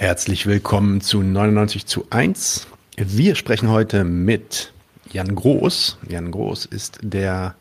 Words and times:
Herzlich 0.00 0.46
willkommen 0.46 1.02
zu 1.02 1.22
99 1.22 1.84
zu 1.84 2.06
1. 2.08 2.66
Wir 2.96 3.34
sprechen 3.34 3.68
heute 3.68 4.02
mit 4.02 4.72
Jan 5.12 5.34
Groß. 5.34 5.98
Jan 6.08 6.30
Groß 6.30 6.64
ist 6.64 7.00
der 7.02 7.54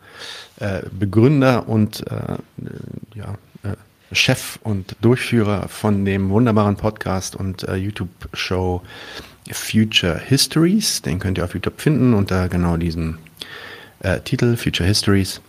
äh, 0.57 0.83
Begründer 0.89 1.67
und 1.67 2.07
äh, 2.07 2.37
ja, 3.13 3.35
äh, 3.63 3.75
Chef 4.15 4.57
und 4.63 4.95
Durchführer 5.01 5.67
von 5.67 6.05
dem 6.05 6.29
wunderbaren 6.29 6.77
Podcast 6.77 7.35
und 7.35 7.63
äh, 7.63 7.75
YouTube-Show 7.75 8.83
Future 9.51 10.17
Histories. 10.17 11.01
Den 11.01 11.19
könnt 11.19 11.39
ihr 11.39 11.43
auf 11.43 11.53
YouTube 11.53 11.81
finden 11.81 12.13
unter 12.13 12.47
genau 12.47 12.77
diesem 12.77 13.17
äh, 13.99 14.21
Titel 14.21 14.55
Future 14.55 14.87
Histories. 14.87 15.41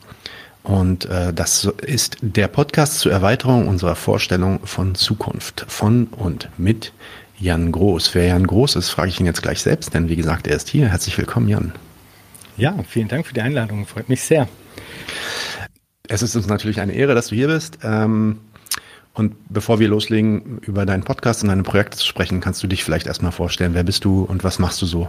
Und 0.63 1.07
äh, 1.07 1.33
das 1.33 1.65
ist 1.83 2.19
der 2.21 2.49
Podcast 2.49 3.01
zur 3.01 3.13
Erweiterung 3.13 3.67
unserer 3.67 3.97
Vorstellung 3.97 4.61
von 4.65 4.95
Zukunft 4.95 5.65
von 5.69 6.09
und 6.09 6.49
mit 6.59 6.93
Jan 7.39 7.73
Groß. 7.73 8.15
Wer 8.15 8.27
Jan 8.27 8.47
Groß 8.47 8.77
ist, 8.77 8.91
frage 8.91 9.09
ich 9.09 9.19
ihn 9.19 9.27
jetzt 9.27 9.43
gleich 9.43 9.63
selbst, 9.63 9.95
denn 9.95 10.09
wie 10.09 10.17
gesagt, 10.17 10.47
er 10.47 10.57
ist 10.57 10.69
hier. 10.69 10.89
Herzlich 10.89 11.17
willkommen, 11.17 11.49
Jan. 11.49 11.73
Ja, 12.59 12.75
vielen 12.87 13.09
Dank 13.09 13.27
für 13.27 13.33
die 13.33 13.41
Einladung. 13.41 13.87
Freut 13.87 14.11
mich 14.11 14.21
sehr. 14.21 14.49
Es 16.09 16.21
ist 16.23 16.37
uns 16.37 16.47
natürlich 16.47 16.81
eine 16.81 16.93
Ehre, 16.93 17.15
dass 17.15 17.29
du 17.29 17.35
hier 17.35 17.47
bist. 17.47 17.79
Ähm, 17.83 18.41
und 19.15 19.35
bevor 19.49 19.79
wir 19.81 19.89
loslegen, 19.89 20.59
über 20.59 20.85
deinen 20.85 21.05
Podcast 21.05 21.43
und 21.43 21.49
deine 21.49 21.63
Projekte 21.63 21.97
zu 21.97 22.07
sprechen, 22.07 22.41
kannst 22.41 22.63
du 22.63 22.67
dich 22.67 22.85
vielleicht 22.85 23.07
erstmal 23.07 23.33
vorstellen. 23.33 23.75
Wer 23.75 23.85
bist 23.85 24.05
du 24.05 24.25
und 24.25 24.45
was 24.45 24.59
machst 24.59 24.83
du 24.83 24.87
so? 24.87 25.09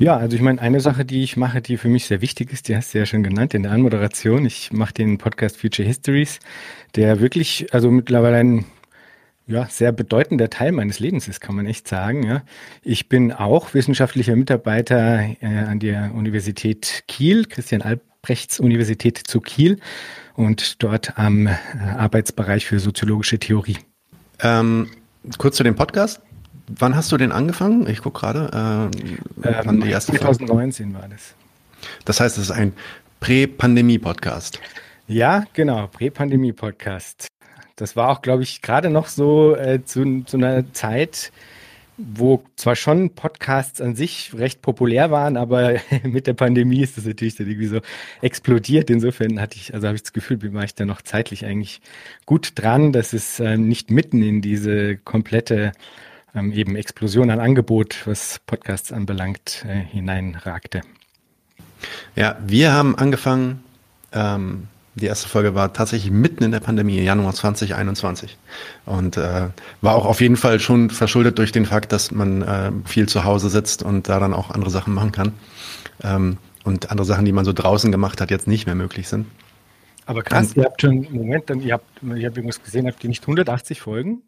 Ja, 0.00 0.16
also 0.16 0.36
ich 0.36 0.42
meine, 0.42 0.60
eine 0.60 0.78
Sache, 0.78 1.04
die 1.04 1.24
ich 1.24 1.36
mache, 1.36 1.60
die 1.60 1.76
für 1.76 1.88
mich 1.88 2.06
sehr 2.06 2.22
wichtig 2.22 2.52
ist, 2.52 2.68
die 2.68 2.76
hast 2.76 2.94
du 2.94 2.98
ja 2.98 3.06
schon 3.06 3.24
genannt 3.24 3.52
in 3.52 3.64
der 3.64 3.72
Anmoderation. 3.72 4.46
Ich 4.46 4.72
mache 4.72 4.94
den 4.94 5.18
Podcast 5.18 5.56
Future 5.56 5.86
Histories, 5.86 6.38
der 6.94 7.18
wirklich, 7.18 7.74
also 7.74 7.90
mittlerweile 7.90 8.36
ein 8.36 8.64
ja, 9.48 9.66
sehr 9.66 9.90
bedeutender 9.90 10.50
Teil 10.50 10.70
meines 10.70 11.00
Lebens 11.00 11.26
ist, 11.26 11.40
kann 11.40 11.56
man 11.56 11.66
echt 11.66 11.88
sagen. 11.88 12.22
Ja. 12.22 12.42
Ich 12.82 13.08
bin 13.08 13.32
auch 13.32 13.74
wissenschaftlicher 13.74 14.36
Mitarbeiter 14.36 15.20
äh, 15.40 15.46
an 15.46 15.80
der 15.80 16.14
Universität 16.14 17.02
Kiel, 17.08 17.46
Christian 17.46 17.82
Albrechts 17.82 18.60
Universität 18.60 19.18
zu 19.18 19.40
Kiel 19.40 19.80
und 20.34 20.80
dort 20.84 21.18
am 21.18 21.48
äh, 21.48 21.56
Arbeitsbereich 21.96 22.66
für 22.66 22.78
soziologische 22.78 23.40
Theorie. 23.40 23.78
Ähm, 24.40 24.90
kurz 25.38 25.56
zu 25.56 25.64
dem 25.64 25.74
Podcast 25.74 26.20
wann 26.68 26.96
hast 26.96 27.10
du 27.12 27.16
den 27.16 27.32
angefangen? 27.32 27.88
Ich 27.88 28.02
gucke 28.02 28.20
gerade. 28.20 28.90
Äh, 29.42 29.68
ähm, 29.68 29.80
die 29.80 29.90
erste 29.90 30.12
2019 30.12 30.92
Folge? 30.92 31.00
war 31.00 31.08
das. 31.08 31.34
Das 32.04 32.20
heißt, 32.20 32.38
es 32.38 32.44
ist 32.44 32.50
ein 32.50 32.72
Prä-Pandemie-Podcast. 33.20 34.60
Ja, 35.06 35.44
genau, 35.54 35.86
Prä-Pandemie-Podcast. 35.88 37.28
Das 37.76 37.96
war 37.96 38.10
auch, 38.10 38.22
glaube 38.22 38.42
ich, 38.42 38.62
gerade 38.62 38.90
noch 38.90 39.06
so 39.06 39.54
äh, 39.56 39.84
zu, 39.84 40.22
zu 40.24 40.36
einer 40.36 40.72
Zeit, 40.72 41.32
wo 41.96 42.44
zwar 42.56 42.76
schon 42.76 43.10
Podcasts 43.10 43.80
an 43.80 43.96
sich 43.96 44.32
recht 44.36 44.62
populär 44.62 45.10
waren, 45.10 45.36
aber 45.36 45.76
mit 46.04 46.26
der 46.26 46.34
Pandemie 46.34 46.82
ist 46.82 46.96
das 46.96 47.06
natürlich 47.06 47.36
dann 47.36 47.48
irgendwie 47.48 47.66
so 47.68 47.80
explodiert. 48.20 48.90
Insofern 48.90 49.40
hatte 49.40 49.56
ich, 49.56 49.74
also 49.74 49.86
habe 49.86 49.96
ich 49.96 50.02
das 50.02 50.12
Gefühl, 50.12 50.38
war 50.52 50.64
ich 50.64 50.74
da 50.74 50.84
noch 50.84 51.02
zeitlich 51.02 51.44
eigentlich 51.44 51.80
gut 52.26 52.52
dran, 52.56 52.92
dass 52.92 53.12
es 53.12 53.40
äh, 53.40 53.56
nicht 53.56 53.90
mitten 53.90 54.22
in 54.22 54.42
diese 54.42 54.96
komplette 54.96 55.72
ähm, 56.34 56.52
eben 56.52 56.76
Explosion 56.76 57.30
an 57.30 57.40
Angebot, 57.40 58.06
was 58.06 58.40
Podcasts 58.46 58.92
anbelangt, 58.92 59.64
äh, 59.66 59.80
hineinragte. 59.80 60.82
Ja, 62.16 62.36
wir 62.44 62.72
haben 62.72 62.96
angefangen, 62.96 63.62
ähm, 64.12 64.68
die 64.94 65.06
erste 65.06 65.28
Folge 65.28 65.54
war 65.54 65.72
tatsächlich 65.72 66.10
mitten 66.10 66.42
in 66.42 66.50
der 66.50 66.60
Pandemie, 66.60 67.00
Januar 67.00 67.32
2021. 67.32 68.36
Und 68.84 69.16
äh, 69.16 69.48
war 69.80 69.94
auch 69.94 70.06
auf 70.06 70.20
jeden 70.20 70.36
Fall 70.36 70.58
schon 70.60 70.90
verschuldet 70.90 71.38
durch 71.38 71.52
den 71.52 71.66
Fakt, 71.66 71.92
dass 71.92 72.10
man 72.10 72.42
äh, 72.42 72.72
viel 72.84 73.08
zu 73.08 73.24
Hause 73.24 73.48
sitzt 73.48 73.82
und 73.82 74.08
da 74.08 74.18
dann 74.18 74.34
auch 74.34 74.50
andere 74.50 74.70
Sachen 74.70 74.94
machen 74.94 75.12
kann. 75.12 75.32
Ähm, 76.02 76.38
und 76.64 76.90
andere 76.90 77.06
Sachen, 77.06 77.24
die 77.24 77.32
man 77.32 77.44
so 77.44 77.52
draußen 77.52 77.92
gemacht 77.92 78.20
hat, 78.20 78.30
jetzt 78.30 78.46
nicht 78.46 78.66
mehr 78.66 78.74
möglich 78.74 79.08
sind. 79.08 79.26
Aber 80.04 80.22
krass, 80.22 80.56
ihr 80.56 80.64
habt 80.64 80.80
schon, 80.80 81.06
Moment, 81.10 81.48
dann, 81.50 81.60
ihr 81.60 81.74
habt, 81.74 81.86
ich 82.02 82.24
habe 82.24 82.36
irgendwas 82.36 82.62
gesehen, 82.62 82.86
habt 82.86 83.02
ihr 83.04 83.08
nicht 83.08 83.22
180 83.22 83.80
Folgen? 83.80 84.22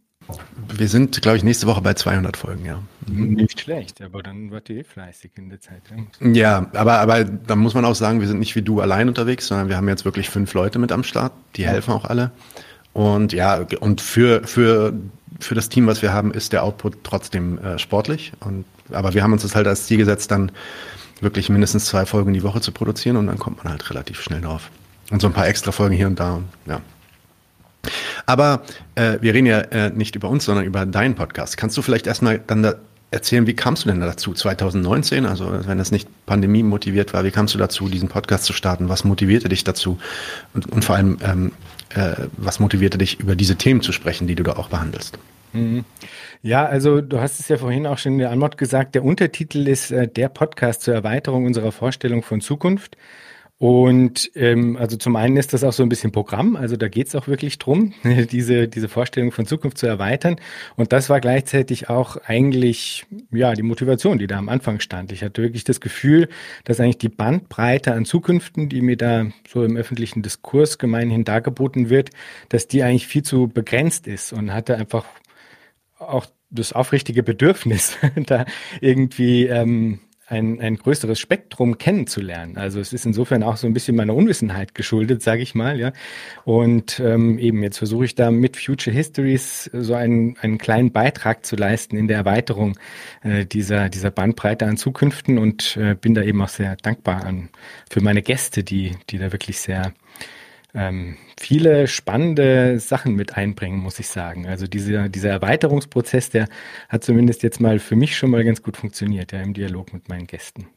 Wir 0.73 0.89
sind, 0.89 1.21
glaube 1.21 1.37
ich, 1.37 1.45
nächste 1.45 1.67
Woche 1.67 1.81
bei 1.81 1.95
200 1.95 2.37
Folgen, 2.37 2.65
ja. 2.65 2.83
Mhm. 3.07 3.35
Nicht 3.35 3.61
schlecht, 3.61 4.01
aber 4.03 4.23
dann 4.23 4.51
wart 4.51 4.69
ihr 4.71 4.79
eh 4.79 4.85
fleißig 4.85 5.33
in 5.37 5.51
der 5.51 5.61
Zeit. 5.61 5.83
Ja, 6.21 6.67
aber, 6.75 6.99
aber 6.99 7.25
da 7.25 7.57
muss 7.57 7.75
man 7.75 7.85
auch 7.85 7.95
sagen, 7.95 8.21
wir 8.21 8.29
sind 8.29 8.39
nicht 8.39 8.57
wie 8.57 8.63
du 8.63 8.81
allein 8.81 9.09
unterwegs, 9.09 9.47
sondern 9.47 9.69
wir 9.69 9.77
haben 9.77 9.89
jetzt 9.89 10.05
wirklich 10.05 10.31
fünf 10.31 10.55
Leute 10.55 10.79
mit 10.79 10.93
am 10.93 11.05
Start. 11.05 11.33
Die 11.57 11.67
helfen 11.67 11.93
auch 11.93 12.05
alle. 12.05 12.31
Und 12.93 13.33
ja, 13.33 13.65
und 13.81 14.01
für, 14.01 14.47
für, 14.47 14.93
für 15.39 15.55
das 15.55 15.69
Team, 15.69 15.87
was 15.87 16.03
wir 16.03 16.13
haben, 16.13 16.33
ist 16.33 16.53
der 16.53 16.65
Output 16.65 16.99
trotzdem 17.05 17.59
äh, 17.59 17.79
sportlich. 17.79 18.33
Und, 18.41 18.65
aber 18.91 19.15
wir 19.15 19.23
haben 19.23 19.33
uns 19.33 19.43
das 19.43 19.55
halt 19.55 19.67
als 19.67 19.87
Ziel 19.87 19.99
gesetzt, 19.99 20.31
dann 20.31 20.53
wirklich 21.21 21.49
mindestens 21.49 21.85
zwei 21.85 22.07
Folgen 22.07 22.33
die 22.33 22.43
Woche 22.43 22.61
zu 22.61 22.73
produzieren 22.73 23.17
und 23.17 23.27
dann 23.27 23.39
kommt 23.39 23.63
man 23.63 23.73
halt 23.73 23.89
relativ 23.91 24.21
schnell 24.21 24.41
drauf. 24.41 24.71
Und 25.11 25.21
so 25.21 25.27
ein 25.27 25.33
paar 25.33 25.49
extra 25.49 25.73
Folgen 25.73 25.95
hier 25.95 26.07
und 26.07 26.19
da. 26.19 26.35
Und, 26.35 26.49
ja. 26.67 26.81
Aber 28.31 28.63
äh, 28.95 29.19
wir 29.21 29.35
reden 29.35 29.47
ja 29.47 29.59
äh, 29.59 29.91
nicht 29.91 30.15
über 30.15 30.29
uns, 30.29 30.45
sondern 30.45 30.65
über 30.65 30.87
deinen 30.87 31.17
Podcast. 31.17 31.57
Kannst 31.57 31.77
du 31.77 31.83
vielleicht 31.83 32.07
erstmal 32.07 32.39
dann 32.39 32.63
da 32.63 32.75
erzählen, 33.11 33.49
wie 33.49 33.57
kamst 33.57 33.85
du 33.85 33.89
denn 33.89 33.99
dazu 33.99 34.33
2019? 34.33 35.27
Also 35.27 35.53
wenn 35.67 35.79
das 35.79 35.91
nicht 35.91 36.09
Pandemie 36.27 36.63
motiviert 36.63 37.13
war, 37.13 37.25
wie 37.25 37.33
kamst 37.33 37.55
du 37.55 37.59
dazu, 37.59 37.89
diesen 37.89 38.09
Podcast 38.09 38.45
zu 38.45 38.53
starten? 38.53 38.89
Was 38.89 39.03
motivierte 39.03 39.49
dich 39.49 39.65
dazu? 39.65 39.99
Und, 40.55 40.71
und 40.71 40.85
vor 40.85 40.95
allem, 40.95 41.19
ähm, 41.25 41.53
äh, 41.97 42.29
was 42.37 42.61
motivierte 42.61 42.99
dich, 42.99 43.19
über 43.19 43.35
diese 43.35 43.57
Themen 43.57 43.81
zu 43.81 43.91
sprechen, 43.91 44.29
die 44.29 44.37
du 44.37 44.45
da 44.45 44.53
auch 44.53 44.69
behandelst? 44.69 45.19
Mhm. 45.53 45.85
Ja, 46.41 46.67
also 46.67 47.01
du 47.01 47.19
hast 47.19 47.41
es 47.41 47.49
ja 47.49 47.57
vorhin 47.57 47.85
auch 47.85 47.99
schon 47.99 48.13
in 48.13 48.19
der 48.21 48.31
Antwort 48.31 48.59
gesagt, 48.59 48.95
der 48.95 49.05
Untertitel 49.05 49.67
ist 49.67 49.91
äh, 49.91 50.07
der 50.07 50.29
Podcast 50.29 50.83
zur 50.83 50.95
Erweiterung 50.95 51.47
unserer 51.47 51.73
Vorstellung 51.73 52.23
von 52.23 52.41
Zukunft. 52.41 52.97
Und 53.61 54.31
ähm, 54.37 54.79
also 54.79 54.97
zum 54.97 55.17
einen 55.17 55.37
ist 55.37 55.53
das 55.53 55.65
auch 55.65 55.75
so 55.75 55.83
ein 55.83 55.91
bisschen 55.91 56.13
Programm, 56.13 56.57
also 56.57 56.79
da 56.79 56.89
geht 56.89 57.09
es 57.09 57.15
auch 57.15 57.29
wirklich 57.29 57.59
drum, 57.59 57.93
diese, 58.33 58.69
diese 58.69 58.89
Vorstellung 58.89 59.33
von 59.33 59.45
Zukunft 59.45 59.77
zu 59.77 59.87
erweitern. 59.87 60.37
Und 60.77 60.95
das 60.95 61.11
war 61.11 61.21
gleichzeitig 61.21 61.91
auch 61.91 62.17
eigentlich 62.25 63.05
ja 63.31 63.53
die 63.53 63.63
Motivation, 63.63 64.19
die 64.19 64.27
da 64.27 64.39
am 64.39 64.49
Anfang 64.49 64.81
stand. 64.81 65.13
Ich 65.13 65.23
hatte 65.23 65.43
wirklich 65.43 65.65
das 65.65 65.83
Gefühl, 65.83 66.31
dass 66.65 66.81
eigentlich 66.81 66.97
die 66.97 67.11
Bandbreite 67.11 67.93
an 67.93 68.07
Zukünften, 68.07 68.71
die 68.71 68.81
mir 68.81 68.97
da 68.97 69.27
so 69.47 69.63
im 69.63 69.77
öffentlichen 69.77 70.23
Diskurs 70.23 70.79
gemeinhin 70.79 71.25
dargeboten 71.25 71.91
wird, 71.91 72.09
dass 72.49 72.67
die 72.67 72.83
eigentlich 72.83 73.09
viel 73.09 73.25
zu 73.25 73.49
begrenzt 73.49 74.07
ist 74.07 74.33
und 74.33 74.55
hatte 74.55 74.79
einfach 74.79 75.05
auch 75.99 76.25
das 76.49 76.73
aufrichtige 76.73 77.23
Bedürfnis, 77.23 77.99
da 78.27 78.47
irgendwie 78.81 79.49
ähm, 79.49 80.01
ein, 80.31 80.61
ein 80.61 80.77
größeres 80.77 81.19
Spektrum 81.19 81.77
kennenzulernen. 81.77 82.57
Also 82.57 82.79
es 82.79 82.93
ist 82.93 83.05
insofern 83.05 83.43
auch 83.43 83.57
so 83.57 83.67
ein 83.67 83.75
bisschen 83.75 83.97
meiner 83.97 84.15
Unwissenheit 84.15 84.77
geschuldet, 84.77 85.23
sage 85.23 85.43
ich 85.43 85.57
mal, 85.57 85.79
ja. 85.79 85.93
Und 86.45 87.01
ähm, 87.01 87.39
eben 87.39 87.63
jetzt 87.65 87.79
versuche 87.79 88.05
ich 88.05 88.15
da 88.15 88.31
mit 88.31 88.57
Future 88.57 88.95
Histories 88.95 89.69
so 89.73 89.95
einen, 89.95 90.37
einen 90.41 90.59
kleinen 90.59 90.93
Beitrag 90.93 91.45
zu 91.45 91.57
leisten 91.57 91.97
in 91.97 92.07
der 92.07 92.19
Erweiterung 92.19 92.79
äh, 93.25 93.45
dieser, 93.45 93.89
dieser 93.89 94.13
Bandbreite 94.13 94.67
an 94.67 94.77
Zukünften 94.77 95.37
und 95.37 95.77
äh, 95.77 95.97
bin 95.97 96.15
da 96.15 96.23
eben 96.23 96.41
auch 96.41 96.49
sehr 96.49 96.77
dankbar 96.77 97.25
an 97.25 97.49
für 97.91 98.01
meine 98.01 98.23
Gäste, 98.23 98.63
die, 98.63 98.93
die 99.11 99.19
da 99.19 99.33
wirklich 99.33 99.59
sehr 99.59 99.93
ähm, 100.75 101.17
viele 101.39 101.87
spannende 101.87 102.79
Sachen 102.79 103.15
mit 103.15 103.37
einbringen, 103.37 103.79
muss 103.79 103.99
ich 103.99 104.09
sagen. 104.09 104.47
Also 104.47 104.67
dieser, 104.67 105.09
dieser 105.09 105.31
Erweiterungsprozess, 105.31 106.31
der 106.31 106.49
hat 106.89 107.05
zumindest 107.05 107.43
jetzt 107.43 107.61
mal 107.61 107.79
für 107.79 107.97
mich 107.97 108.17
schon 108.17 108.31
mal 108.31 108.45
ganz 108.45 108.63
gut 108.63 108.77
funktioniert, 108.77 109.33
ja, 109.33 109.41
im 109.41 109.55
Dialog 109.55 109.93
mit 109.93 110.09
meinen 110.09 110.27
Gästen. 110.27 110.69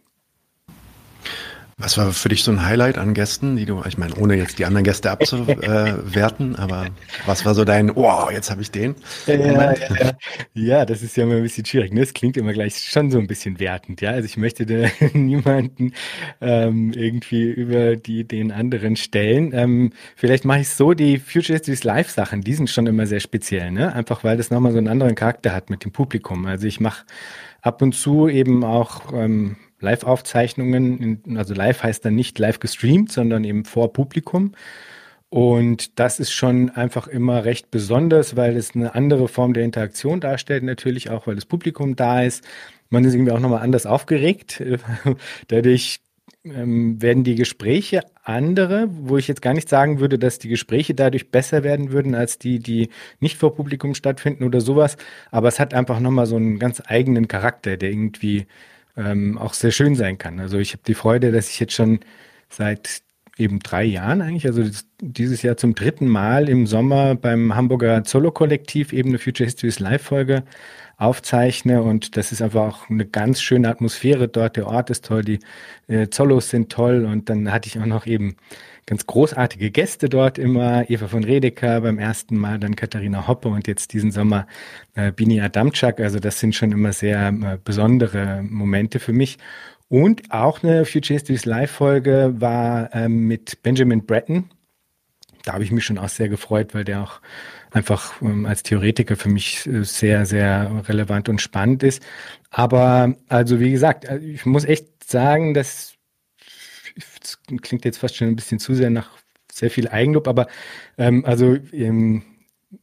Was 1.77 1.97
war 1.97 2.11
für 2.11 2.29
dich 2.29 2.43
so 2.43 2.51
ein 2.51 2.65
Highlight 2.65 2.97
an 2.97 3.13
Gästen, 3.13 3.55
die 3.55 3.65
du, 3.65 3.81
ich 3.87 3.97
meine, 3.97 4.13
ohne 4.15 4.35
jetzt 4.35 4.59
die 4.59 4.65
anderen 4.65 4.83
Gäste 4.83 5.09
abzuwerten, 5.09 6.55
aber 6.57 6.87
was 7.25 7.45
war 7.45 7.55
so 7.55 7.65
dein, 7.65 7.95
wow, 7.95 8.31
jetzt 8.31 8.51
habe 8.51 8.61
ich 8.61 8.69
den? 8.69 8.95
Ja, 9.25 9.33
ja, 9.35 9.73
ja, 9.73 10.11
ja, 10.53 10.85
das 10.85 11.01
ist 11.01 11.17
ja 11.17 11.23
immer 11.23 11.35
ein 11.35 11.43
bisschen 11.43 11.65
schwierig. 11.65 11.91
Ne? 11.91 12.01
Das 12.01 12.13
klingt 12.13 12.37
immer 12.37 12.53
gleich 12.53 12.77
schon 12.77 13.09
so 13.09 13.17
ein 13.17 13.27
bisschen 13.27 13.59
wertend, 13.59 14.01
ja. 14.01 14.11
Also 14.11 14.25
ich 14.25 14.37
möchte 14.37 14.65
da 14.65 14.87
niemanden 15.13 15.93
ähm, 16.41 16.93
irgendwie 16.93 17.49
über 17.49 17.95
die 17.95 18.23
den 18.23 18.51
anderen 18.51 18.95
stellen. 18.95 19.51
Ähm, 19.53 19.93
vielleicht 20.15 20.45
mache 20.45 20.59
ich 20.59 20.69
so, 20.69 20.93
die 20.93 21.17
Future 21.17 21.57
Histories 21.57 21.83
Live-Sachen, 21.83 22.41
die 22.41 22.53
sind 22.53 22.69
schon 22.69 22.85
immer 22.85 23.07
sehr 23.07 23.19
speziell, 23.19 23.71
ne? 23.71 23.93
Einfach 23.93 24.23
weil 24.23 24.37
das 24.37 24.51
nochmal 24.51 24.73
so 24.73 24.77
einen 24.77 24.87
anderen 24.87 25.15
Charakter 25.15 25.53
hat 25.53 25.69
mit 25.69 25.83
dem 25.83 25.91
Publikum. 25.91 26.45
Also 26.45 26.67
ich 26.67 26.79
mache 26.79 27.05
ab 27.61 27.81
und 27.81 27.93
zu 27.93 28.27
eben 28.27 28.63
auch 28.63 29.11
ähm, 29.13 29.55
Live-Aufzeichnungen, 29.83 31.21
also 31.38 31.53
live 31.53 31.83
heißt 31.83 32.03
dann 32.06 32.15
nicht 32.15 32.39
live 32.39 32.59
gestreamt, 32.59 33.12
sondern 33.12 33.44
eben 33.44 33.65
vor 33.65 33.94
Publikum. 33.94 34.53
Und 35.30 36.00
das 36.00 36.19
ist 36.19 36.31
schon 36.31 36.69
einfach 36.69 37.07
immer 37.07 37.44
recht 37.44 37.71
besonders, 37.71 38.35
weil 38.35 38.56
es 38.56 38.75
eine 38.75 38.94
andere 38.94 39.27
Form 39.27 39.53
der 39.53 39.63
Interaktion 39.63 40.19
darstellt, 40.19 40.63
natürlich 40.63 41.09
auch, 41.09 41.25
weil 41.25 41.35
das 41.35 41.45
Publikum 41.45 41.95
da 41.95 42.21
ist. 42.21 42.44
Man 42.89 43.03
ist 43.03 43.15
irgendwie 43.15 43.31
auch 43.31 43.39
nochmal 43.39 43.63
anders 43.63 43.88
aufgeregt. 43.88 44.62
Dadurch 45.47 46.01
ähm, 46.45 47.01
werden 47.01 47.24
die 47.24 47.36
Gespräche 47.36 48.01
andere, 48.24 48.88
wo 48.91 49.18
ich 49.18 49.27
jetzt 49.27 49.41
gar 49.41 49.53
nicht 49.53 49.69
sagen 49.69 50.00
würde, 50.00 50.19
dass 50.19 50.39
die 50.39 50.50
Gespräche 50.50 50.94
dadurch 50.94 51.31
besser 51.31 51.63
werden 51.63 51.91
würden 51.91 52.15
als 52.15 52.38
die, 52.38 52.59
die 52.59 52.89
nicht 53.19 53.38
vor 53.38 53.56
Publikum 53.56 53.95
stattfinden 53.95 54.44
oder 54.44 54.62
sowas. 54.62 54.97
Aber 55.31 55.47
es 55.47 55.59
hat 55.59 55.74
einfach 55.74 56.00
nochmal 56.00 56.25
so 56.25 56.36
einen 56.36 56.59
ganz 56.59 56.81
eigenen 56.86 57.27
Charakter, 57.27 57.77
der 57.77 57.91
irgendwie 57.91 58.45
ähm, 58.97 59.37
auch 59.37 59.53
sehr 59.53 59.71
schön 59.71 59.95
sein 59.95 60.17
kann. 60.17 60.39
Also 60.39 60.57
ich 60.59 60.73
habe 60.73 60.83
die 60.85 60.93
Freude, 60.93 61.31
dass 61.31 61.49
ich 61.49 61.59
jetzt 61.59 61.73
schon 61.73 61.99
seit 62.49 63.01
eben 63.37 63.59
drei 63.59 63.83
Jahren 63.83 64.21
eigentlich, 64.21 64.45
also 64.45 64.63
dieses 65.01 65.41
Jahr 65.41 65.57
zum 65.57 65.73
dritten 65.73 66.07
Mal 66.07 66.49
im 66.49 66.67
Sommer 66.67 67.15
beim 67.15 67.55
Hamburger 67.55 68.03
Zollo-Kollektiv 68.03 68.93
eben 68.93 69.09
eine 69.09 69.19
Future 69.19 69.45
Histories 69.45 69.79
Live-Folge 69.79 70.43
aufzeichne 71.03 71.81
und 71.81 72.17
das 72.17 72.31
ist 72.31 72.41
einfach 72.41 72.61
auch 72.61 72.89
eine 72.89 73.05
ganz 73.05 73.41
schöne 73.41 73.69
Atmosphäre 73.69 74.27
dort. 74.27 74.57
Der 74.57 74.67
Ort 74.67 74.89
ist 74.89 75.05
toll, 75.05 75.23
die 75.23 75.39
äh, 75.88 76.09
Zollos 76.09 76.50
sind 76.50 76.71
toll 76.71 77.05
und 77.05 77.29
dann 77.29 77.51
hatte 77.51 77.67
ich 77.67 77.79
auch 77.79 77.85
noch 77.85 78.05
eben 78.05 78.35
ganz 78.85 79.05
großartige 79.05 79.71
Gäste 79.71 80.09
dort 80.09 80.38
immer. 80.38 80.89
Eva 80.89 81.07
von 81.07 81.23
Redeker 81.23 81.81
beim 81.81 82.00
ersten 82.00 82.38
Mal, 82.38 82.59
dann 82.59 82.75
Katharina 82.75 83.27
Hoppe 83.27 83.50
und 83.50 83.67
jetzt 83.67 83.94
diesen 83.94 84.11
Sommer 84.11 84.47
äh, 84.95 85.11
Bini 85.11 85.41
Adamczak. 85.41 86.00
Also 86.00 86.19
das 86.19 86.39
sind 86.39 86.55
schon 86.55 86.71
immer 86.71 86.94
sehr 86.94 87.27
äh, 87.27 87.57
besondere 87.63 88.44
Momente 88.44 89.00
für 89.00 89.13
mich. 89.13 89.38
Und 89.89 90.31
auch 90.31 90.63
eine 90.63 90.85
Future 90.85 91.13
Histories 91.13 91.45
Live-Folge 91.45 92.35
war 92.39 92.89
ähm, 92.94 93.27
mit 93.27 93.61
Benjamin 93.61 94.05
Breton. 94.05 94.50
Da 95.43 95.53
habe 95.53 95.63
ich 95.63 95.71
mich 95.71 95.85
schon 95.85 95.97
auch 95.97 96.09
sehr 96.09 96.29
gefreut, 96.29 96.73
weil 96.73 96.85
der 96.85 97.03
auch 97.03 97.21
einfach 97.71 98.21
ähm, 98.21 98.45
als 98.45 98.63
Theoretiker 98.63 99.15
für 99.15 99.29
mich 99.29 99.67
äh, 99.67 99.83
sehr, 99.83 100.25
sehr 100.25 100.83
relevant 100.87 101.29
und 101.29 101.41
spannend 101.41 101.83
ist. 101.83 102.01
Aber 102.49 103.15
also 103.27 103.59
wie 103.59 103.71
gesagt, 103.71 104.05
äh, 104.05 104.19
ich 104.19 104.45
muss 104.45 104.65
echt 104.65 105.09
sagen, 105.09 105.53
dass 105.53 105.93
das 107.19 107.39
klingt 107.61 107.85
jetzt 107.85 107.97
fast 107.97 108.15
schon 108.15 108.27
ein 108.27 108.35
bisschen 108.35 108.59
zu 108.59 108.75
sehr 108.75 108.89
nach 108.89 109.09
sehr 109.51 109.69
viel 109.69 109.87
Eigenlob, 109.87 110.27
aber 110.27 110.47
ähm, 110.97 111.25
also 111.25 111.57
ähm, 111.71 112.23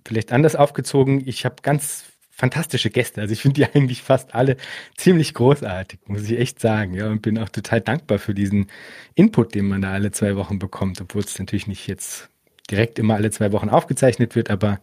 vielleicht 0.06 0.32
anders 0.32 0.56
aufgezogen. 0.56 1.26
Ich 1.26 1.44
habe 1.44 1.56
ganz 1.62 2.04
fantastische 2.30 2.90
Gäste. 2.90 3.20
Also 3.20 3.32
ich 3.32 3.42
finde 3.42 3.60
die 3.60 3.66
eigentlich 3.74 4.02
fast 4.02 4.34
alle 4.34 4.56
ziemlich 4.96 5.34
großartig, 5.34 6.00
muss 6.06 6.24
ich 6.24 6.38
echt 6.38 6.60
sagen. 6.60 6.94
Ja, 6.94 7.08
und 7.08 7.22
bin 7.22 7.38
auch 7.38 7.48
total 7.48 7.80
dankbar 7.80 8.18
für 8.18 8.34
diesen 8.34 8.68
Input, 9.14 9.54
den 9.54 9.66
man 9.66 9.82
da 9.82 9.92
alle 9.92 10.10
zwei 10.10 10.36
Wochen 10.36 10.58
bekommt, 10.58 11.00
obwohl 11.00 11.22
es 11.22 11.38
natürlich 11.38 11.66
nicht 11.66 11.86
jetzt 11.86 12.28
direkt 12.70 12.98
immer 12.98 13.14
alle 13.14 13.30
zwei 13.30 13.52
Wochen 13.52 13.68
aufgezeichnet 13.68 14.36
wird, 14.36 14.50
aber 14.50 14.80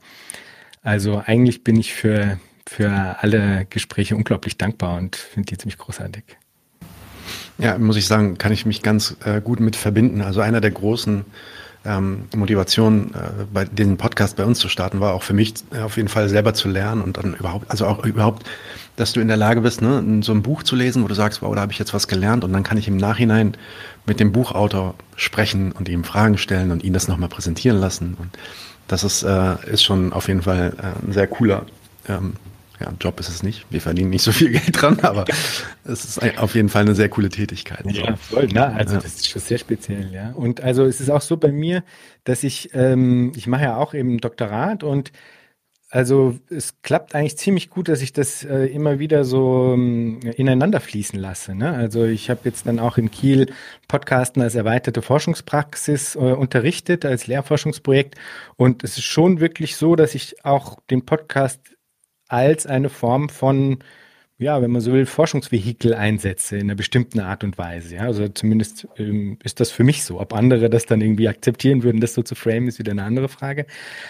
also 0.83 1.21
eigentlich 1.25 1.63
bin 1.63 1.75
ich 1.75 1.93
für, 1.93 2.39
für 2.65 3.17
alle 3.19 3.65
Gespräche 3.69 4.15
unglaublich 4.15 4.57
dankbar 4.57 4.97
und 4.97 5.15
finde 5.15 5.47
die 5.47 5.57
ziemlich 5.57 5.77
großartig. 5.77 6.23
Ja, 7.57 7.77
muss 7.77 7.97
ich 7.97 8.05
sagen, 8.05 8.37
kann 8.37 8.51
ich 8.51 8.65
mich 8.65 8.83
ganz 8.83 9.17
äh, 9.25 9.41
gut 9.41 9.59
mit 9.59 9.75
verbinden. 9.75 10.21
Also 10.21 10.41
einer 10.41 10.61
der 10.61 10.71
großen 10.71 11.25
ähm, 11.87 12.25
Motivation, 12.35 13.11
äh, 13.13 13.45
bei 13.51 13.65
den 13.65 13.97
Podcast 13.97 14.35
bei 14.35 14.45
uns 14.45 14.59
zu 14.59 14.69
starten, 14.69 14.99
war 14.99 15.13
auch 15.13 15.23
für 15.23 15.33
mich 15.33 15.53
äh, 15.71 15.79
auf 15.79 15.97
jeden 15.97 16.09
Fall 16.09 16.29
selber 16.29 16.53
zu 16.53 16.67
lernen 16.67 17.01
und 17.01 17.17
dann 17.17 17.33
überhaupt, 17.33 17.69
also 17.71 17.85
auch 17.85 18.03
überhaupt, 18.05 18.45
dass 18.97 19.13
du 19.13 19.21
in 19.21 19.27
der 19.27 19.37
Lage 19.37 19.61
bist, 19.61 19.81
ne, 19.81 20.21
so 20.21 20.31
ein 20.33 20.41
Buch 20.41 20.63
zu 20.63 20.75
lesen, 20.75 21.03
wo 21.03 21.07
du 21.07 21.13
sagst, 21.13 21.41
wow, 21.41 21.53
da 21.55 21.61
habe 21.61 21.71
ich 21.71 21.79
jetzt 21.79 21.93
was 21.93 22.07
gelernt 22.07 22.43
und 22.43 22.51
dann 22.51 22.63
kann 22.63 22.77
ich 22.77 22.87
im 22.87 22.97
Nachhinein 22.97 23.55
mit 24.05 24.19
dem 24.19 24.31
Buchautor 24.31 24.95
sprechen 25.15 25.71
und 25.71 25.87
ihm 25.87 26.03
Fragen 26.03 26.37
stellen 26.37 26.71
und 26.71 26.83
ihn 26.83 26.93
das 26.93 27.07
nochmal 27.07 27.29
präsentieren 27.29 27.79
lassen. 27.79 28.17
Und 28.19 28.29
das 28.87 29.03
ist, 29.03 29.23
äh, 29.23 29.55
ist 29.71 29.83
schon 29.83 30.13
auf 30.13 30.27
jeden 30.27 30.41
Fall 30.41 30.73
äh, 30.77 31.05
ein 31.07 31.13
sehr 31.13 31.27
cooler 31.27 31.65
ähm, 32.07 32.33
ja, 32.79 32.93
Job 32.99 33.19
ist 33.19 33.29
es 33.29 33.43
nicht. 33.43 33.65
Wir 33.69 33.81
verdienen 33.81 34.09
nicht 34.09 34.23
so 34.23 34.31
viel 34.31 34.49
Geld 34.51 34.81
dran, 34.81 34.99
aber 35.01 35.25
es 35.83 36.05
ist 36.05 36.37
auf 36.37 36.55
jeden 36.55 36.69
Fall 36.69 36.83
eine 36.83 36.95
sehr 36.95 37.09
coole 37.09 37.29
Tätigkeit. 37.29 37.85
Ja, 37.91 38.15
voll. 38.15 38.47
Na, 38.53 38.67
also 38.73 38.95
ja. 38.95 39.01
das 39.01 39.15
ist 39.15 39.27
schon 39.27 39.41
sehr 39.41 39.57
speziell, 39.57 40.11
ja. 40.13 40.31
Und 40.31 40.61
also 40.61 40.85
es 40.85 41.01
ist 41.01 41.09
auch 41.09 41.21
so 41.21 41.37
bei 41.37 41.51
mir, 41.51 41.83
dass 42.23 42.43
ich, 42.43 42.69
ähm, 42.73 43.31
ich 43.35 43.47
mache 43.47 43.63
ja 43.63 43.77
auch 43.77 43.93
eben 43.93 44.19
Doktorat 44.19 44.83
und 44.83 45.11
also 45.89 46.37
es 46.49 46.81
klappt 46.81 47.15
eigentlich 47.15 47.37
ziemlich 47.37 47.69
gut, 47.69 47.87
dass 47.87 48.01
ich 48.01 48.11
das 48.11 48.43
äh, 48.43 48.65
immer 48.65 48.99
wieder 48.99 49.23
so 49.23 49.71
ähm, 49.73 50.19
ineinander 50.35 50.81
fließen 50.81 51.17
lasse. 51.17 51.55
Ne? 51.55 51.71
Also 51.71 52.03
ich 52.03 52.29
habe 52.29 52.41
jetzt 52.43 52.67
dann 52.67 52.79
auch 52.79 52.97
in 52.97 53.09
Kiel 53.09 53.53
Podcasten 53.87 54.41
als 54.41 54.55
erweiterte 54.55 55.01
Forschungspraxis 55.01 56.15
äh, 56.15 56.19
unterrichtet, 56.19 57.05
als 57.05 57.27
Lehrforschungsprojekt. 57.27 58.15
Und 58.57 58.83
es 58.83 58.97
ist 58.97 59.05
schon 59.05 59.39
wirklich 59.39 59.77
so, 59.77 59.95
dass 59.95 60.13
ich 60.13 60.43
auch 60.43 60.77
den 60.89 61.05
Podcast 61.05 61.61
als 62.27 62.65
eine 62.65 62.89
Form 62.89 63.29
von, 63.29 63.79
ja, 64.37 64.61
wenn 64.61 64.71
man 64.71 64.81
so 64.81 64.93
will, 64.93 65.05
Forschungsvehikel 65.05 65.93
einsetze 65.93 66.57
in 66.57 66.63
einer 66.63 66.75
bestimmten 66.75 67.19
Art 67.19 67.43
und 67.43 67.57
Weise. 67.57 67.95
Ja, 67.95 68.01
also 68.01 68.27
zumindest 68.27 68.87
ähm, 68.97 69.37
ist 69.43 69.59
das 69.59 69.71
für 69.71 69.83
mich 69.83 70.03
so. 70.03 70.19
Ob 70.19 70.33
andere 70.33 70.69
das 70.69 70.85
dann 70.85 71.01
irgendwie 71.01 71.27
akzeptieren 71.27 71.83
würden, 71.83 72.01
das 72.01 72.13
so 72.13 72.21
zu 72.21 72.35
framen, 72.35 72.67
ist 72.67 72.79
wieder 72.79 72.91
eine 72.91 73.03
andere 73.03 73.29
Frage. 73.29 73.65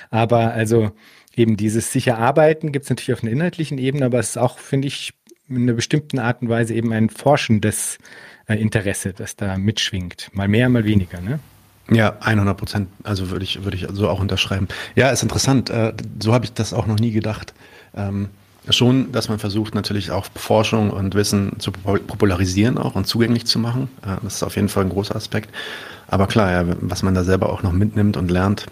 Aber 0.10 0.54
also 0.54 0.92
eben 1.36 1.58
dieses 1.58 1.92
sicher 1.92 2.18
Arbeiten 2.18 2.72
gibt 2.72 2.84
es 2.84 2.90
natürlich 2.90 3.14
auf 3.14 3.24
einer 3.24 3.32
inhaltlichen 3.32 3.78
Ebene, 3.78 4.06
aber 4.06 4.20
es 4.20 4.30
ist 4.30 4.38
auch, 4.38 4.60
finde 4.60 4.88
ich, 4.88 5.14
in 5.50 5.64
einer 5.64 5.74
bestimmten 5.74 6.20
Art 6.20 6.42
und 6.42 6.50
Weise 6.50 6.74
eben 6.74 6.92
ein 6.92 7.10
forschendes 7.10 8.00
äh, 8.48 8.56
Interesse, 8.56 9.14
das 9.14 9.36
da 9.36 9.58
mitschwingt. 9.58 10.30
Mal 10.34 10.48
mehr, 10.48 10.68
mal 10.70 10.86
weniger, 10.86 11.22
ne? 11.22 11.40
Ja, 11.90 12.18
100 12.20 12.58
Prozent. 12.58 12.90
Also 13.04 13.30
würde 13.30 13.46
ich, 13.46 13.64
würde 13.64 13.78
ich 13.78 13.88
so 13.92 14.10
auch 14.10 14.20
unterschreiben. 14.20 14.68
Ja, 14.96 15.10
ist 15.10 15.24
interessant. 15.24 15.70
Äh, 15.70 15.94
so 16.22 16.34
habe 16.34 16.46
ich 16.46 16.54
das 16.54 16.74
auch 16.74 16.86
noch 16.86 17.00
nie 17.00 17.12
gedacht. 17.12 17.54
Ähm, 17.98 18.30
schon, 18.70 19.12
dass 19.12 19.30
man 19.30 19.40
versucht, 19.40 19.76
natürlich 19.76 20.12
auch 20.12 20.28
Forschung 20.36 20.90
und 20.90 21.16
Wissen 21.16 21.54
zu 21.60 21.72
popularisieren 21.72 22.78
auch 22.78 22.96
und 22.96 23.08
zugänglich 23.08 23.46
zu 23.46 23.60
machen. 23.60 23.90
Äh, 24.02 24.18
das 24.24 24.36
ist 24.36 24.44
auf 24.44 24.56
jeden 24.56 24.70
Fall 24.70 24.84
ein 24.86 24.90
großer 24.90 25.16
Aspekt. 25.16 25.50
Aber 26.08 26.28
klar, 26.28 26.52
ja, 26.52 26.76
was 26.82 27.04
man 27.04 27.14
da 27.14 27.24
selber 27.24 27.52
auch 27.52 27.64
noch 27.64 27.74
mitnimmt 27.74 28.18
und 28.18 28.32
lernt. 28.32 28.66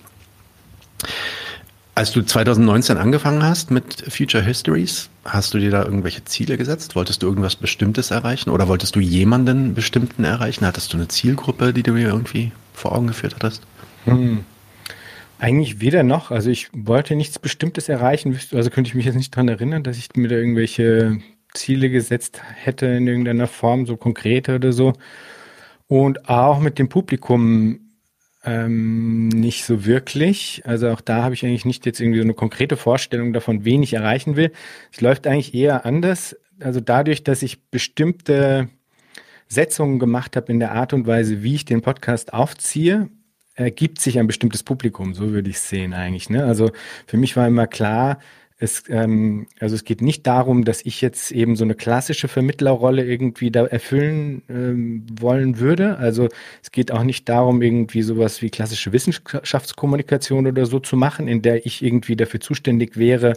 Als 1.98 2.12
du 2.12 2.22
2019 2.22 2.98
angefangen 2.98 3.44
hast 3.44 3.72
mit 3.72 4.04
Future 4.10 4.44
Histories, 4.44 5.10
hast 5.24 5.54
du 5.54 5.60
dir 5.60 5.71
da 5.71 5.83
irgendwelche 5.83 6.25
Ziele 6.25 6.57
gesetzt? 6.57 6.95
Wolltest 6.95 7.24
du 7.24 7.28
irgendwas 7.28 7.56
Bestimmtes 7.56 8.12
erreichen 8.12 8.50
oder 8.50 8.68
wolltest 8.68 8.98
du 8.98 9.00
jemanden 9.00 9.74
Bestimmten 9.74 10.25
erreichen? 10.25 10.66
Hattest 10.66 10.92
du 10.92 10.98
eine 10.98 11.07
Zielgruppe, 11.07 11.71
die 11.71 11.83
du 11.83 11.95
dir 11.95 12.10
irgendwie 12.10 12.51
vor 12.74 12.92
Augen 12.92 13.07
geführt 13.07 13.36
hattest? 13.36 13.63
Hm. 14.04 14.44
Eigentlich 15.38 15.82
weder 15.82 16.04
noch. 16.04 16.32
Also 16.32 16.50
ich 16.50 16.70
wollte 16.74 17.16
nichts 17.16 17.40
Bestimmtes 17.40 17.90
erreichen. 17.90 18.38
Also 18.54 18.70
könnte 18.70 18.88
ich 18.88 18.96
mich 18.96 19.06
jetzt 19.06 19.16
nicht 19.16 19.36
daran 19.36 19.50
erinnern, 19.50 19.84
dass 19.84 19.98
ich 19.98 20.10
mir 20.16 20.30
da 20.30 20.36
irgendwelche 20.36 21.20
Ziele 21.54 21.90
gesetzt 21.90 22.42
hätte 22.56 22.86
in 22.86 23.08
irgendeiner 23.08 23.48
Form, 23.48 23.86
so 23.86 23.98
konkrete 23.98 24.56
oder 24.56 24.72
so. 24.72 24.94
Und 25.88 26.30
auch 26.30 26.59
mit 26.59 26.80
dem 26.80 26.90
Publikum 26.90 27.80
ähm, 28.45 29.28
nicht 29.30 29.66
so 29.66 29.86
wirklich. 29.86 30.62
Also 30.66 30.90
auch 30.90 31.02
da 31.02 31.24
habe 31.24 31.33
ich 31.33 31.45
eigentlich 31.45 31.66
nicht 31.66 31.86
jetzt 31.86 32.00
irgendwie 32.00 32.19
so 32.19 32.24
eine 32.24 32.33
konkrete 32.33 32.78
Vorstellung 32.78 33.33
davon, 33.33 33.66
wen 33.66 33.83
ich 33.83 33.94
erreichen 33.94 34.36
will. 34.36 34.52
Es 34.92 35.02
läuft 35.02 35.28
eigentlich 35.28 35.54
eher 35.54 35.86
anders. 35.86 36.36
Also 36.59 36.80
dadurch, 36.80 37.24
dass 37.24 37.44
ich 37.44 37.69
bestimmte 37.69 38.69
Setzungen 39.48 40.00
gemacht 40.00 40.36
habe 40.36 40.52
in 40.52 40.59
der 40.59 40.71
Art 40.71 40.94
und 40.94 41.07
Weise, 41.07 41.44
wie 41.44 41.56
ich 41.56 41.66
den 41.66 41.81
Podcast 41.81 42.33
aufziehe, 42.33 43.09
ergibt 43.56 44.02
sich 44.02 44.19
ein 44.19 44.28
bestimmtes 44.28 44.64
Publikum, 44.64 45.14
so 45.14 45.31
würde 45.31 45.50
ich 45.50 45.56
es 45.56 45.69
sehen 45.69 45.94
eigentlich. 45.94 46.30
Ne? 46.30 46.44
Also 46.44 46.71
für 47.07 47.18
mich 47.18 47.35
war 47.35 47.47
immer 47.47 47.68
klar, 47.68 48.19
es, 48.57 48.83
ähm, 48.90 49.47
also 49.59 49.76
es 49.76 49.83
geht 49.83 50.02
nicht 50.02 50.26
darum, 50.28 50.64
dass 50.64 50.85
ich 50.85 51.02
jetzt 51.02 51.31
eben 51.31 51.56
so 51.56 51.66
eine 51.66 51.76
klassische 51.76 52.28
Vermittlerrolle 52.28 53.04
irgendwie 53.04 53.52
da 53.52 53.66
erfüllen 53.66 54.44
ähm, 54.50 55.06
wollen 55.19 55.59
würde. 55.59 55.97
Also 55.97 56.30
es 56.64 56.71
geht 56.71 56.92
auch 56.92 57.04
nicht 57.04 57.28
darum, 57.28 57.62
irgendwie 57.62 58.02
sowas 58.02 58.42
wie 58.42 58.50
klassische 58.50 58.94
Wissenschaftskommunikation 58.94 60.47
oder 60.47 60.66
so 60.66 60.80
zu 60.80 60.95
machen, 60.95 61.28
in 61.28 61.42
der 61.42 61.66
ich 61.66 61.83
irgendwie 61.83 62.16
dafür 62.16 62.40
zuständig 62.40 62.95
wäre, 62.95 63.33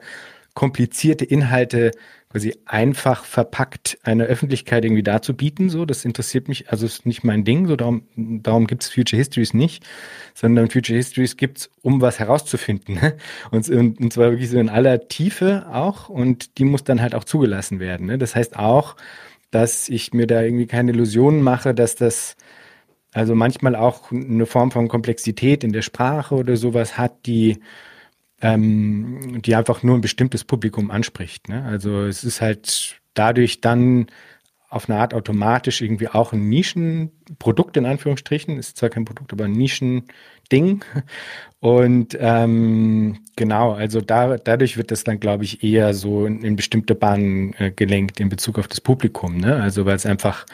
komplizierte 0.55 1.25
Inhalte 1.25 1.93
quasi 2.31 2.55
einfach 2.67 3.25
verpackt 3.25 3.99
einer 4.03 4.25
Öffentlichkeit 4.25 4.85
irgendwie 4.85 5.03
darzubieten. 5.03 5.71
So, 5.71 5.87
das 5.87 6.05
interessiert 6.05 6.49
mich, 6.49 6.71
also 6.71 6.85
ist 6.85 7.07
nicht 7.07 7.25
mein 7.25 7.45
Ding. 7.45 7.67
So, 7.67 7.77
darum, 7.77 8.03
darum 8.17 8.67
gibt 8.67 8.83
es 8.83 8.91
Future 8.91 9.19
Histories 9.19 9.55
nicht, 9.55 9.85
sondern 10.35 10.71
Future 10.71 10.97
Histories 10.97 11.37
gibt 11.37 11.59
es, 11.59 11.71
um 11.81 12.01
was 12.01 12.19
herauszufinden. 12.19 12.97
Ne? 12.97 13.17
Und, 13.51 13.69
und, 13.71 14.01
und 14.01 14.13
zwar 14.13 14.31
wirklich 14.31 14.51
so 14.51 14.59
in 14.59 14.69
aller 14.69 15.09
Tiefe 15.09 15.67
auch. 15.73 16.09
Und 16.09 16.59
die 16.59 16.65
muss 16.65 16.85
dann 16.85 17.01
halt 17.01 17.15
auch 17.15 17.25
zugelassen 17.25 17.81
werden. 17.81 18.07
Ne? 18.07 18.19
Das 18.19 18.35
heißt 18.35 18.57
auch, 18.57 18.97
dass 19.51 19.89
ich 19.89 20.13
mir 20.13 20.27
da 20.27 20.43
irgendwie 20.43 20.67
keine 20.67 20.93
Illusionen 20.93 21.43
mache, 21.43 21.75
dass 21.75 21.97
das 21.97 22.37
also 23.13 23.35
manchmal 23.35 23.75
auch 23.75 24.13
eine 24.13 24.45
Form 24.45 24.71
von 24.71 24.89
Komplexität 24.89 25.65
in 25.65 25.73
der 25.73 25.83
Sprache 25.83 26.35
oder 26.35 26.57
sowas 26.57 26.99
hat, 26.99 27.27
die 27.27 27.59
ähm, 28.41 29.43
die 29.43 29.55
einfach 29.55 29.83
nur 29.83 29.97
ein 29.97 30.01
bestimmtes 30.01 30.45
Publikum 30.45 30.91
anspricht. 30.91 31.49
Ne? 31.49 31.65
Also 31.65 32.03
es 32.03 32.25
ist 32.25 32.41
halt 32.41 33.01
dadurch 33.15 33.61
dann 33.61 34.07
auf 34.71 34.89
eine 34.89 34.99
Art 34.99 35.15
automatisch 35.15 35.81
irgendwie 35.81 36.09
auch 36.09 36.33
ein 36.33 36.49
Nischenprodukt 36.49 37.77
in 37.77 37.87
Anführungsstrichen. 37.87 38.59
Ist 38.59 38.77
zwar 38.77 38.91
kein 38.91 39.07
Produkt, 39.07 39.33
aber 39.33 39.45
ein 39.45 39.53
Nischending. 39.53 40.85
Und 41.61 42.17
ähm, 42.21 43.19
genau, 43.35 43.73
also 43.73 44.01
da, 44.01 44.37
dadurch 44.37 44.77
wird 44.77 44.91
das 44.91 45.05
dann, 45.05 45.21
glaube 45.21 45.45
ich, 45.45 45.65
eher 45.65 45.95
so 45.95 46.27
in, 46.27 46.43
in 46.45 46.55
bestimmte 46.55 46.95
Bahnen 46.95 47.55
äh, 47.55 47.73
gelenkt 47.73 48.21
in 48.21 48.29
Bezug 48.29 48.59
auf 48.59 48.69
das 48.69 48.81
Publikum. 48.81 49.39
Ne? 49.39 49.57
Also 49.57 49.87
weil 49.87 49.97
es 49.97 50.07
einfach 50.07 50.45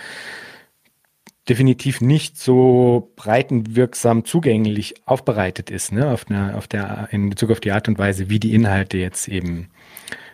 definitiv 1.48 2.00
nicht 2.00 2.38
so 2.38 3.12
breitenwirksam 3.16 4.24
zugänglich 4.24 4.94
aufbereitet 5.06 5.70
ist, 5.70 5.92
ne, 5.92 6.10
auf 6.10 6.30
einer, 6.30 6.56
auf 6.56 6.66
der, 6.66 7.08
in 7.10 7.30
Bezug 7.30 7.50
auf 7.50 7.60
die 7.60 7.72
Art 7.72 7.88
und 7.88 7.98
Weise, 7.98 8.30
wie 8.30 8.40
die 8.40 8.54
Inhalte 8.54 8.98
jetzt 8.98 9.28
eben 9.28 9.68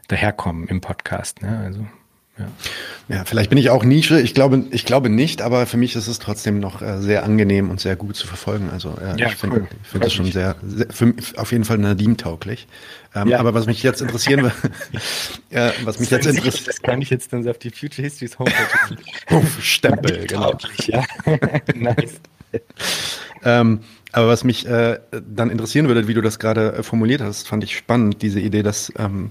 daherkommen 0.08 0.68
im 0.68 0.80
Podcast. 0.80 1.42
Ne? 1.42 1.58
Also 1.58 1.86
ja. 2.40 3.16
ja, 3.16 3.25
vielleicht 3.25 3.50
bin 3.50 3.59
ich 3.59 3.70
auch 3.70 3.85
Nische. 3.85 4.20
Ich 4.20 4.35
glaube, 4.35 4.64
ich 4.70 4.85
glaube 4.85 5.11
nicht, 5.11 5.42
aber 5.42 5.66
für 5.66 5.76
mich 5.76 5.94
ist 5.97 6.06
es 6.06 6.18
trotzdem 6.18 6.59
noch 6.59 6.82
äh, 6.82 7.00
sehr 7.00 7.25
angenehm 7.25 7.70
und 7.70 7.80
sehr 7.80 7.97
gut 7.97 8.16
zu 8.16 8.26
verfolgen. 8.26 8.70
Also 8.73 8.97
äh, 9.00 9.20
ja, 9.20 9.28
ich 9.28 9.37
finde 9.37 9.61
cool. 9.61 9.68
find 9.82 10.04
das 10.04 10.12
schon 10.12 10.30
sehr, 10.30 10.56
sehr 10.62 10.87
für, 10.90 11.14
auf 11.37 11.52
jeden 11.52 11.64
Fall 11.64 11.78
Nadim-tauglich. 11.78 12.66
Ähm, 13.14 13.28
ja. 13.28 13.40
Aber 13.40 13.54
was 13.54 13.66
mich 13.66 13.82
jetzt 13.82 14.00
interessieren 14.00 14.42
würde, 14.42 14.54
ja, 15.50 15.73
was 15.85 15.99
mich 15.99 16.11
jetzt 16.11 16.26
interessiert. 16.26 16.68
Das 16.68 16.80
kann 16.80 17.02
ich 17.02 17.11
jetzt 17.11 17.32
dann 17.32 17.47
auf 17.49 17.59
die 17.59 17.70
Future 17.70 18.02
Histories 18.02 18.38
Homepage. 18.38 18.97
Uff, 19.30 19.62
Stempel, 19.62 20.26
genau. 20.26 20.56
Ja. 20.87 21.04
nice. 21.75 22.20
ähm, 23.44 23.80
aber 24.12 24.28
was 24.28 24.44
mich 24.44 24.66
äh, 24.66 24.99
dann 25.11 25.50
interessieren 25.50 25.88
würde, 25.88 26.09
wie 26.09 26.14
du 26.14 26.20
das 26.20 26.38
gerade 26.38 26.73
äh, 26.73 26.82
formuliert 26.82 27.20
hast, 27.20 27.47
fand 27.47 27.64
ich 27.64 27.76
spannend, 27.76 28.23
diese 28.23 28.40
Idee, 28.40 28.62
dass 28.62 28.92
ähm, 28.99 29.30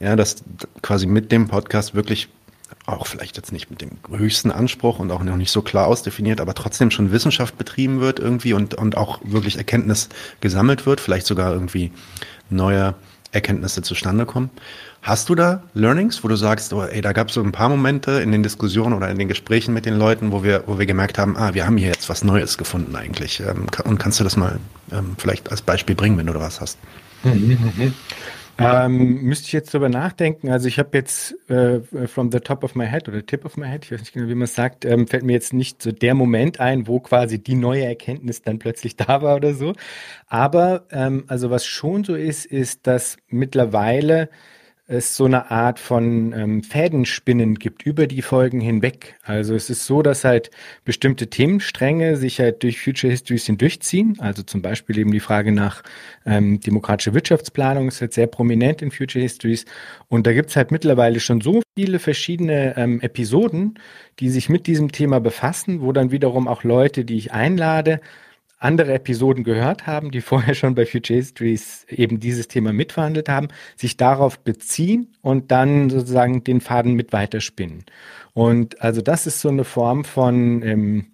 ja, 0.00 0.16
dass 0.16 0.42
quasi 0.82 1.06
mit 1.06 1.32
dem 1.32 1.48
Podcast 1.48 1.94
wirklich 1.94 2.28
auch 2.86 3.06
vielleicht 3.06 3.36
jetzt 3.36 3.52
nicht 3.52 3.70
mit 3.70 3.80
dem 3.80 3.90
höchsten 4.10 4.50
Anspruch 4.50 4.98
und 4.98 5.10
auch 5.10 5.22
noch 5.22 5.36
nicht 5.36 5.52
so 5.52 5.62
klar 5.62 5.86
ausdefiniert, 5.86 6.40
aber 6.40 6.54
trotzdem 6.54 6.90
schon 6.90 7.12
Wissenschaft 7.12 7.56
betrieben 7.56 8.00
wird 8.00 8.18
irgendwie 8.18 8.52
und, 8.52 8.74
und 8.74 8.96
auch 8.96 9.20
wirklich 9.24 9.56
Erkenntnis 9.56 10.08
gesammelt 10.40 10.84
wird, 10.86 11.00
vielleicht 11.00 11.26
sogar 11.26 11.52
irgendwie 11.52 11.92
neue 12.50 12.94
Erkenntnisse 13.30 13.82
zustande 13.82 14.26
kommen. 14.26 14.50
Hast 15.00 15.28
du 15.28 15.34
da 15.34 15.62
Learnings, 15.74 16.22
wo 16.22 16.28
du 16.28 16.36
sagst, 16.36 16.72
oh, 16.72 16.82
ey, 16.82 17.00
da 17.00 17.12
gab 17.12 17.28
es 17.28 17.34
so 17.34 17.42
ein 17.42 17.50
paar 17.50 17.68
Momente 17.68 18.20
in 18.20 18.30
den 18.30 18.42
Diskussionen 18.42 18.94
oder 18.94 19.10
in 19.10 19.18
den 19.18 19.26
Gesprächen 19.26 19.74
mit 19.74 19.86
den 19.86 19.98
Leuten, 19.98 20.30
wo 20.32 20.44
wir, 20.44 20.64
wo 20.66 20.78
wir 20.78 20.86
gemerkt 20.86 21.18
haben, 21.18 21.36
ah, 21.36 21.54
wir 21.54 21.66
haben 21.66 21.76
hier 21.76 21.88
jetzt 21.88 22.08
was 22.08 22.22
Neues 22.22 22.58
gefunden 22.58 22.94
eigentlich. 22.94 23.40
Ähm, 23.40 23.66
und 23.84 23.98
kannst 23.98 24.20
du 24.20 24.24
das 24.24 24.36
mal 24.36 24.60
ähm, 24.92 25.16
vielleicht 25.18 25.50
als 25.50 25.62
Beispiel 25.62 25.96
bringen, 25.96 26.18
wenn 26.18 26.26
du 26.26 26.32
da 26.32 26.40
was 26.40 26.60
hast? 26.60 26.78
Ähm, 28.58 29.22
müsste 29.22 29.46
ich 29.46 29.52
jetzt 29.52 29.72
drüber 29.72 29.88
nachdenken. 29.88 30.50
Also 30.50 30.68
ich 30.68 30.78
habe 30.78 30.96
jetzt 30.96 31.34
äh, 31.50 31.80
from 32.06 32.30
the 32.30 32.40
top 32.40 32.64
of 32.64 32.74
my 32.74 32.86
head 32.86 33.08
oder 33.08 33.24
tip 33.24 33.44
of 33.44 33.56
my 33.56 33.66
head, 33.66 33.84
ich 33.84 33.92
weiß 33.92 34.00
nicht 34.00 34.12
genau, 34.12 34.28
wie 34.28 34.34
man 34.34 34.44
es 34.44 34.54
sagt, 34.54 34.84
ähm, 34.84 35.06
fällt 35.06 35.24
mir 35.24 35.32
jetzt 35.32 35.52
nicht 35.52 35.82
so 35.82 35.90
der 35.90 36.14
Moment 36.14 36.60
ein, 36.60 36.86
wo 36.86 37.00
quasi 37.00 37.42
die 37.42 37.54
neue 37.54 37.84
Erkenntnis 37.84 38.42
dann 38.42 38.58
plötzlich 38.58 38.96
da 38.96 39.22
war 39.22 39.36
oder 39.36 39.54
so. 39.54 39.72
Aber 40.26 40.86
ähm, 40.90 41.24
also 41.28 41.50
was 41.50 41.66
schon 41.66 42.04
so 42.04 42.14
ist, 42.14 42.46
ist, 42.46 42.86
dass 42.86 43.16
mittlerweile 43.28 44.28
es 44.92 45.16
so 45.16 45.24
eine 45.24 45.50
Art 45.50 45.78
von 45.78 46.32
ähm, 46.32 46.62
Fädenspinnen 46.62 47.56
gibt 47.56 47.84
über 47.84 48.06
die 48.06 48.22
Folgen 48.22 48.60
hinweg. 48.60 49.16
Also 49.22 49.54
es 49.54 49.70
ist 49.70 49.86
so, 49.86 50.02
dass 50.02 50.24
halt 50.24 50.50
bestimmte 50.84 51.28
Themenstränge 51.28 52.16
sich 52.16 52.38
halt 52.38 52.62
durch 52.62 52.80
Future 52.80 53.10
Histories 53.10 53.46
hindurchziehen. 53.46 54.16
Also 54.20 54.42
zum 54.42 54.62
Beispiel 54.62 54.98
eben 54.98 55.10
die 55.10 55.20
Frage 55.20 55.52
nach 55.52 55.82
ähm, 56.26 56.60
demokratischer 56.60 57.14
Wirtschaftsplanung 57.14 57.88
ist 57.88 58.00
halt 58.00 58.12
sehr 58.12 58.26
prominent 58.26 58.82
in 58.82 58.90
Future 58.90 59.22
Histories. 59.22 59.64
Und 60.08 60.26
da 60.26 60.32
gibt's 60.32 60.56
halt 60.56 60.70
mittlerweile 60.70 61.20
schon 61.20 61.40
so 61.40 61.62
viele 61.74 61.98
verschiedene 61.98 62.76
ähm, 62.76 63.00
Episoden, 63.00 63.78
die 64.20 64.28
sich 64.28 64.48
mit 64.48 64.66
diesem 64.66 64.92
Thema 64.92 65.20
befassen, 65.20 65.80
wo 65.80 65.92
dann 65.92 66.10
wiederum 66.10 66.46
auch 66.46 66.64
Leute, 66.64 67.04
die 67.04 67.16
ich 67.16 67.32
einlade, 67.32 68.00
andere 68.62 68.94
Episoden 68.94 69.44
gehört 69.44 69.86
haben, 69.86 70.10
die 70.10 70.20
vorher 70.22 70.54
schon 70.54 70.74
bei 70.74 70.86
Future 70.86 71.18
Histories 71.18 71.86
eben 71.88 72.20
dieses 72.20 72.48
Thema 72.48 72.72
mitverhandelt 72.72 73.28
haben, 73.28 73.48
sich 73.76 73.96
darauf 73.96 74.38
beziehen 74.38 75.08
und 75.20 75.50
dann 75.50 75.90
sozusagen 75.90 76.44
den 76.44 76.60
Faden 76.60 76.94
mit 76.94 77.12
weiterspinnen. 77.12 77.84
Und 78.34 78.80
also 78.80 79.02
das 79.02 79.26
ist 79.26 79.40
so 79.40 79.48
eine 79.48 79.64
Form 79.64 80.04
von 80.04 80.62
ähm, 80.62 81.06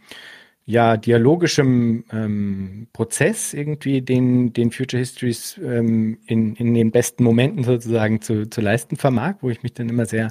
ja, 0.68 0.98
dialogischem 0.98 2.04
ähm, 2.12 2.88
Prozess 2.92 3.54
irgendwie, 3.54 4.02
den, 4.02 4.52
den 4.52 4.70
Future 4.70 4.98
Histories 4.98 5.58
ähm, 5.64 6.18
in, 6.26 6.56
in 6.56 6.74
den 6.74 6.90
besten 6.90 7.24
Momenten 7.24 7.64
sozusagen 7.64 8.20
zu, 8.20 8.50
zu 8.50 8.60
leisten 8.60 8.96
vermag, 8.96 9.36
wo 9.40 9.48
ich 9.48 9.62
mich 9.62 9.72
dann 9.72 9.88
immer 9.88 10.04
sehr 10.04 10.28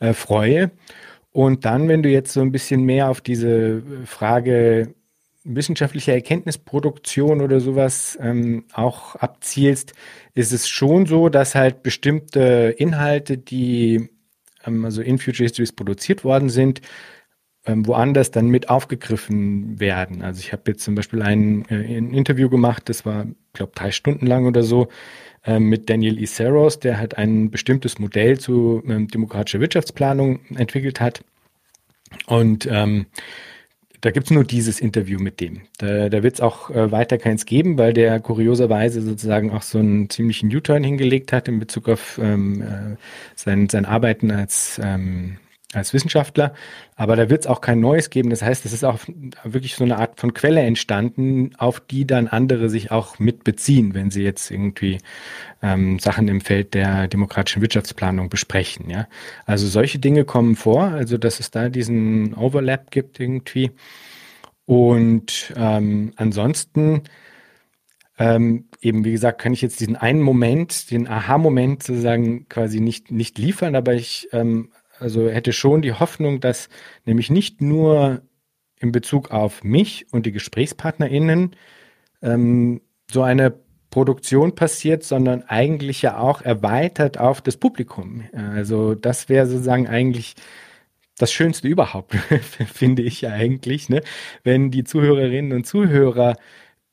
äh, 0.00 0.14
freue. 0.14 0.72
Und 1.30 1.64
dann, 1.64 1.86
wenn 1.86 2.02
du 2.02 2.08
jetzt 2.08 2.32
so 2.32 2.40
ein 2.40 2.50
bisschen 2.50 2.82
mehr 2.82 3.08
auf 3.08 3.20
diese 3.20 3.84
Frage 4.04 4.96
wissenschaftliche 5.54 6.12
Erkenntnisproduktion 6.12 7.40
oder 7.40 7.60
sowas 7.60 8.18
ähm, 8.20 8.64
auch 8.72 9.16
abzielst, 9.16 9.94
ist 10.34 10.52
es 10.52 10.68
schon 10.68 11.06
so, 11.06 11.28
dass 11.28 11.54
halt 11.54 11.82
bestimmte 11.82 12.74
Inhalte, 12.76 13.38
die 13.38 14.08
ähm, 14.64 14.84
also 14.84 15.02
in 15.02 15.18
Future 15.18 15.44
Histories 15.44 15.72
produziert 15.72 16.24
worden 16.24 16.48
sind, 16.50 16.80
ähm, 17.66 17.86
woanders 17.86 18.30
dann 18.30 18.48
mit 18.48 18.68
aufgegriffen 18.70 19.80
werden. 19.80 20.22
Also 20.22 20.40
ich 20.40 20.52
habe 20.52 20.62
jetzt 20.68 20.84
zum 20.84 20.94
Beispiel 20.94 21.22
ein, 21.22 21.64
äh, 21.68 21.98
ein 21.98 22.12
Interview 22.14 22.48
gemacht, 22.48 22.88
das 22.88 23.04
war, 23.04 23.26
glaube 23.52 23.72
drei 23.74 23.90
Stunden 23.90 24.26
lang 24.26 24.46
oder 24.46 24.62
so, 24.62 24.88
äh, 25.44 25.58
mit 25.58 25.90
Daniel 25.90 26.18
Iseros, 26.20 26.78
der 26.80 26.98
halt 26.98 27.18
ein 27.18 27.50
bestimmtes 27.50 27.98
Modell 27.98 28.38
zu 28.38 28.82
ähm, 28.86 29.08
demokratischer 29.08 29.60
Wirtschaftsplanung 29.60 30.40
entwickelt 30.56 31.00
hat. 31.00 31.22
Und 32.26 32.66
ähm, 32.70 33.06
da 34.00 34.10
gibt 34.10 34.26
es 34.26 34.30
nur 34.30 34.44
dieses 34.44 34.80
Interview 34.80 35.18
mit 35.18 35.40
dem. 35.40 35.62
Da, 35.78 36.08
da 36.08 36.22
wird 36.22 36.34
es 36.34 36.40
auch 36.40 36.70
äh, 36.70 36.92
weiter 36.92 37.18
keins 37.18 37.46
geben, 37.46 37.78
weil 37.78 37.92
der 37.92 38.20
kurioserweise 38.20 39.02
sozusagen 39.02 39.50
auch 39.50 39.62
so 39.62 39.78
einen 39.78 40.08
ziemlichen 40.10 40.54
U-Turn 40.54 40.84
hingelegt 40.84 41.32
hat 41.32 41.48
in 41.48 41.58
Bezug 41.58 41.88
auf 41.88 42.18
ähm, 42.22 42.62
äh, 42.62 42.96
sein, 43.34 43.68
sein 43.68 43.84
Arbeiten 43.84 44.30
als 44.30 44.80
ähm, 44.82 45.38
als 45.74 45.92
Wissenschaftler, 45.92 46.54
aber 46.96 47.14
da 47.14 47.28
wird 47.28 47.42
es 47.42 47.46
auch 47.46 47.60
kein 47.60 47.78
Neues 47.78 48.08
geben. 48.08 48.30
Das 48.30 48.40
heißt, 48.40 48.64
es 48.64 48.72
ist 48.72 48.84
auch 48.84 49.00
wirklich 49.44 49.74
so 49.74 49.84
eine 49.84 49.98
Art 49.98 50.18
von 50.18 50.32
Quelle 50.32 50.62
entstanden, 50.62 51.50
auf 51.58 51.80
die 51.80 52.06
dann 52.06 52.26
andere 52.26 52.70
sich 52.70 52.90
auch 52.90 53.18
mitbeziehen, 53.18 53.92
wenn 53.92 54.10
sie 54.10 54.22
jetzt 54.22 54.50
irgendwie 54.50 54.98
ähm, 55.62 55.98
Sachen 55.98 56.26
im 56.28 56.40
Feld 56.40 56.72
der 56.72 57.06
demokratischen 57.06 57.60
Wirtschaftsplanung 57.60 58.30
besprechen. 58.30 58.88
Ja, 58.88 59.08
also 59.44 59.66
solche 59.66 59.98
Dinge 59.98 60.24
kommen 60.24 60.56
vor, 60.56 60.84
also 60.84 61.18
dass 61.18 61.38
es 61.38 61.50
da 61.50 61.68
diesen 61.68 62.32
Overlap 62.34 62.90
gibt 62.90 63.20
irgendwie. 63.20 63.70
Und 64.64 65.52
ähm, 65.56 66.12
ansonsten 66.16 67.02
ähm, 68.18 68.64
eben, 68.80 69.04
wie 69.04 69.12
gesagt, 69.12 69.40
kann 69.40 69.52
ich 69.52 69.62
jetzt 69.62 69.80
diesen 69.80 69.96
einen 69.96 70.20
Moment, 70.20 70.90
den 70.90 71.06
Aha-Moment 71.06 71.82
sozusagen 71.84 72.48
quasi 72.48 72.80
nicht, 72.80 73.10
nicht 73.12 73.38
liefern, 73.38 73.76
aber 73.76 73.94
ich 73.94 74.28
ähm, 74.32 74.70
also 74.98 75.28
hätte 75.28 75.52
schon 75.52 75.82
die 75.82 75.92
Hoffnung, 75.92 76.40
dass 76.40 76.68
nämlich 77.04 77.30
nicht 77.30 77.60
nur 77.60 78.22
in 78.80 78.92
Bezug 78.92 79.30
auf 79.30 79.64
mich 79.64 80.06
und 80.12 80.26
die 80.26 80.32
GesprächspartnerInnen 80.32 81.56
ähm, 82.22 82.80
so 83.10 83.22
eine 83.22 83.54
Produktion 83.90 84.54
passiert, 84.54 85.02
sondern 85.02 85.42
eigentlich 85.44 86.02
ja 86.02 86.18
auch 86.18 86.42
erweitert 86.42 87.18
auf 87.18 87.40
das 87.40 87.56
Publikum. 87.56 88.24
Also 88.32 88.94
das 88.94 89.28
wäre 89.28 89.46
sozusagen 89.46 89.88
eigentlich 89.88 90.34
das 91.16 91.32
Schönste 91.32 91.68
überhaupt, 91.68 92.14
finde 92.72 93.02
ich 93.02 93.22
ja 93.22 93.30
eigentlich, 93.30 93.88
ne? 93.88 94.02
wenn 94.44 94.70
die 94.70 94.84
Zuhörerinnen 94.84 95.52
und 95.52 95.66
Zuhörer 95.66 96.36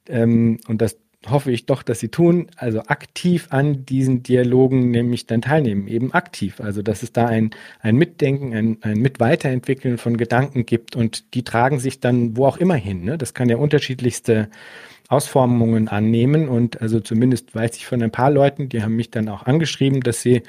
ähm, 0.08 0.60
und 0.68 0.82
das 0.82 0.98
hoffe 1.28 1.52
ich 1.52 1.66
doch, 1.66 1.84
dass 1.84 2.00
sie 2.00 2.10
tun, 2.10 2.48
also 2.56 2.82
aktiv 2.82 3.48
an 3.50 3.86
diesen 3.86 4.24
Dialogen 4.24 4.92
nämlich 4.92 5.26
dann 5.26 5.42
teilnehmen, 5.42 5.88
eben 5.88 6.14
aktiv. 6.14 6.60
Also 6.60 6.82
dass 6.82 7.04
es 7.04 7.12
da 7.12 7.26
ein, 7.26 7.52
ein 7.80 7.96
Mitdenken, 7.96 8.54
ein, 8.54 8.78
ein 8.82 9.00
Mitweiterentwickeln 9.00 9.98
von 9.98 10.18
Gedanken 10.18 10.66
gibt 10.66 10.96
und 10.96 11.34
die 11.34 11.44
tragen 11.44 11.80
sich 11.80 12.00
dann 12.00 12.38
wo 12.38 12.46
auch 12.46 12.58
immer 12.58 12.76
hin. 12.76 13.04
Ne? 13.04 13.18
Das 13.18 13.34
kann 13.34 13.50
ja 13.50 13.58
unterschiedlichste 13.58 14.50
Ausformungen 15.08 15.88
annehmen 15.88 16.48
und 16.48 16.82
also 16.82 17.00
zumindest 17.00 17.54
weiß 17.54 17.78
ich 17.78 17.86
von 17.86 18.02
ein 18.02 18.12
paar 18.12 18.32
Leuten, 18.32 18.70
die 18.70 18.82
haben 18.82 18.96
mich 18.96 19.12
dann 19.12 19.30
auch 19.30 19.46
angeschrieben, 19.46 20.02
dass 20.02 20.22
sie 20.22 20.42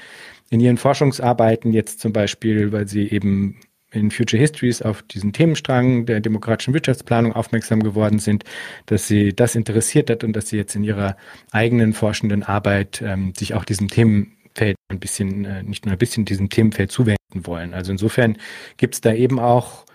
in 0.49 0.59
ihren 0.59 0.77
Forschungsarbeiten 0.77 1.73
jetzt 1.73 1.99
zum 1.99 2.13
Beispiel, 2.13 2.71
weil 2.71 2.87
sie 2.87 3.07
eben 3.07 3.57
in 3.91 4.11
Future 4.11 4.39
Histories 4.39 4.81
auf 4.81 5.01
diesen 5.03 5.33
Themenstrang 5.33 6.05
der 6.05 6.19
demokratischen 6.19 6.73
Wirtschaftsplanung 6.73 7.33
aufmerksam 7.33 7.81
geworden 7.81 8.19
sind, 8.19 8.43
dass 8.85 9.07
sie 9.07 9.33
das 9.33 9.55
interessiert 9.55 10.09
hat 10.09 10.23
und 10.23 10.33
dass 10.33 10.49
sie 10.49 10.57
jetzt 10.57 10.75
in 10.75 10.83
ihrer 10.83 11.15
eigenen 11.51 11.93
forschenden 11.93 12.43
Arbeit 12.43 13.01
ähm, 13.01 13.33
sich 13.35 13.53
auch 13.53 13.63
diesem 13.63 13.87
Themenfeld 13.87 14.75
ein 14.89 14.99
bisschen, 14.99 15.45
äh, 15.45 15.63
nicht 15.63 15.85
nur 15.85 15.93
ein 15.93 15.97
bisschen 15.97 16.25
diesem 16.25 16.49
Themenfeld 16.49 16.91
zuwenden 16.91 17.17
wollen. 17.33 17.73
Also 17.73 17.91
insofern 17.91 18.37
gibt 18.75 18.95
es 18.95 19.01
da 19.01 19.13
eben 19.13 19.39
auch 19.39 19.85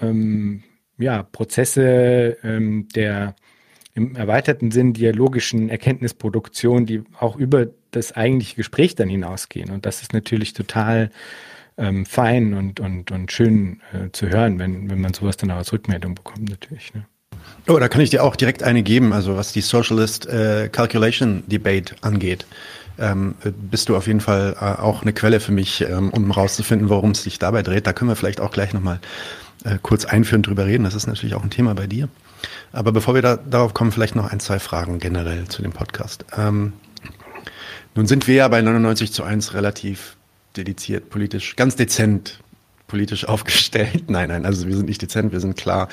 ähm, 0.00 0.62
ja, 0.98 1.22
Prozesse 1.22 2.38
ähm, 2.42 2.88
der 2.94 3.36
im 3.94 4.14
erweiterten 4.14 4.70
Sinn 4.70 4.92
dialogischen 4.92 5.68
Erkenntnisproduktion, 5.68 6.86
die 6.86 7.02
auch 7.18 7.36
über 7.36 7.66
das 7.90 8.12
eigentliche 8.12 8.56
Gespräch 8.56 8.94
dann 8.94 9.08
hinausgehen. 9.08 9.70
Und 9.70 9.86
das 9.86 10.02
ist 10.02 10.12
natürlich 10.12 10.52
total 10.52 11.10
ähm, 11.78 12.04
fein 12.04 12.54
und, 12.54 12.80
und, 12.80 13.10
und 13.10 13.32
schön 13.32 13.80
äh, 13.92 14.10
zu 14.12 14.28
hören, 14.28 14.58
wenn, 14.58 14.90
wenn 14.90 15.00
man 15.00 15.14
sowas 15.14 15.36
dann 15.36 15.50
auch 15.50 15.56
als 15.56 15.72
Rückmeldung 15.72 16.14
bekommt, 16.14 16.50
natürlich. 16.50 16.92
Ne? 16.92 17.06
Oh, 17.68 17.78
da 17.78 17.88
kann 17.88 18.00
ich 18.00 18.10
dir 18.10 18.24
auch 18.24 18.36
direkt 18.36 18.62
eine 18.62 18.82
geben, 18.82 19.12
also 19.12 19.36
was 19.36 19.52
die 19.52 19.60
Socialist 19.60 20.26
äh, 20.26 20.68
Calculation 20.70 21.44
Debate 21.46 21.94
angeht. 22.00 22.46
Ähm, 22.98 23.36
bist 23.70 23.88
du 23.88 23.96
auf 23.96 24.08
jeden 24.08 24.20
Fall 24.20 24.56
äh, 24.60 24.80
auch 24.80 25.02
eine 25.02 25.12
Quelle 25.12 25.38
für 25.38 25.52
mich, 25.52 25.82
ähm, 25.82 26.10
um 26.10 26.30
rauszufinden, 26.30 26.88
worum 26.88 27.12
es 27.12 27.22
sich 27.22 27.38
dabei 27.38 27.62
dreht. 27.62 27.86
Da 27.86 27.92
können 27.92 28.10
wir 28.10 28.16
vielleicht 28.16 28.40
auch 28.40 28.50
gleich 28.50 28.72
nochmal 28.72 29.00
äh, 29.64 29.78
kurz 29.80 30.04
einführend 30.04 30.48
drüber 30.48 30.66
reden. 30.66 30.84
Das 30.84 30.94
ist 30.94 31.06
natürlich 31.06 31.36
auch 31.36 31.44
ein 31.44 31.50
Thema 31.50 31.74
bei 31.74 31.86
dir. 31.86 32.08
Aber 32.72 32.90
bevor 32.90 33.14
wir 33.14 33.22
da, 33.22 33.36
darauf 33.36 33.72
kommen, 33.72 33.92
vielleicht 33.92 34.16
noch 34.16 34.30
ein, 34.30 34.40
zwei 34.40 34.58
Fragen 34.58 34.98
generell 34.98 35.46
zu 35.46 35.62
dem 35.62 35.72
Podcast. 35.72 36.24
Ähm, 36.36 36.72
nun 37.94 38.06
sind 38.06 38.26
wir 38.26 38.34
ja 38.34 38.48
bei 38.48 38.62
99 38.62 39.12
zu 39.12 39.22
1 39.22 39.54
relativ 39.54 40.17
dediziert, 40.56 41.10
politisch, 41.10 41.56
ganz 41.56 41.76
dezent 41.76 42.40
politisch 42.86 43.24
aufgestellt. 43.28 44.10
Nein, 44.10 44.28
nein, 44.28 44.44
also 44.44 44.66
wir 44.66 44.76
sind 44.76 44.88
nicht 44.88 45.02
dezent, 45.02 45.32
wir 45.32 45.40
sind 45.40 45.56
klar 45.56 45.88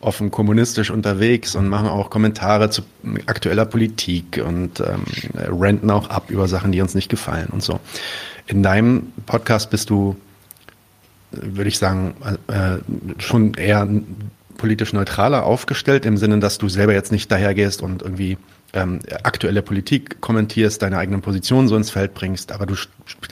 offen 0.00 0.30
kommunistisch 0.30 0.90
unterwegs 0.90 1.54
und 1.54 1.68
machen 1.68 1.88
auch 1.88 2.10
Kommentare 2.10 2.70
zu 2.70 2.82
aktueller 3.26 3.66
Politik 3.66 4.42
und 4.44 4.80
ähm, 4.80 5.04
renten 5.34 5.90
auch 5.90 6.08
ab 6.08 6.30
über 6.30 6.48
Sachen, 6.48 6.72
die 6.72 6.80
uns 6.80 6.94
nicht 6.94 7.08
gefallen 7.08 7.48
und 7.50 7.62
so. 7.62 7.80
In 8.46 8.62
deinem 8.62 9.12
Podcast 9.26 9.70
bist 9.70 9.90
du, 9.90 10.16
würde 11.32 11.68
ich 11.68 11.78
sagen, 11.78 12.14
äh, 12.46 12.78
schon 13.20 13.54
eher 13.54 13.88
politisch 14.56 14.92
neutraler 14.92 15.44
aufgestellt, 15.44 16.06
im 16.06 16.16
Sinne, 16.16 16.38
dass 16.38 16.58
du 16.58 16.68
selber 16.68 16.94
jetzt 16.94 17.12
nicht 17.12 17.30
dahergehst 17.30 17.82
und 17.82 18.02
irgendwie 18.02 18.38
ähm, 18.76 19.00
aktuelle 19.22 19.62
Politik 19.62 20.20
kommentierst, 20.20 20.82
deine 20.82 20.98
eigenen 20.98 21.22
Positionen 21.22 21.66
so 21.66 21.76
ins 21.76 21.90
Feld 21.90 22.14
bringst, 22.14 22.52
aber 22.52 22.66
du 22.66 22.76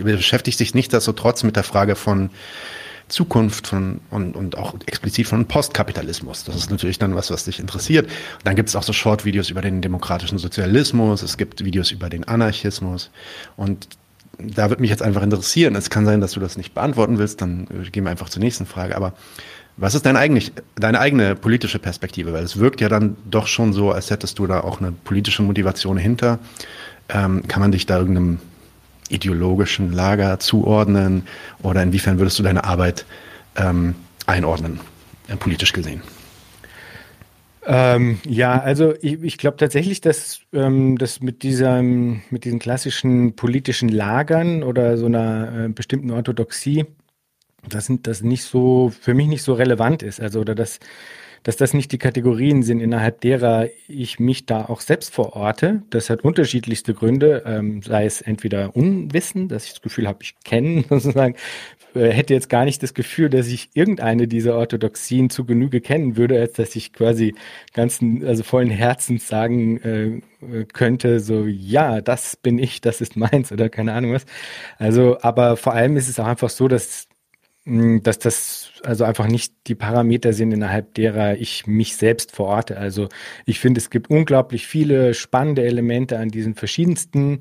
beschäftigst 0.02 0.58
dich 0.58 0.74
nichtsdestotrotz 0.74 1.42
mit 1.42 1.56
der 1.56 1.62
Frage 1.62 1.94
von 1.94 2.30
Zukunft 3.08 3.66
von, 3.66 4.00
und, 4.10 4.34
und 4.34 4.56
auch 4.56 4.74
explizit 4.86 5.26
von 5.26 5.46
Postkapitalismus. 5.46 6.44
Das 6.44 6.56
ist 6.56 6.70
natürlich 6.70 6.98
dann 6.98 7.14
was, 7.14 7.30
was 7.30 7.44
dich 7.44 7.60
interessiert. 7.60 8.06
Und 8.06 8.46
dann 8.46 8.56
gibt 8.56 8.70
es 8.70 8.76
auch 8.76 8.82
so 8.82 8.94
Short-Videos 8.94 9.50
über 9.50 9.60
den 9.60 9.82
demokratischen 9.82 10.38
Sozialismus, 10.38 11.22
es 11.22 11.36
gibt 11.36 11.64
Videos 11.64 11.90
über 11.90 12.08
den 12.08 12.24
Anarchismus 12.24 13.10
und 13.56 13.88
da 14.38 14.68
würde 14.68 14.80
mich 14.80 14.90
jetzt 14.90 15.02
einfach 15.02 15.22
interessieren. 15.22 15.76
Es 15.76 15.90
kann 15.90 16.06
sein, 16.06 16.20
dass 16.20 16.32
du 16.32 16.40
das 16.40 16.56
nicht 16.56 16.74
beantworten 16.74 17.18
willst, 17.18 17.40
dann 17.40 17.68
gehen 17.92 18.04
wir 18.04 18.10
einfach 18.10 18.30
zur 18.30 18.42
nächsten 18.42 18.66
Frage. 18.66 18.96
Aber 18.96 19.12
was 19.76 19.94
ist 19.94 20.06
deine, 20.06 20.18
eigentlich, 20.18 20.52
deine 20.76 21.00
eigene 21.00 21.34
politische 21.34 21.78
Perspektive? 21.78 22.32
Weil 22.32 22.44
es 22.44 22.58
wirkt 22.58 22.80
ja 22.80 22.88
dann 22.88 23.16
doch 23.28 23.46
schon 23.46 23.72
so, 23.72 23.90
als 23.90 24.10
hättest 24.10 24.38
du 24.38 24.46
da 24.46 24.60
auch 24.60 24.80
eine 24.80 24.92
politische 24.92 25.42
Motivation 25.42 25.96
hinter. 25.96 26.38
Ähm, 27.08 27.42
kann 27.48 27.60
man 27.60 27.72
dich 27.72 27.86
da 27.86 27.98
irgendeinem 27.98 28.38
ideologischen 29.08 29.92
Lager 29.92 30.38
zuordnen? 30.38 31.26
Oder 31.62 31.82
inwiefern 31.82 32.18
würdest 32.18 32.38
du 32.38 32.42
deine 32.42 32.64
Arbeit 32.64 33.04
ähm, 33.56 33.94
einordnen, 34.26 34.80
äh, 35.28 35.36
politisch 35.36 35.72
gesehen? 35.72 36.02
Ähm, 37.66 38.18
ja, 38.26 38.60
also 38.60 38.94
ich, 39.00 39.22
ich 39.22 39.38
glaube 39.38 39.56
tatsächlich, 39.56 40.00
dass 40.00 40.40
ähm, 40.52 40.98
das 40.98 41.20
mit 41.20 41.42
diesem, 41.42 42.22
mit 42.30 42.44
diesen 42.44 42.58
klassischen 42.58 43.36
politischen 43.36 43.88
Lagern 43.88 44.62
oder 44.62 44.98
so 44.98 45.06
einer 45.06 45.64
äh, 45.64 45.68
bestimmten 45.68 46.10
Orthodoxie, 46.10 46.84
das 47.68 47.86
sind 47.86 48.06
das 48.06 48.22
nicht 48.22 48.44
so 48.44 48.92
für 49.00 49.14
mich 49.14 49.28
nicht 49.28 49.42
so 49.42 49.54
relevant 49.54 50.02
ist. 50.02 50.20
Also 50.20 50.40
oder 50.40 50.54
das 50.54 50.80
dass 51.44 51.56
das 51.56 51.74
nicht 51.74 51.92
die 51.92 51.98
Kategorien 51.98 52.62
sind, 52.62 52.80
innerhalb 52.80 53.20
derer 53.20 53.68
ich 53.86 54.18
mich 54.18 54.46
da 54.46 54.64
auch 54.64 54.80
selbst 54.80 55.14
verorte. 55.14 55.82
Das 55.90 56.08
hat 56.08 56.24
unterschiedlichste 56.24 56.94
Gründe, 56.94 57.42
ähm, 57.46 57.82
sei 57.82 58.06
es 58.06 58.22
entweder 58.22 58.74
Unwissen, 58.74 59.48
dass 59.48 59.66
ich 59.66 59.72
das 59.72 59.82
Gefühl 59.82 60.08
habe, 60.08 60.20
ich 60.22 60.34
kenne 60.42 60.84
sozusagen, 60.88 61.36
äh, 61.94 62.08
hätte 62.08 62.32
jetzt 62.32 62.48
gar 62.48 62.64
nicht 62.64 62.82
das 62.82 62.94
Gefühl, 62.94 63.28
dass 63.28 63.48
ich 63.48 63.68
irgendeine 63.74 64.26
dieser 64.26 64.56
Orthodoxien 64.56 65.28
zu 65.28 65.44
Genüge 65.44 65.82
kennen 65.82 66.16
würde, 66.16 66.40
als 66.40 66.54
dass 66.54 66.74
ich 66.76 66.94
quasi 66.94 67.34
ganzen, 67.74 68.24
also 68.24 68.42
vollen 68.42 68.70
Herzens 68.70 69.28
sagen 69.28 69.76
äh, 69.82 70.64
könnte, 70.72 71.20
so, 71.20 71.44
ja, 71.44 72.00
das 72.00 72.36
bin 72.36 72.58
ich, 72.58 72.80
das 72.80 73.02
ist 73.02 73.16
meins 73.16 73.52
oder 73.52 73.68
keine 73.68 73.92
Ahnung 73.92 74.14
was. 74.14 74.24
Also, 74.78 75.18
aber 75.20 75.58
vor 75.58 75.74
allem 75.74 75.98
ist 75.98 76.08
es 76.08 76.18
auch 76.18 76.26
einfach 76.26 76.50
so, 76.50 76.68
dass, 76.68 77.06
dass 77.66 78.18
das 78.18 78.70
also 78.82 79.04
einfach 79.04 79.26
nicht 79.26 79.54
die 79.66 79.74
Parameter 79.74 80.34
sind, 80.34 80.52
innerhalb 80.52 80.94
derer 80.94 81.36
ich 81.36 81.66
mich 81.66 81.96
selbst 81.96 82.32
verorte. 82.32 82.76
Also 82.76 83.08
ich 83.46 83.58
finde, 83.58 83.78
es 83.78 83.88
gibt 83.88 84.10
unglaublich 84.10 84.66
viele 84.66 85.14
spannende 85.14 85.64
Elemente 85.64 86.18
an 86.18 86.28
diesen 86.28 86.54
verschiedensten 86.54 87.38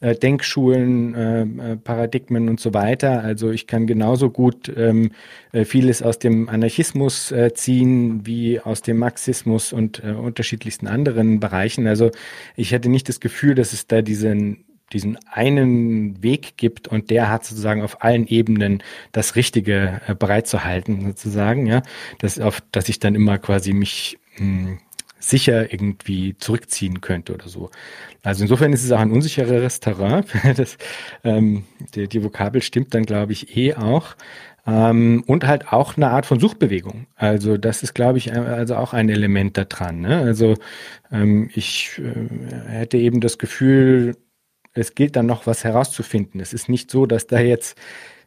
äh, 0.00 0.14
Denkschulen, 0.14 1.14
äh, 1.14 1.42
äh, 1.42 1.76
Paradigmen 1.76 2.48
und 2.48 2.60
so 2.60 2.74
weiter. 2.74 3.22
Also 3.22 3.50
ich 3.50 3.66
kann 3.66 3.86
genauso 3.86 4.30
gut 4.30 4.70
ähm, 4.76 5.12
äh, 5.52 5.64
vieles 5.64 6.02
aus 6.02 6.18
dem 6.18 6.48
Anarchismus 6.48 7.32
äh, 7.32 7.54
ziehen 7.54 8.26
wie 8.26 8.60
aus 8.60 8.82
dem 8.82 8.98
Marxismus 8.98 9.72
und 9.72 10.02
äh, 10.04 10.10
unterschiedlichsten 10.10 10.88
anderen 10.88 11.40
Bereichen. 11.40 11.86
Also 11.86 12.10
ich 12.56 12.72
hätte 12.72 12.90
nicht 12.90 13.08
das 13.08 13.20
Gefühl, 13.20 13.54
dass 13.54 13.72
es 13.72 13.86
da 13.86 14.02
diesen 14.02 14.64
diesen 14.92 15.18
einen 15.30 16.22
Weg 16.22 16.56
gibt 16.56 16.88
und 16.88 17.10
der 17.10 17.30
hat 17.30 17.44
sozusagen 17.44 17.82
auf 17.82 18.02
allen 18.02 18.26
Ebenen 18.26 18.82
das 19.12 19.36
Richtige 19.36 20.00
äh, 20.06 20.14
bereitzuhalten, 20.14 21.06
sozusagen, 21.06 21.66
ja, 21.66 21.82
dass 22.18 22.38
auf, 22.38 22.62
dass 22.72 22.88
ich 22.88 22.98
dann 22.98 23.14
immer 23.14 23.38
quasi 23.38 23.72
mich 23.72 24.18
mh, 24.38 24.68
hm, 24.68 24.78
sicher 25.22 25.72
irgendwie 25.72 26.36
zurückziehen 26.36 27.00
könnte 27.00 27.34
oder 27.34 27.48
so. 27.48 27.70
Also 28.22 28.42
insofern 28.42 28.72
ist 28.72 28.84
es 28.84 28.92
auch 28.92 28.98
ein 28.98 29.12
unsichereres 29.12 29.80
Terrain. 29.80 30.24
das, 30.56 30.76
ähm, 31.24 31.64
die, 31.94 32.08
die 32.08 32.24
Vokabel 32.24 32.60
stimmt 32.62 32.94
dann, 32.94 33.04
glaube 33.04 33.32
ich, 33.32 33.56
eh 33.56 33.74
auch. 33.74 34.16
Ähm, 34.66 35.24
und 35.26 35.46
halt 35.46 35.72
auch 35.72 35.96
eine 35.96 36.10
Art 36.10 36.26
von 36.26 36.38
Suchbewegung. 36.38 37.06
Also 37.16 37.56
das 37.56 37.82
ist, 37.82 37.94
glaube 37.94 38.18
ich, 38.18 38.32
also 38.32 38.76
auch 38.76 38.92
ein 38.92 39.08
Element 39.08 39.56
da 39.56 39.64
dran. 39.64 40.00
Ne? 40.00 40.18
Also 40.18 40.54
ähm, 41.10 41.50
ich 41.54 42.00
äh, 42.00 42.70
hätte 42.70 42.98
eben 42.98 43.20
das 43.20 43.38
Gefühl, 43.38 44.16
es 44.74 44.94
gilt 44.94 45.16
dann 45.16 45.26
noch 45.26 45.46
was 45.46 45.64
herauszufinden. 45.64 46.40
Es 46.40 46.52
ist 46.52 46.68
nicht 46.68 46.90
so, 46.90 47.06
dass 47.06 47.26
da 47.26 47.40
jetzt 47.40 47.76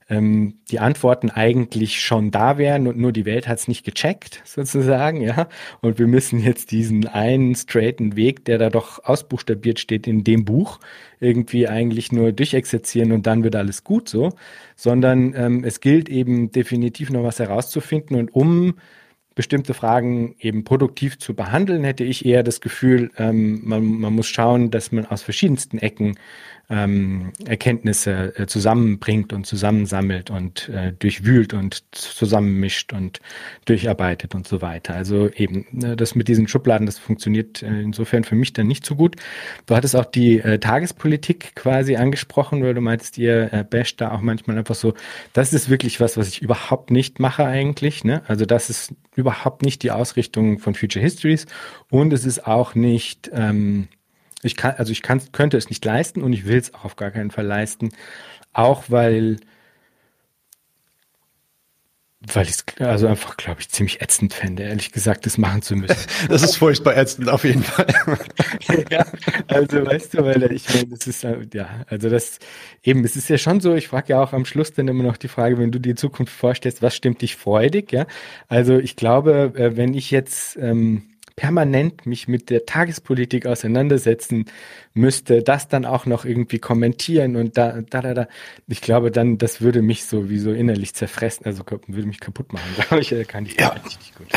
ähm, 0.07 0.59
die 0.69 0.79
Antworten 0.79 1.31
eigentlich 1.31 1.99
schon 2.01 2.29
da 2.29 2.57
wären 2.57 2.87
und 2.87 2.97
nur 2.97 3.11
die 3.11 3.25
Welt 3.25 3.47
hat 3.47 3.57
es 3.57 3.67
nicht 3.67 3.83
gecheckt, 3.83 4.41
sozusagen, 4.45 5.21
ja. 5.21 5.47
Und 5.81 5.97
wir 5.97 6.07
müssen 6.07 6.39
jetzt 6.39 6.71
diesen 6.71 7.07
einen 7.07 7.55
straighten 7.55 8.15
Weg, 8.15 8.45
der 8.45 8.57
da 8.57 8.69
doch 8.69 9.03
ausbuchstabiert 9.03 9.79
steht 9.79 10.05
in 10.05 10.23
dem 10.23 10.45
Buch, 10.45 10.79
irgendwie 11.19 11.67
eigentlich 11.67 12.11
nur 12.11 12.31
durchexerzieren 12.31 13.11
und 13.11 13.25
dann 13.25 13.43
wird 13.43 13.55
alles 13.55 13.83
gut 13.83 14.07
so, 14.07 14.33
sondern 14.75 15.33
ähm, 15.35 15.63
es 15.63 15.79
gilt 15.79 16.09
eben 16.09 16.51
definitiv 16.51 17.09
noch 17.09 17.23
was 17.23 17.39
herauszufinden 17.39 18.15
und 18.17 18.35
um 18.35 18.75
bestimmte 19.35 19.73
Fragen 19.73 20.35
eben 20.39 20.63
produktiv 20.63 21.19
zu 21.19 21.35
behandeln, 21.35 21.83
hätte 21.83 22.05
ich 22.05 22.25
eher 22.25 22.41
das 22.41 22.61
Gefühl, 22.61 23.11
ähm, 23.17 23.61
man, 23.65 23.83
man 23.83 24.13
muss 24.13 24.27
schauen, 24.27 24.71
dass 24.71 24.93
man 24.93 25.05
aus 25.05 25.21
verschiedensten 25.21 25.77
Ecken 25.77 26.17
ähm, 26.69 27.31
Erkenntnisse 27.45 28.33
äh, 28.37 28.47
zusammenbringt 28.47 29.33
und 29.33 29.45
zusammensammelt 29.45 30.29
und 30.29 30.69
äh, 30.69 30.93
durchwühlt 30.93 31.53
und 31.53 31.83
zusammenmischt 31.91 32.93
und 32.93 33.19
durcharbeitet 33.65 34.35
und 34.35 34.47
so 34.47 34.61
weiter. 34.61 34.95
Also 34.95 35.29
eben 35.29 35.83
äh, 35.83 35.95
das 35.95 36.15
mit 36.15 36.27
diesen 36.27 36.47
Schubladen, 36.47 36.85
das 36.85 36.97
funktioniert 36.97 37.61
äh, 37.61 37.81
insofern 37.81 38.23
für 38.23 38.35
mich 38.35 38.53
dann 38.53 38.67
nicht 38.67 38.85
so 38.85 38.95
gut. 38.95 39.15
Du 39.65 39.75
hattest 39.75 39.95
auch 39.95 40.05
die 40.05 40.39
äh, 40.39 40.59
Tagespolitik 40.59 41.55
quasi 41.55 41.95
angesprochen, 41.95 42.63
weil 42.63 42.73
du 42.73 42.81
meintest, 42.81 43.17
ihr 43.17 43.53
äh, 43.53 43.63
basht 43.63 44.01
da 44.01 44.11
auch 44.11 44.21
manchmal 44.21 44.57
einfach 44.57 44.75
so, 44.75 44.93
das 45.33 45.53
ist 45.53 45.69
wirklich 45.69 45.99
was, 45.99 46.17
was 46.17 46.27
ich 46.27 46.41
überhaupt 46.41 46.91
nicht 46.91 47.19
mache 47.19 47.45
eigentlich. 47.45 48.03
Ne? 48.03 48.23
Also 48.27 48.45
das 48.45 48.69
ist 48.69 48.93
überhaupt 49.15 49.61
nicht 49.61 49.83
die 49.83 49.91
Ausrichtung 49.91 50.59
von 50.59 50.75
Future 50.75 51.03
Histories 51.03 51.45
und 51.89 52.11
es 52.11 52.25
ist 52.25 52.45
auch 52.47 52.75
nicht 52.75 53.29
ähm, 53.33 53.87
ich 54.45 54.55
kann, 54.55 54.75
also 54.77 54.91
ich 54.91 55.01
kann, 55.01 55.21
könnte 55.31 55.57
es 55.57 55.69
nicht 55.69 55.83
leisten 55.83 56.21
und 56.21 56.33
ich 56.33 56.45
will 56.45 56.57
es 56.57 56.73
auch 56.73 56.85
auf 56.85 56.95
gar 56.95 57.11
keinen 57.11 57.31
Fall 57.31 57.45
leisten. 57.45 57.91
Auch 58.53 58.85
weil, 58.87 59.37
weil 62.21 62.45
ich 62.45 62.51
es 62.51 62.65
also 62.79 63.07
einfach, 63.07 63.37
glaube 63.37 63.61
ich, 63.61 63.69
ziemlich 63.69 64.01
ätzend 64.01 64.33
fände, 64.33 64.63
ehrlich 64.63 64.91
gesagt, 64.91 65.25
das 65.25 65.37
machen 65.37 65.61
zu 65.61 65.75
müssen. 65.75 65.95
Das 66.29 66.41
ist 66.41 66.57
furchtbar 66.57 66.97
ätzend, 66.97 67.29
auf 67.29 67.43
jeden 67.43 67.63
Fall. 67.63 67.87
ja, 68.89 69.05
also 69.47 69.85
weißt 69.85 70.13
du, 70.15 70.25
weil 70.25 70.51
ich 70.51 70.73
meine, 70.73 70.87
das 70.87 71.07
ist 71.07 71.23
ja, 71.23 71.85
also 71.87 72.09
das 72.09 72.39
eben, 72.83 73.03
es 73.03 73.15
ist 73.15 73.29
ja 73.29 73.37
schon 73.37 73.59
so, 73.59 73.75
ich 73.75 73.87
frage 73.87 74.09
ja 74.09 74.21
auch 74.21 74.33
am 74.33 74.45
Schluss 74.45 74.73
dann 74.73 74.87
immer 74.87 75.03
noch 75.03 75.17
die 75.17 75.27
Frage, 75.27 75.57
wenn 75.57 75.71
du 75.71 75.79
die 75.79 75.95
Zukunft 75.95 76.33
vorstellst, 76.33 76.81
was 76.81 76.95
stimmt 76.95 77.21
dich 77.21 77.35
freudig, 77.35 77.91
ja? 77.91 78.07
Also 78.47 78.77
ich 78.77 78.95
glaube, 78.95 79.53
äh, 79.55 79.75
wenn 79.77 79.93
ich 79.93 80.11
jetzt 80.11 80.57
ähm, 80.57 81.14
permanent 81.35 82.05
mich 82.05 82.27
mit 82.27 82.49
der 82.49 82.65
Tagespolitik 82.65 83.45
auseinandersetzen 83.45 84.45
müsste, 84.93 85.43
das 85.43 85.67
dann 85.67 85.85
auch 85.85 86.05
noch 86.05 86.23
irgendwie 86.23 86.59
kommentieren 86.59 87.35
und 87.35 87.57
da, 87.57 87.81
da, 87.89 88.01
da, 88.01 88.13
da. 88.13 88.27
Ich 88.67 88.81
glaube, 88.81 89.11
dann, 89.11 89.37
das 89.37 89.59
würde 89.59 89.81
mich 89.81 90.05
sowieso 90.05 90.51
innerlich 90.51 90.93
zerfressen, 90.93 91.45
also 91.45 91.63
würde 91.87 92.07
mich 92.07 92.19
kaputt 92.19 92.53
machen, 92.53 92.65
glaube 92.87 93.01
ich, 93.01 93.11
äh, 93.11 93.25
kann 93.25 93.45
ich 93.45 93.59
ja. 93.59 93.69
richtig 93.69 94.13
gut. 94.15 94.27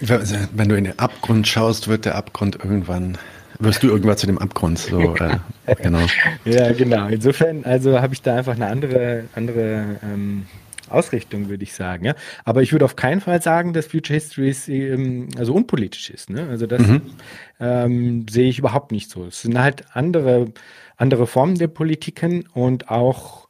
Wenn 0.00 0.68
du 0.68 0.76
in 0.76 0.84
den 0.84 0.98
Abgrund 0.98 1.48
schaust, 1.48 1.88
wird 1.88 2.04
der 2.04 2.14
Abgrund 2.14 2.56
irgendwann 2.62 3.18
wirst 3.58 3.82
du 3.82 3.88
irgendwann 3.88 4.16
zu 4.16 4.26
dem 4.26 4.38
Abgrund 4.38 4.78
so 4.78 5.14
äh, 5.66 5.74
genau 5.80 6.00
ja 6.44 6.72
genau 6.72 7.06
insofern 7.06 7.64
also 7.64 8.00
habe 8.00 8.14
ich 8.14 8.22
da 8.22 8.36
einfach 8.36 8.54
eine 8.54 8.66
andere 8.66 9.24
andere 9.34 10.00
ähm, 10.02 10.46
Ausrichtung, 10.92 11.48
würde 11.48 11.64
ich 11.64 11.74
sagen. 11.74 12.04
Ja? 12.04 12.14
Aber 12.44 12.62
ich 12.62 12.72
würde 12.72 12.84
auf 12.84 12.96
keinen 12.96 13.20
Fall 13.20 13.42
sagen, 13.42 13.72
dass 13.72 13.86
Future 13.86 14.18
History 14.18 14.54
ähm, 14.68 15.28
also 15.36 15.54
unpolitisch 15.54 16.10
ist. 16.10 16.30
Ne? 16.30 16.48
Also 16.48 16.66
das 16.66 16.82
mhm. 16.82 17.02
ähm, 17.60 18.26
sehe 18.28 18.48
ich 18.48 18.58
überhaupt 18.58 18.92
nicht 18.92 19.10
so. 19.10 19.26
Es 19.26 19.42
sind 19.42 19.58
halt 19.58 19.84
andere, 19.92 20.52
andere 20.96 21.26
Formen 21.26 21.56
der 21.56 21.68
Politiken 21.68 22.46
und 22.52 22.90
auch 22.90 23.48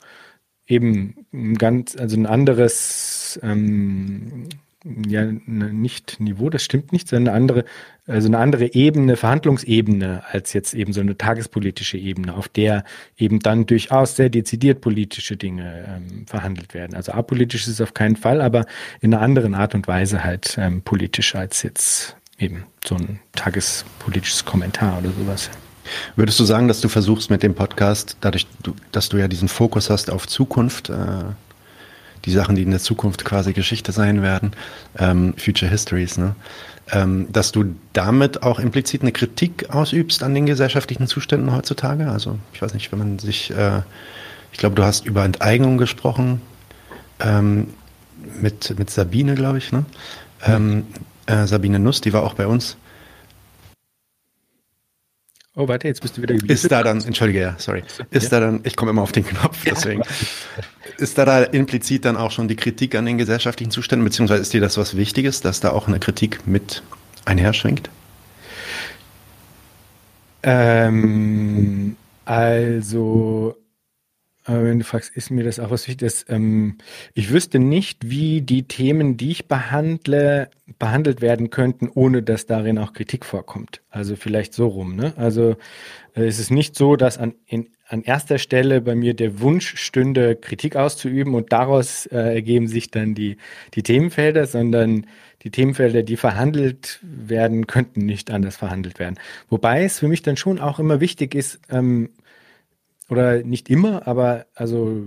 eben 0.66 1.26
ein 1.32 1.56
ganz, 1.56 1.96
also 1.96 2.16
ein 2.16 2.26
anderes, 2.26 3.38
ähm, 3.42 4.48
ja, 4.84 5.24
nicht 5.24 6.18
Niveau, 6.18 6.50
das 6.50 6.62
stimmt 6.62 6.92
nicht, 6.92 7.08
sondern 7.08 7.34
eine 7.34 7.36
andere, 7.36 7.64
also 8.06 8.28
eine 8.28 8.38
andere 8.38 8.74
Ebene, 8.74 9.16
Verhandlungsebene 9.16 10.22
als 10.30 10.52
jetzt 10.52 10.74
eben 10.74 10.92
so 10.92 11.00
eine 11.00 11.16
tagespolitische 11.16 11.98
Ebene, 11.98 12.34
auf 12.34 12.48
der 12.48 12.84
eben 13.16 13.38
dann 13.40 13.66
durchaus 13.66 14.16
sehr 14.16 14.28
dezidiert 14.28 14.80
politische 14.80 15.36
Dinge 15.36 15.84
ähm, 15.88 16.26
verhandelt 16.26 16.74
werden. 16.74 16.94
Also 16.94 17.12
apolitisch 17.12 17.62
ist 17.62 17.74
es 17.74 17.80
auf 17.80 17.94
keinen 17.94 18.16
Fall, 18.16 18.40
aber 18.40 18.66
in 19.00 19.14
einer 19.14 19.22
anderen 19.22 19.54
Art 19.54 19.74
und 19.74 19.86
Weise 19.86 20.24
halt 20.24 20.56
ähm, 20.58 20.82
politisch 20.82 21.34
als 21.34 21.62
jetzt 21.62 22.16
eben 22.38 22.64
so 22.84 22.96
ein 22.96 23.20
tagespolitisches 23.32 24.44
Kommentar 24.44 24.98
oder 24.98 25.10
sowas. 25.10 25.50
Würdest 26.16 26.38
du 26.40 26.44
sagen, 26.44 26.68
dass 26.68 26.80
du 26.80 26.88
versuchst 26.88 27.30
mit 27.30 27.42
dem 27.42 27.54
Podcast, 27.54 28.16
dadurch, 28.20 28.46
dass 28.92 29.08
du 29.08 29.16
ja 29.16 29.28
diesen 29.28 29.48
Fokus 29.48 29.90
hast 29.90 30.10
auf 30.10 30.26
Zukunft, 30.26 30.90
äh, 30.90 31.24
die 32.24 32.30
Sachen, 32.30 32.54
die 32.54 32.62
in 32.62 32.70
der 32.70 32.80
Zukunft 32.80 33.24
quasi 33.24 33.52
Geschichte 33.52 33.92
sein 33.92 34.22
werden, 34.22 34.52
ähm, 34.98 35.34
Future 35.36 35.70
Histories, 35.70 36.18
ne? 36.18 36.34
Ähm, 36.90 37.32
dass 37.32 37.52
du 37.52 37.76
damit 37.92 38.42
auch 38.42 38.58
implizit 38.58 39.02
eine 39.02 39.12
Kritik 39.12 39.70
ausübst 39.70 40.22
an 40.22 40.34
den 40.34 40.46
gesellschaftlichen 40.46 41.06
Zuständen 41.06 41.54
heutzutage? 41.54 42.10
Also 42.10 42.38
ich 42.52 42.60
weiß 42.60 42.74
nicht, 42.74 42.90
wenn 42.90 42.98
man 42.98 43.18
sich, 43.18 43.50
äh, 43.52 43.82
ich 44.52 44.58
glaube, 44.58 44.74
du 44.74 44.82
hast 44.82 45.06
über 45.06 45.24
Enteignung 45.24 45.78
gesprochen 45.78 46.42
ähm, 47.20 47.68
mit, 48.40 48.76
mit 48.78 48.90
Sabine, 48.90 49.34
glaube 49.34 49.58
ich, 49.58 49.72
ne? 49.72 49.84
Mhm. 50.46 50.84
Äh, 51.26 51.46
Sabine 51.46 51.78
Nuss, 51.78 52.00
die 52.00 52.12
war 52.12 52.24
auch 52.24 52.34
bei 52.34 52.46
uns. 52.48 52.76
Oh, 55.54 55.68
warte, 55.68 55.86
jetzt 55.86 56.00
bist 56.00 56.16
du 56.16 56.22
wieder 56.22 56.34
geblieben. 56.34 56.52
Ist 56.52 56.70
da 56.72 56.82
dann, 56.82 57.02
entschuldige, 57.02 57.40
ja, 57.40 57.54
sorry. 57.58 57.82
Ist 58.10 58.24
ja. 58.24 58.40
da 58.40 58.46
dann, 58.46 58.60
ich 58.64 58.74
komme 58.74 58.90
immer 58.90 59.02
auf 59.02 59.12
den 59.12 59.26
Knopf, 59.26 59.64
deswegen. 59.66 60.02
Ist 60.96 61.18
da 61.18 61.26
da 61.26 61.42
implizit 61.42 62.06
dann 62.06 62.16
auch 62.16 62.30
schon 62.30 62.48
die 62.48 62.56
Kritik 62.56 62.94
an 62.94 63.04
den 63.04 63.18
gesellschaftlichen 63.18 63.70
Zuständen, 63.70 64.04
beziehungsweise 64.04 64.40
ist 64.40 64.52
dir 64.54 64.62
das 64.62 64.78
was 64.78 64.96
Wichtiges, 64.96 65.42
dass 65.42 65.60
da 65.60 65.70
auch 65.72 65.88
eine 65.88 65.98
Kritik 65.98 66.46
mit 66.46 66.82
einherschwingt? 67.26 67.90
Ähm, 70.42 71.96
also 72.24 73.56
wenn 74.46 74.78
du 74.80 74.84
fragst, 74.84 75.14
ist 75.16 75.30
mir 75.30 75.44
das 75.44 75.60
auch 75.60 75.70
was 75.70 75.86
Wichtiges? 75.86 76.24
Ähm, 76.28 76.78
ich 77.14 77.30
wüsste 77.30 77.58
nicht, 77.58 78.10
wie 78.10 78.42
die 78.42 78.64
Themen, 78.64 79.16
die 79.16 79.30
ich 79.30 79.46
behandle, 79.46 80.50
behandelt 80.78 81.20
werden 81.20 81.50
könnten, 81.50 81.88
ohne 81.88 82.22
dass 82.22 82.46
darin 82.46 82.78
auch 82.78 82.92
Kritik 82.92 83.24
vorkommt. 83.24 83.82
Also 83.90 84.16
vielleicht 84.16 84.54
so 84.54 84.66
rum. 84.66 84.96
Ne? 84.96 85.12
Also 85.16 85.56
äh, 86.16 86.24
es 86.24 86.40
ist 86.40 86.50
nicht 86.50 86.74
so, 86.74 86.96
dass 86.96 87.18
an, 87.18 87.34
in, 87.46 87.68
an 87.86 88.02
erster 88.02 88.38
Stelle 88.38 88.80
bei 88.80 88.94
mir 88.94 89.14
der 89.14 89.40
Wunsch 89.40 89.76
stünde, 89.76 90.34
Kritik 90.34 90.74
auszuüben 90.76 91.34
und 91.34 91.52
daraus 91.52 92.06
äh, 92.06 92.34
ergeben 92.34 92.66
sich 92.66 92.90
dann 92.90 93.14
die, 93.14 93.36
die 93.74 93.82
Themenfelder, 93.82 94.46
sondern 94.46 95.06
die 95.42 95.50
Themenfelder, 95.50 96.02
die 96.02 96.16
verhandelt 96.16 97.00
werden, 97.02 97.66
könnten 97.66 98.06
nicht 98.06 98.30
anders 98.30 98.56
verhandelt 98.56 98.98
werden. 98.98 99.18
Wobei 99.48 99.84
es 99.84 99.98
für 99.98 100.08
mich 100.08 100.22
dann 100.22 100.36
schon 100.36 100.58
auch 100.58 100.78
immer 100.78 101.00
wichtig 101.00 101.34
ist, 101.34 101.60
ähm, 101.70 102.10
oder 103.10 103.42
nicht 103.42 103.68
immer, 103.68 104.06
aber 104.06 104.46
also 104.54 105.02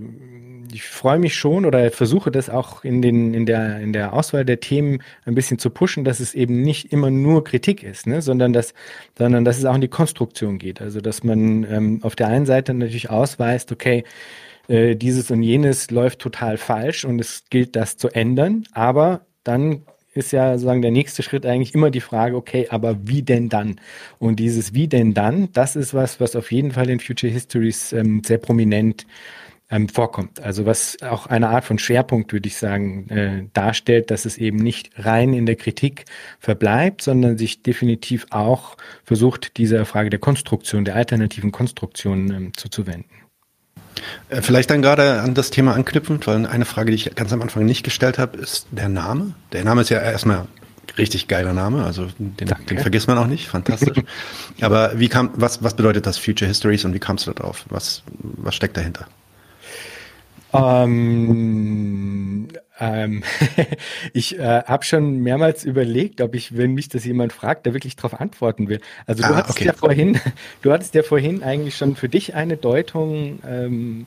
ich 0.72 0.82
freue 0.82 1.18
mich 1.18 1.34
schon 1.34 1.64
oder 1.64 1.90
versuche 1.90 2.30
das 2.30 2.50
auch 2.50 2.84
in, 2.84 3.02
den, 3.02 3.34
in, 3.34 3.46
der, 3.46 3.80
in 3.80 3.92
der 3.92 4.12
Auswahl 4.12 4.44
der 4.44 4.60
Themen 4.60 5.02
ein 5.24 5.34
bisschen 5.34 5.58
zu 5.58 5.70
pushen, 5.70 6.04
dass 6.04 6.20
es 6.20 6.34
eben 6.34 6.62
nicht 6.62 6.92
immer 6.92 7.10
nur 7.10 7.44
Kritik 7.44 7.82
ist, 7.82 8.06
ne? 8.06 8.22
sondern, 8.22 8.52
dass, 8.52 8.74
sondern 9.16 9.44
dass 9.44 9.58
es 9.58 9.64
auch 9.64 9.74
in 9.74 9.80
die 9.80 9.88
Konstruktion 9.88 10.58
geht. 10.58 10.80
Also 10.80 11.00
dass 11.00 11.24
man 11.24 11.64
ähm, 11.64 11.98
auf 12.02 12.16
der 12.16 12.28
einen 12.28 12.46
Seite 12.46 12.74
natürlich 12.74 13.10
ausweist, 13.10 13.72
okay, 13.72 14.04
äh, 14.68 14.96
dieses 14.96 15.30
und 15.30 15.42
jenes 15.42 15.90
läuft 15.90 16.18
total 16.18 16.56
falsch 16.56 17.04
und 17.04 17.20
es 17.20 17.44
gilt 17.50 17.76
das 17.76 17.96
zu 17.96 18.08
ändern, 18.08 18.64
aber 18.72 19.26
dann 19.44 19.82
ist 20.16 20.32
ja 20.32 20.52
sozusagen 20.54 20.82
der 20.82 20.90
nächste 20.90 21.22
Schritt 21.22 21.46
eigentlich 21.46 21.74
immer 21.74 21.90
die 21.90 22.00
Frage, 22.00 22.36
okay, 22.36 22.68
aber 22.70 22.96
wie 23.06 23.22
denn 23.22 23.48
dann? 23.48 23.80
Und 24.18 24.40
dieses 24.40 24.74
wie 24.74 24.88
denn 24.88 25.14
dann, 25.14 25.50
das 25.52 25.76
ist 25.76 25.94
was, 25.94 26.20
was 26.20 26.36
auf 26.36 26.52
jeden 26.52 26.72
Fall 26.72 26.88
in 26.90 27.00
Future 27.00 27.32
Histories 27.32 27.92
ähm, 27.92 28.22
sehr 28.24 28.38
prominent 28.38 29.06
ähm, 29.70 29.88
vorkommt. 29.88 30.40
Also 30.40 30.66
was 30.66 30.96
auch 31.02 31.26
eine 31.26 31.48
Art 31.48 31.64
von 31.64 31.78
Schwerpunkt, 31.78 32.32
würde 32.32 32.48
ich 32.48 32.56
sagen, 32.56 33.08
äh, 33.10 33.44
darstellt, 33.52 34.10
dass 34.10 34.24
es 34.24 34.38
eben 34.38 34.58
nicht 34.58 34.90
rein 34.96 35.34
in 35.34 35.46
der 35.46 35.56
Kritik 35.56 36.04
verbleibt, 36.38 37.02
sondern 37.02 37.36
sich 37.36 37.62
definitiv 37.62 38.26
auch 38.30 38.76
versucht, 39.04 39.56
dieser 39.56 39.84
Frage 39.84 40.10
der 40.10 40.20
Konstruktion, 40.20 40.84
der 40.84 40.96
alternativen 40.96 41.52
Konstruktion 41.52 42.32
ähm, 42.32 42.52
zuzuwenden. 42.56 43.25
Äh, 44.28 44.42
vielleicht 44.42 44.70
dann 44.70 44.82
gerade 44.82 45.20
an 45.20 45.34
das 45.34 45.50
Thema 45.50 45.74
anknüpfend, 45.74 46.26
weil 46.26 46.46
eine 46.46 46.64
Frage, 46.64 46.90
die 46.90 46.96
ich 46.96 47.14
ganz 47.14 47.32
am 47.32 47.42
Anfang 47.42 47.64
nicht 47.64 47.82
gestellt 47.82 48.18
habe, 48.18 48.36
ist 48.38 48.66
der 48.70 48.88
Name. 48.88 49.34
Der 49.52 49.64
Name 49.64 49.82
ist 49.82 49.90
ja 49.90 50.00
erstmal 50.00 50.46
richtig 50.98 51.28
geiler 51.28 51.52
Name, 51.52 51.84
also 51.84 52.06
den, 52.18 52.48
den 52.48 52.78
vergisst 52.78 53.08
man 53.08 53.18
auch 53.18 53.26
nicht, 53.26 53.48
fantastisch. 53.48 53.98
Aber 54.60 54.98
wie 54.98 55.08
kam, 55.08 55.30
was, 55.34 55.62
was 55.62 55.74
bedeutet 55.74 56.06
das 56.06 56.16
Future 56.18 56.48
Histories 56.48 56.84
und 56.84 56.94
wie 56.94 56.98
kamst 56.98 57.26
du 57.26 57.32
da 57.32 57.42
drauf? 57.42 57.64
Was, 57.68 58.02
was 58.18 58.54
steckt 58.54 58.76
dahinter? 58.76 59.06
Ähm, 60.52 62.48
ähm, 62.78 63.22
ich 64.12 64.38
äh, 64.38 64.62
habe 64.64 64.84
schon 64.84 65.20
mehrmals 65.20 65.64
überlegt, 65.64 66.20
ob 66.20 66.34
ich, 66.34 66.56
wenn 66.56 66.74
mich 66.74 66.88
das 66.88 67.04
jemand 67.04 67.32
fragt, 67.32 67.66
da 67.66 67.72
wirklich 67.72 67.96
darauf 67.96 68.20
antworten 68.20 68.68
will. 68.68 68.80
Also 69.06 69.22
du 69.22 69.30
ah, 69.30 69.36
hattest 69.36 69.58
okay. 69.58 69.66
ja 69.66 69.72
vorhin, 69.72 70.20
du 70.62 70.72
hattest 70.72 70.94
ja 70.94 71.02
vorhin 71.02 71.42
eigentlich 71.42 71.76
schon 71.76 71.96
für 71.96 72.08
dich 72.08 72.34
eine 72.34 72.56
Deutung 72.56 73.38
ähm, 73.48 74.06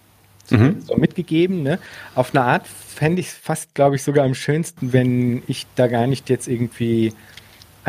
mhm. 0.49 0.81
so 0.81 0.95
mitgegeben. 0.95 1.63
Ne? 1.63 1.79
Auf 2.15 2.35
eine 2.35 2.43
Art 2.43 2.67
fände 2.67 3.21
ich 3.21 3.27
es 3.27 3.33
fast, 3.33 3.73
glaube 3.75 3.95
ich, 3.95 4.03
sogar 4.03 4.25
am 4.25 4.35
schönsten, 4.35 4.93
wenn 4.93 5.43
ich 5.47 5.65
da 5.75 5.87
gar 5.87 6.07
nicht 6.07 6.29
jetzt 6.29 6.47
irgendwie 6.47 7.13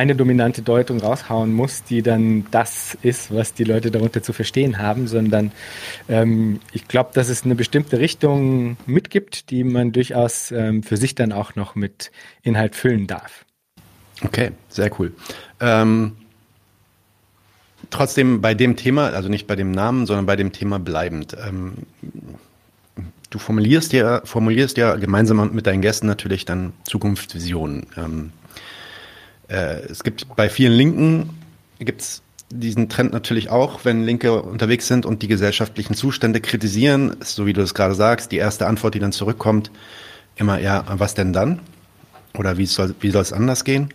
eine 0.00 0.16
dominante 0.16 0.62
Deutung 0.62 0.98
raushauen 0.98 1.52
muss, 1.52 1.84
die 1.84 2.00
dann 2.00 2.46
das 2.50 2.96
ist, 3.02 3.34
was 3.34 3.52
die 3.52 3.64
Leute 3.64 3.90
darunter 3.90 4.22
zu 4.22 4.32
verstehen 4.32 4.78
haben, 4.78 5.06
sondern 5.06 5.52
ähm, 6.08 6.60
ich 6.72 6.88
glaube, 6.88 7.10
dass 7.12 7.28
es 7.28 7.44
eine 7.44 7.54
bestimmte 7.54 7.98
Richtung 7.98 8.78
mitgibt, 8.86 9.50
die 9.50 9.62
man 9.62 9.92
durchaus 9.92 10.52
ähm, 10.52 10.82
für 10.82 10.96
sich 10.96 11.14
dann 11.14 11.32
auch 11.32 11.54
noch 11.54 11.74
mit 11.74 12.12
Inhalt 12.40 12.76
füllen 12.76 13.06
darf. 13.06 13.44
Okay, 14.24 14.52
sehr 14.70 14.90
cool. 14.98 15.12
Ähm, 15.60 16.12
trotzdem 17.90 18.40
bei 18.40 18.54
dem 18.54 18.76
Thema, 18.76 19.08
also 19.08 19.28
nicht 19.28 19.46
bei 19.46 19.56
dem 19.56 19.70
Namen, 19.70 20.06
sondern 20.06 20.24
bei 20.24 20.36
dem 20.36 20.52
Thema 20.52 20.78
bleibend. 20.78 21.36
Ähm, 21.46 21.74
du 23.28 23.38
formulierst 23.38 23.92
ja, 23.92 24.22
formulierst 24.24 24.78
ja 24.78 24.96
gemeinsam 24.96 25.52
mit 25.52 25.66
deinen 25.66 25.82
Gästen 25.82 26.06
natürlich 26.06 26.46
dann 26.46 26.72
Zukunftsvisionen. 26.84 27.86
Äh, 29.50 29.80
es 29.90 30.04
gibt 30.04 30.26
bei 30.36 30.48
vielen 30.48 30.72
Linken 30.72 31.30
gibt's 31.78 32.22
diesen 32.50 32.88
Trend 32.88 33.12
natürlich 33.12 33.48
auch, 33.50 33.84
wenn 33.84 34.04
Linke 34.04 34.42
unterwegs 34.42 34.88
sind 34.88 35.06
und 35.06 35.22
die 35.22 35.28
gesellschaftlichen 35.28 35.94
Zustände 35.94 36.40
kritisieren, 36.40 37.16
so 37.20 37.46
wie 37.46 37.52
du 37.52 37.62
es 37.62 37.74
gerade 37.74 37.94
sagst, 37.94 38.32
die 38.32 38.38
erste 38.38 38.66
Antwort, 38.66 38.94
die 38.94 38.98
dann 38.98 39.12
zurückkommt, 39.12 39.70
immer 40.36 40.58
ja, 40.58 40.84
was 40.88 41.14
denn 41.14 41.32
dann? 41.32 41.60
Oder 42.36 42.58
wie 42.58 42.66
soll 42.66 42.94
wie 43.00 43.10
soll 43.10 43.22
es 43.22 43.32
anders 43.32 43.64
gehen? 43.64 43.92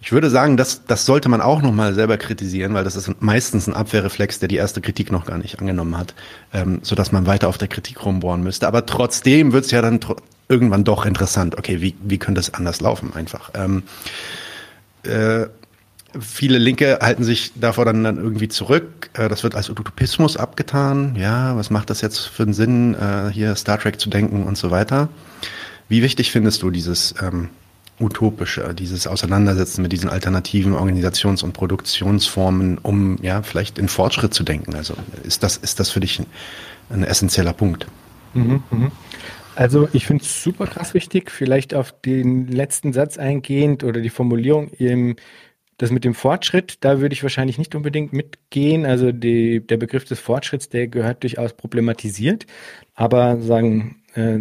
Ich 0.00 0.12
würde 0.12 0.30
sagen, 0.30 0.56
das, 0.56 0.84
das 0.86 1.06
sollte 1.06 1.28
man 1.28 1.40
auch 1.40 1.60
nochmal 1.60 1.92
selber 1.92 2.18
kritisieren, 2.18 2.72
weil 2.72 2.84
das 2.84 2.94
ist 2.94 3.20
meistens 3.20 3.66
ein 3.66 3.74
Abwehrreflex, 3.74 4.38
der 4.38 4.48
die 4.48 4.56
erste 4.56 4.80
Kritik 4.80 5.10
noch 5.10 5.26
gar 5.26 5.38
nicht 5.38 5.58
angenommen 5.58 5.98
hat, 5.98 6.14
ähm, 6.52 6.78
sodass 6.82 7.10
man 7.10 7.26
weiter 7.26 7.48
auf 7.48 7.58
der 7.58 7.66
Kritik 7.66 8.04
rumbohren 8.04 8.42
müsste. 8.42 8.68
Aber 8.68 8.86
trotzdem 8.86 9.52
wird 9.52 9.64
es 9.64 9.70
ja 9.72 9.82
dann 9.82 9.98
irgendwann 10.48 10.84
doch 10.84 11.04
interessant. 11.04 11.58
Okay, 11.58 11.80
wie, 11.80 11.96
wie 12.00 12.18
könnte 12.18 12.38
es 12.38 12.54
anders 12.54 12.80
laufen 12.80 13.12
einfach? 13.14 13.50
Ähm, 13.54 13.82
äh, 15.04 15.46
viele 16.18 16.58
Linke 16.58 16.98
halten 17.00 17.24
sich 17.24 17.52
davor 17.54 17.84
dann, 17.84 18.02
dann 18.04 18.16
irgendwie 18.16 18.48
zurück. 18.48 19.10
Äh, 19.14 19.28
das 19.28 19.42
wird 19.42 19.54
als 19.54 19.70
Utopismus 19.70 20.36
abgetan. 20.36 21.16
Ja, 21.16 21.56
was 21.56 21.70
macht 21.70 21.90
das 21.90 22.00
jetzt 22.00 22.18
für 22.18 22.44
einen 22.44 22.54
Sinn, 22.54 22.94
äh, 22.94 23.30
hier 23.32 23.54
Star 23.56 23.78
Trek 23.78 24.00
zu 24.00 24.08
denken 24.10 24.44
und 24.44 24.56
so 24.56 24.70
weiter. 24.70 25.08
Wie 25.88 26.02
wichtig 26.02 26.30
findest 26.30 26.62
du 26.62 26.70
dieses 26.70 27.14
ähm, 27.22 27.48
utopische, 28.00 28.74
dieses 28.74 29.06
Auseinandersetzen 29.06 29.82
mit 29.82 29.92
diesen 29.92 30.08
alternativen 30.08 30.74
Organisations- 30.74 31.42
und 31.42 31.52
Produktionsformen, 31.52 32.78
um 32.78 33.18
ja 33.22 33.42
vielleicht 33.42 33.78
in 33.78 33.88
Fortschritt 33.88 34.34
zu 34.34 34.44
denken? 34.44 34.74
Also 34.74 34.94
ist 35.24 35.42
das, 35.42 35.56
ist 35.56 35.80
das 35.80 35.90
für 35.90 36.00
dich 36.00 36.18
ein, 36.18 36.26
ein 36.90 37.04
essentieller 37.04 37.52
Punkt? 37.52 37.86
Mhm, 38.34 38.62
mh. 38.70 38.90
Also 39.58 39.88
ich 39.92 40.06
finde 40.06 40.22
es 40.22 40.44
super 40.44 40.68
krass 40.68 40.94
wichtig, 40.94 41.32
vielleicht 41.32 41.74
auf 41.74 41.90
den 41.90 42.46
letzten 42.46 42.92
Satz 42.92 43.18
eingehend 43.18 43.82
oder 43.82 44.00
die 44.00 44.08
Formulierung, 44.08 44.70
das 45.78 45.90
mit 45.90 46.04
dem 46.04 46.14
Fortschritt, 46.14 46.76
da 46.84 47.00
würde 47.00 47.12
ich 47.12 47.24
wahrscheinlich 47.24 47.58
nicht 47.58 47.74
unbedingt 47.74 48.12
mitgehen. 48.12 48.86
Also 48.86 49.10
die, 49.10 49.66
der 49.66 49.76
Begriff 49.76 50.04
des 50.04 50.20
Fortschritts, 50.20 50.68
der 50.68 50.86
gehört 50.86 51.24
durchaus 51.24 51.54
problematisiert. 51.54 52.46
Aber 52.94 53.40
sagen, 53.40 53.97
äh, 54.14 54.38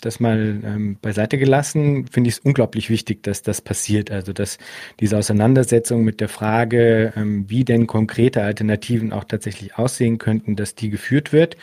das 0.00 0.20
mal 0.20 0.60
ähm, 0.64 0.96
beiseite 1.00 1.38
gelassen, 1.38 2.06
finde 2.06 2.28
ich 2.28 2.36
es 2.36 2.40
unglaublich 2.40 2.90
wichtig, 2.90 3.22
dass 3.22 3.42
das 3.42 3.60
passiert. 3.60 4.10
Also 4.10 4.32
dass 4.32 4.58
diese 5.00 5.18
Auseinandersetzung 5.18 6.04
mit 6.04 6.20
der 6.20 6.28
Frage, 6.28 7.12
ähm, 7.16 7.44
wie 7.48 7.64
denn 7.64 7.86
konkrete 7.86 8.42
Alternativen 8.42 9.12
auch 9.12 9.24
tatsächlich 9.24 9.76
aussehen 9.76 10.18
könnten, 10.18 10.56
dass 10.56 10.74
die 10.74 10.90
geführt 10.90 11.32
wird. 11.32 11.56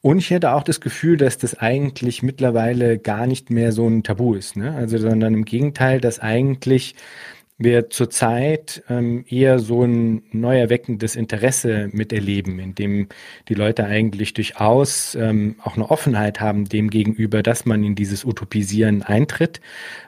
Und 0.00 0.18
ich 0.18 0.30
hätte 0.30 0.52
auch 0.52 0.64
das 0.64 0.80
Gefühl, 0.80 1.16
dass 1.16 1.38
das 1.38 1.58
eigentlich 1.58 2.22
mittlerweile 2.22 2.98
gar 2.98 3.26
nicht 3.26 3.50
mehr 3.50 3.72
so 3.72 3.88
ein 3.88 4.02
Tabu 4.02 4.34
ist. 4.34 4.56
Ne? 4.56 4.74
Also 4.74 4.98
sondern 4.98 5.34
im 5.34 5.44
Gegenteil, 5.44 6.00
dass 6.00 6.18
eigentlich 6.18 6.94
wir 7.58 7.90
zurzeit 7.90 8.82
ähm, 8.88 9.24
eher 9.28 9.58
so 9.58 9.82
ein 9.84 10.22
neu 10.32 10.58
erweckendes 10.58 11.16
Interesse 11.16 11.88
miterleben, 11.92 12.58
in 12.58 12.74
dem 12.74 13.08
die 13.48 13.54
Leute 13.54 13.84
eigentlich 13.84 14.34
durchaus 14.34 15.14
ähm, 15.14 15.56
auch 15.62 15.76
eine 15.76 15.90
Offenheit 15.90 16.40
haben 16.40 16.64
dem 16.64 16.90
gegenüber, 16.90 17.42
dass 17.42 17.64
man 17.64 17.84
in 17.84 17.94
dieses 17.94 18.24
Utopisieren 18.24 19.02
eintritt, 19.02 19.60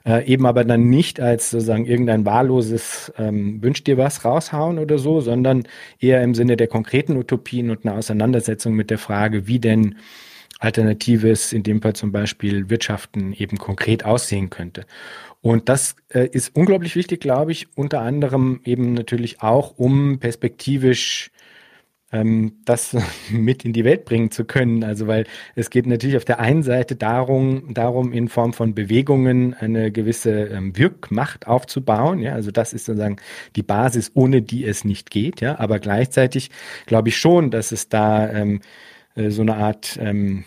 äh, 0.05 0.27
eben 0.27 0.47
aber 0.47 0.65
dann 0.65 0.89
nicht 0.89 1.21
als 1.21 1.51
sozusagen 1.51 1.87
irgendein 1.87 2.25
wahlloses 2.25 3.13
ähm, 3.19 3.63
Wünsch 3.63 3.85
dir 3.85 3.99
was 3.99 4.25
raushauen 4.25 4.79
oder 4.79 4.99
so, 4.99 5.21
sondern 5.21 5.65
eher 6.01 6.23
im 6.23 6.35
Sinne 6.35 6.57
der 6.57 6.69
konkreten 6.69 7.17
Utopien 7.17 7.71
und 7.71 7.85
eine 7.85 7.97
Auseinandersetzung 7.97 8.75
mit 8.75 8.91
der 8.91 8.99
Frage, 8.99 9.47
wie 9.47 9.59
denn 9.61 9.97
Alternatives, 10.61 11.53
in 11.53 11.63
dem 11.63 11.83
Fall 11.83 11.95
zum 11.95 12.11
Beispiel 12.11 12.71
Wirtschaften, 12.71 13.33
eben 13.33 13.59
konkret 13.59 14.05
aussehen 14.05 14.51
könnte. 14.51 14.87
Und 15.45 15.69
das 15.69 15.95
äh, 16.09 16.27
ist 16.27 16.57
unglaublich 16.57 16.97
wichtig, 16.97 17.21
glaube 17.21 17.53
ich, 17.53 17.69
unter 17.77 18.01
anderem 18.01 18.63
eben 18.65 18.95
natürlich 18.95 19.43
auch, 19.43 19.77
um 19.77 20.19
perspektivisch 20.19 21.31
ähm, 22.13 22.63
das 22.65 22.97
mit 23.31 23.63
in 23.63 23.75
die 23.75 23.85
Welt 23.85 24.07
bringen 24.07 24.31
zu 24.31 24.47
können. 24.47 24.83
Also 24.85 25.07
weil 25.07 25.27
es 25.55 25.69
geht 25.69 25.87
natürlich 25.87 26.17
auf 26.17 26.25
der 26.25 26.41
einen 26.41 26.63
Seite 26.63 26.97
darum, 26.97 27.75
darum 27.75 28.11
in 28.11 28.31
Form 28.31 28.55
von 28.55 28.75
Bewegungen 28.75 29.53
eine 29.53 29.93
gewisse 29.93 30.31
ähm, 30.47 30.79
Wirkmacht 30.79 31.47
aufzubauen. 31.47 32.21
Ja, 32.21 32.33
also 32.33 32.51
das 32.51 32.73
ist 32.73 32.87
sozusagen 32.87 33.17
die 33.55 33.63
Basis, 33.63 34.13
ohne 34.15 34.41
die 34.41 34.65
es 34.65 34.83
nicht 34.83 35.11
geht. 35.11 35.43
Ja, 35.43 35.59
aber 35.59 35.79
gleichzeitig 35.79 36.49
glaube 36.87 37.11
ich 37.11 37.19
schon, 37.19 37.51
dass 37.51 37.71
es 37.71 37.91
da 37.91 38.31
ähm, 38.33 38.63
äh, 39.15 39.29
so 39.29 39.43
eine 39.43 39.57
Art 39.57 39.99
ähm, 40.01 40.45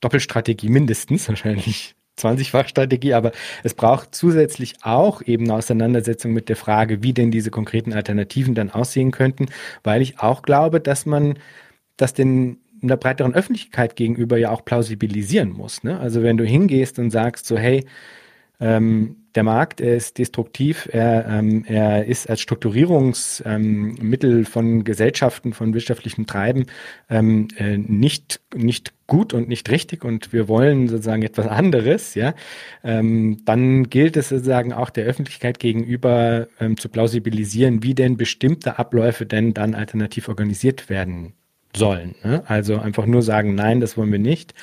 Doppelstrategie 0.00 0.68
mindestens 0.68 1.28
wahrscheinlich 1.28 1.96
20-fach 2.18 2.68
Strategie, 2.68 3.14
aber 3.14 3.32
es 3.62 3.74
braucht 3.74 4.14
zusätzlich 4.14 4.76
auch 4.82 5.22
eben 5.22 5.44
eine 5.44 5.54
Auseinandersetzung 5.54 6.32
mit 6.32 6.48
der 6.48 6.56
Frage, 6.56 7.02
wie 7.02 7.12
denn 7.12 7.30
diese 7.30 7.50
konkreten 7.50 7.92
Alternativen 7.92 8.54
dann 8.54 8.70
aussehen 8.70 9.10
könnten, 9.10 9.46
weil 9.82 10.02
ich 10.02 10.18
auch 10.20 10.42
glaube, 10.42 10.80
dass 10.80 11.06
man 11.06 11.38
das 11.96 12.14
den 12.14 12.58
in 12.82 12.88
der 12.88 12.96
breiteren 12.96 13.34
Öffentlichkeit 13.34 13.96
gegenüber 13.96 14.36
ja 14.36 14.50
auch 14.50 14.64
plausibilisieren 14.64 15.50
muss. 15.50 15.82
Ne? 15.82 15.98
Also 15.98 16.22
wenn 16.22 16.36
du 16.36 16.44
hingehst 16.44 16.98
und 16.98 17.10
sagst 17.10 17.46
so, 17.46 17.56
hey, 17.56 17.86
ähm, 18.60 19.16
der 19.36 19.42
Markt 19.42 19.80
ist 19.80 20.18
destruktiv, 20.18 20.88
er, 20.90 21.26
ähm, 21.28 21.64
er 21.66 22.06
ist 22.06 22.28
als 22.28 22.40
Strukturierungsmittel 22.40 24.38
ähm, 24.38 24.46
von 24.46 24.82
Gesellschaften, 24.82 25.52
von 25.52 25.74
wirtschaftlichem 25.74 26.26
Treiben 26.26 26.66
ähm, 27.10 27.48
äh, 27.58 27.76
nicht, 27.76 28.40
nicht 28.54 28.94
gut 29.06 29.34
und 29.34 29.48
nicht 29.48 29.70
richtig. 29.70 30.04
Und 30.04 30.32
wir 30.32 30.48
wollen 30.48 30.88
sozusagen 30.88 31.22
etwas 31.22 31.46
anderes, 31.46 32.14
ja, 32.14 32.34
ähm, 32.82 33.42
dann 33.44 33.90
gilt 33.90 34.16
es 34.16 34.30
sozusagen 34.30 34.72
auch 34.72 34.90
der 34.90 35.04
Öffentlichkeit 35.04 35.58
gegenüber 35.58 36.48
ähm, 36.58 36.76
zu 36.78 36.88
plausibilisieren, 36.88 37.82
wie 37.82 37.94
denn 37.94 38.16
bestimmte 38.16 38.78
Abläufe 38.78 39.26
denn 39.26 39.54
dann 39.54 39.74
alternativ 39.74 40.28
organisiert 40.28 40.88
werden 40.88 41.34
sollen. 41.76 42.14
Ne? 42.22 42.42
Also 42.46 42.78
einfach 42.78 43.06
nur 43.06 43.22
sagen, 43.22 43.54
nein, 43.54 43.80
das 43.80 43.96
wollen 43.96 44.12
wir 44.12 44.18
nicht, 44.18 44.54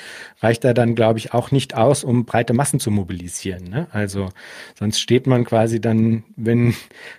reicht 0.41 0.63
da 0.63 0.73
dann, 0.73 0.95
glaube 0.95 1.19
ich, 1.19 1.33
auch 1.33 1.51
nicht 1.51 1.75
aus, 1.75 2.03
um 2.03 2.25
breite 2.25 2.53
Massen 2.53 2.79
zu 2.79 2.91
mobilisieren. 2.91 3.65
Ne? 3.65 3.87
Also 3.91 4.29
sonst 4.77 4.99
steht 4.99 5.27
man 5.27 5.45
quasi 5.45 5.79
dann, 5.79 6.23
wenn 6.35 6.75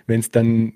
es 0.07 0.31
dann 0.31 0.73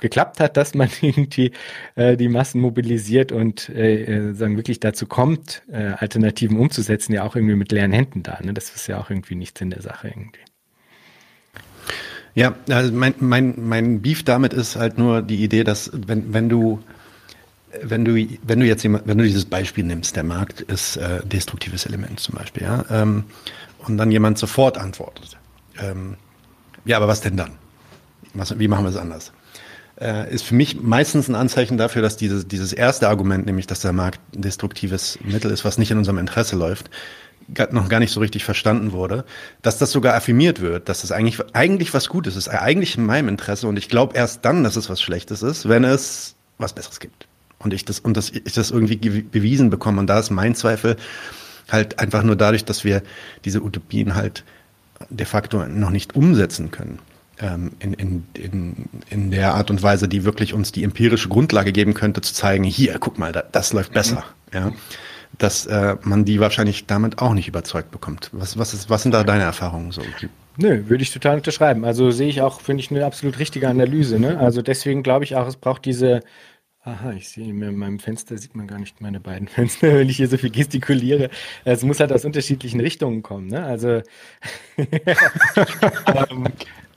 geklappt 0.00 0.40
hat, 0.40 0.56
dass 0.56 0.74
man 0.74 0.88
irgendwie 1.00 1.52
äh, 1.94 2.16
die 2.16 2.28
Massen 2.28 2.60
mobilisiert 2.60 3.32
und 3.32 3.68
äh, 3.68 4.02
äh, 4.02 4.34
sagen 4.34 4.56
wirklich 4.56 4.80
dazu 4.80 5.06
kommt, 5.06 5.62
äh, 5.70 5.92
Alternativen 5.98 6.58
umzusetzen, 6.58 7.12
ja 7.12 7.24
auch 7.24 7.36
irgendwie 7.36 7.56
mit 7.56 7.72
leeren 7.72 7.92
Händen 7.92 8.22
da. 8.22 8.38
Ne? 8.42 8.54
Das 8.54 8.70
ist 8.70 8.86
ja 8.86 8.98
auch 8.98 9.10
irgendwie 9.10 9.34
nichts 9.34 9.60
in 9.60 9.70
der 9.70 9.82
Sache 9.82 10.08
irgendwie. 10.08 10.40
Ja, 12.34 12.54
also 12.68 12.92
mein, 12.92 13.14
mein, 13.18 13.54
mein 13.56 14.02
Beef 14.02 14.24
damit 14.24 14.54
ist 14.54 14.76
halt 14.76 14.98
nur 14.98 15.20
die 15.20 15.42
Idee, 15.42 15.64
dass 15.64 15.90
wenn, 15.92 16.32
wenn 16.32 16.48
du 16.48 16.80
wenn 17.82 18.04
du, 18.04 18.26
wenn 18.42 18.60
du 18.60 18.66
jetzt 18.66 18.84
wenn 18.84 19.18
du 19.18 19.24
dieses 19.24 19.44
Beispiel 19.44 19.84
nimmst, 19.84 20.16
der 20.16 20.24
Markt 20.24 20.60
ist 20.62 20.96
äh, 20.96 21.24
destruktives 21.24 21.86
Element 21.86 22.20
zum 22.20 22.34
Beispiel, 22.34 22.64
ja, 22.64 22.84
ähm, 22.90 23.24
und 23.86 23.96
dann 23.96 24.10
jemand 24.10 24.38
sofort 24.38 24.76
antwortet, 24.76 25.36
ähm, 25.78 26.16
ja, 26.84 26.96
aber 26.96 27.08
was 27.08 27.20
denn 27.20 27.36
dann? 27.36 27.52
Was, 28.34 28.58
wie 28.58 28.68
machen 28.68 28.84
wir 28.84 28.90
es 28.90 28.96
anders? 28.96 29.32
Äh, 30.00 30.32
ist 30.32 30.44
für 30.44 30.54
mich 30.54 30.80
meistens 30.80 31.28
ein 31.28 31.34
Anzeichen 31.34 31.78
dafür, 31.78 32.02
dass 32.02 32.16
dieses, 32.16 32.48
dieses 32.48 32.72
erste 32.72 33.08
Argument, 33.08 33.46
nämlich 33.46 33.66
dass 33.66 33.80
der 33.80 33.92
Markt 33.92 34.20
ein 34.34 34.42
destruktives 34.42 35.18
Mittel 35.22 35.50
ist, 35.50 35.64
was 35.64 35.78
nicht 35.78 35.90
in 35.90 35.98
unserem 35.98 36.18
Interesse 36.18 36.56
läuft, 36.56 36.90
noch 37.72 37.88
gar 37.88 37.98
nicht 37.98 38.12
so 38.12 38.20
richtig 38.20 38.44
verstanden 38.44 38.92
wurde, 38.92 39.24
dass 39.60 39.78
das 39.78 39.90
sogar 39.90 40.14
affirmiert 40.14 40.60
wird, 40.60 40.88
dass 40.88 41.02
es 41.02 41.10
eigentlich, 41.10 41.40
eigentlich 41.52 41.92
was 41.92 42.08
Gutes 42.08 42.36
ist, 42.36 42.48
eigentlich 42.48 42.96
in 42.96 43.04
meinem 43.04 43.28
Interesse 43.28 43.66
und 43.66 43.76
ich 43.76 43.88
glaube 43.88 44.16
erst 44.16 44.44
dann, 44.44 44.62
dass 44.62 44.76
es 44.76 44.88
was 44.88 45.02
Schlechtes 45.02 45.42
ist, 45.42 45.68
wenn 45.68 45.82
es 45.82 46.36
was 46.58 46.74
Besseres 46.74 47.00
gibt 47.00 47.26
und 47.60 47.72
ich 47.72 47.84
das 47.84 48.00
und 48.00 48.16
das 48.16 48.30
ich 48.30 48.52
das 48.52 48.70
irgendwie 48.70 48.96
bewiesen 48.96 49.70
bekomme 49.70 50.00
und 50.00 50.08
da 50.08 50.18
ist 50.18 50.30
mein 50.30 50.54
Zweifel 50.54 50.96
halt 51.70 51.98
einfach 52.00 52.22
nur 52.22 52.36
dadurch, 52.36 52.64
dass 52.64 52.84
wir 52.84 53.02
diese 53.44 53.62
Utopien 53.62 54.14
halt 54.14 54.44
de 55.08 55.26
facto 55.26 55.66
noch 55.66 55.90
nicht 55.90 56.16
umsetzen 56.16 56.70
können 56.70 56.98
ähm, 57.40 57.72
in, 57.78 57.94
in, 57.94 58.24
in, 58.34 58.74
in 59.08 59.30
der 59.30 59.54
Art 59.54 59.70
und 59.70 59.82
Weise, 59.82 60.08
die 60.08 60.24
wirklich 60.24 60.52
uns 60.52 60.72
die 60.72 60.84
empirische 60.84 61.28
Grundlage 61.28 61.72
geben 61.72 61.94
könnte, 61.94 62.20
zu 62.20 62.34
zeigen, 62.34 62.64
hier, 62.64 62.98
guck 62.98 63.18
mal, 63.18 63.32
da, 63.32 63.42
das 63.50 63.72
läuft 63.72 63.92
besser. 63.92 64.24
Mhm. 64.52 64.58
Ja, 64.58 64.72
dass 65.38 65.64
äh, 65.66 65.96
man 66.02 66.24
die 66.24 66.40
wahrscheinlich 66.40 66.86
damit 66.86 67.20
auch 67.20 67.32
nicht 67.34 67.48
überzeugt 67.48 67.92
bekommt. 67.92 68.30
Was, 68.32 68.58
was, 68.58 68.74
ist, 68.74 68.90
was 68.90 69.02
sind 69.02 69.12
da 69.12 69.22
deine 69.22 69.44
Erfahrungen 69.44 69.92
so? 69.92 70.02
Nö, 70.56 70.88
würde 70.88 71.02
ich 71.02 71.12
total 71.12 71.36
unterschreiben. 71.36 71.84
Also 71.84 72.10
sehe 72.10 72.28
ich 72.28 72.42
auch, 72.42 72.60
finde 72.60 72.82
ich, 72.82 72.90
eine 72.90 73.06
absolut 73.06 73.38
richtige 73.38 73.68
Analyse. 73.68 74.18
Ne? 74.18 74.38
Also 74.38 74.60
deswegen 74.60 75.02
glaube 75.02 75.24
ich 75.24 75.36
auch, 75.36 75.46
es 75.46 75.56
braucht 75.56 75.84
diese 75.84 76.20
Aha, 76.82 77.12
ich 77.12 77.28
sehe 77.28 77.50
in 77.50 77.76
meinem 77.76 77.98
Fenster, 77.98 78.38
sieht 78.38 78.54
man 78.56 78.66
gar 78.66 78.78
nicht 78.78 79.02
meine 79.02 79.20
beiden 79.20 79.48
Fenster, 79.48 79.92
wenn 79.94 80.08
ich 80.08 80.16
hier 80.16 80.28
so 80.28 80.38
viel 80.38 80.50
gestikuliere. 80.50 81.28
Es 81.64 81.82
muss 81.82 82.00
halt 82.00 82.10
aus 82.12 82.24
unterschiedlichen 82.24 82.80
Richtungen 82.80 83.22
kommen. 83.22 83.48
Ne? 83.48 83.62
Also, 83.62 83.88
ähm, 84.78 86.46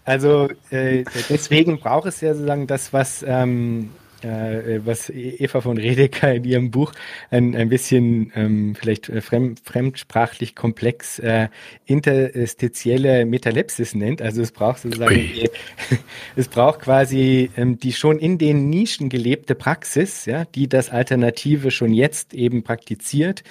also 0.05 0.49
äh, 0.69 1.03
deswegen 1.29 1.79
braucht 1.79 2.07
es 2.07 2.21
ja 2.21 2.33
sozusagen 2.33 2.65
das, 2.65 2.93
was 2.93 3.25
ähm, 3.27 3.89
äh, 4.23 4.85
was 4.85 5.09
Eva 5.09 5.61
von 5.61 5.77
Redeker 5.77 6.33
in 6.33 6.43
ihrem 6.43 6.71
Buch 6.71 6.93
ein, 7.29 7.55
ein 7.55 7.69
bisschen 7.69 8.31
ähm, 8.35 8.75
vielleicht 8.75 9.09
äh, 9.09 9.21
fremd, 9.21 9.61
fremdsprachlich 9.63 10.55
komplex 10.55 11.19
äh, 11.19 11.49
interstitielle 11.85 13.25
Metalepsis 13.25 13.95
nennt. 13.95 14.21
Also 14.21 14.41
es 14.41 14.51
braucht 14.51 14.79
sozusagen, 14.79 15.15
okay. 15.15 15.49
es 16.35 16.47
braucht 16.47 16.81
quasi 16.81 17.49
ähm, 17.57 17.77
die 17.77 17.93
schon 17.93 18.19
in 18.19 18.37
den 18.37 18.69
Nischen 18.69 19.09
gelebte 19.09 19.55
Praxis, 19.55 20.25
ja, 20.25 20.45
die 20.45 20.67
das 20.67 20.89
Alternative 20.89 21.71
schon 21.71 21.93
jetzt 21.93 22.33
eben 22.33 22.63
praktiziert, 22.63 23.43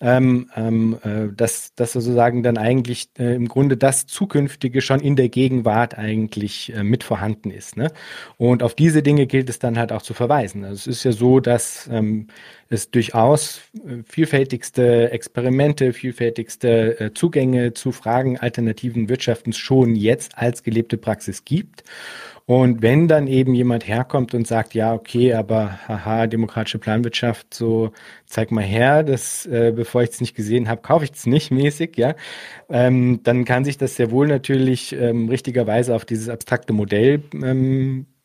ähm, 0.00 0.48
ähm, 0.54 0.98
äh, 1.02 1.34
dass, 1.34 1.74
dass 1.74 1.92
sozusagen 1.92 2.42
dann 2.42 2.56
eigentlich 2.56 3.10
äh, 3.18 3.34
im 3.34 3.48
Grunde 3.48 3.76
das 3.76 4.06
Zukünftige 4.06 4.80
schon 4.80 5.00
in 5.00 5.16
der 5.16 5.28
Gegenwart 5.28 5.98
eigentlich 5.98 6.72
äh, 6.72 6.84
mit 6.84 7.02
vorhanden 7.02 7.50
ist. 7.50 7.76
Ne? 7.76 7.90
Und 8.36 8.62
auf 8.62 8.74
diese 8.74 9.02
Dinge 9.02 9.26
gilt 9.26 9.50
es 9.50 9.58
dann 9.58 9.76
halt 9.76 9.92
auch 9.92 10.02
zu 10.02 10.14
verweisen. 10.14 10.64
Also 10.64 10.90
es 10.90 10.98
ist 10.98 11.04
ja 11.04 11.12
so, 11.12 11.40
dass 11.40 11.88
ähm, 11.90 12.28
es 12.70 12.90
durchaus 12.90 13.60
äh, 13.74 14.02
vielfältigste 14.04 15.10
Experimente, 15.10 15.92
vielfältigste 15.92 17.00
äh, 17.00 17.14
Zugänge 17.14 17.74
zu 17.74 17.92
Fragen 17.92 18.38
alternativen 18.38 19.08
Wirtschaftens 19.08 19.56
schon 19.56 19.96
jetzt 19.96 20.36
als 20.36 20.62
gelebte 20.62 20.98
Praxis 20.98 21.44
gibt. 21.44 21.84
Und 22.48 22.80
wenn 22.80 23.08
dann 23.08 23.26
eben 23.26 23.52
jemand 23.54 23.86
herkommt 23.86 24.32
und 24.32 24.46
sagt, 24.46 24.72
ja, 24.72 24.94
okay, 24.94 25.34
aber 25.34 25.80
haha, 25.86 26.26
demokratische 26.26 26.78
Planwirtschaft, 26.78 27.52
so 27.52 27.92
zeig 28.24 28.50
mal 28.50 28.64
her, 28.64 29.02
das, 29.02 29.44
äh, 29.44 29.70
bevor 29.76 30.02
ich 30.02 30.10
es 30.10 30.20
nicht 30.22 30.34
gesehen 30.34 30.66
habe, 30.66 30.80
kaufe 30.80 31.04
ich 31.04 31.12
es 31.12 31.26
nicht 31.26 31.50
mäßig, 31.50 31.98
ja, 31.98 32.14
ähm, 32.70 33.20
dann 33.22 33.44
kann 33.44 33.66
sich 33.66 33.76
das 33.76 33.96
sehr 33.96 34.10
wohl 34.10 34.28
natürlich 34.28 34.94
ähm, 34.94 35.28
richtigerweise 35.28 35.94
auf 35.94 36.06
dieses 36.06 36.30
abstrakte 36.30 36.72
Modell 36.72 37.22
ähm, 37.34 38.06
äh, 38.06 38.17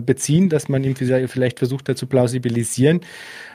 beziehen, 0.00 0.48
dass 0.48 0.68
man 0.68 0.84
ihm 0.84 0.96
vielleicht 0.96 1.58
versucht 1.58 1.88
hat 1.88 1.98
zu 1.98 2.06
plausibilisieren. 2.06 3.00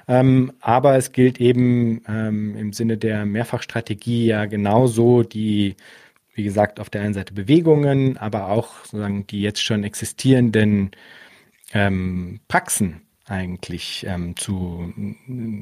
Ähm, 0.07 0.53
aber 0.59 0.95
es 0.95 1.11
gilt 1.11 1.39
eben 1.39 2.01
ähm, 2.07 2.55
im 2.57 2.73
Sinne 2.73 2.97
der 2.97 3.25
Mehrfachstrategie 3.25 4.25
ja 4.25 4.45
genauso 4.45 5.23
die 5.23 5.75
wie 6.35 6.43
gesagt, 6.43 6.79
auf 6.79 6.89
der 6.89 7.01
einen 7.01 7.13
Seite 7.13 7.33
Bewegungen, 7.33 8.17
aber 8.17 8.49
auch 8.49 8.85
sozusagen 8.85 9.27
die 9.27 9.41
jetzt 9.41 9.63
schon 9.63 9.83
existierenden 9.83 10.91
ähm, 11.73 12.39
Praxen 12.47 13.02
eigentlich 13.25 14.05
ähm, 14.07 14.35
zu, 14.35 14.93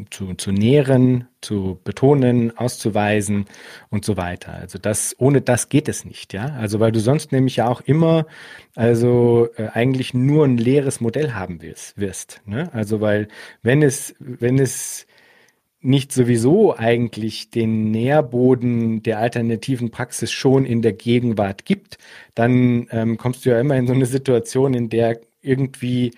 zu, 0.10 0.34
zu 0.34 0.52
nähren, 0.52 1.28
zu 1.42 1.80
betonen, 1.84 2.58
auszuweisen 2.58 3.46
und 3.90 4.04
so 4.04 4.18
weiter. 4.18 4.54
Also 4.54 4.80
das, 4.80 5.16
ohne 5.20 5.42
das 5.42 5.70
geht 5.70 5.88
es 5.88 6.04
nicht, 6.04 6.34
ja. 6.34 6.56
Also 6.60 6.80
weil 6.80 6.92
du 6.92 7.00
sonst 7.00 7.32
nämlich 7.32 7.58
ja 7.58 7.68
auch 7.68 7.82
immer, 7.82 8.26
also 8.76 9.48
äh, 9.58 9.68
eigentlich 9.74 10.14
nur 10.16 10.46
ein 10.46 10.58
leeres 10.58 11.02
Modell 11.02 11.34
haben 11.34 11.62
willst, 11.62 12.00
wirst. 12.00 12.42
Ne? 12.46 12.74
Also 12.74 13.00
weil 13.00 13.28
wenn 13.62 13.84
es, 13.84 14.16
wenn 14.20 14.58
es 14.58 15.06
nicht 15.82 16.12
sowieso 16.12 16.76
eigentlich 16.76 17.50
den 17.52 17.92
Nährboden 17.92 19.04
der 19.04 19.20
alternativen 19.20 19.92
Praxis 19.92 20.32
schon 20.32 20.66
in 20.66 20.82
der 20.82 20.94
Gegenwart 20.94 21.66
gibt, 21.66 21.98
dann 22.36 22.88
ähm, 22.92 23.18
kommst 23.18 23.46
du 23.46 23.50
ja 23.50 23.60
immer 23.60 23.76
in 23.76 23.88
so 23.88 23.94
eine 23.94 24.06
Situation, 24.06 24.74
in 24.74 24.90
der 24.90 25.20
irgendwie 25.42 26.12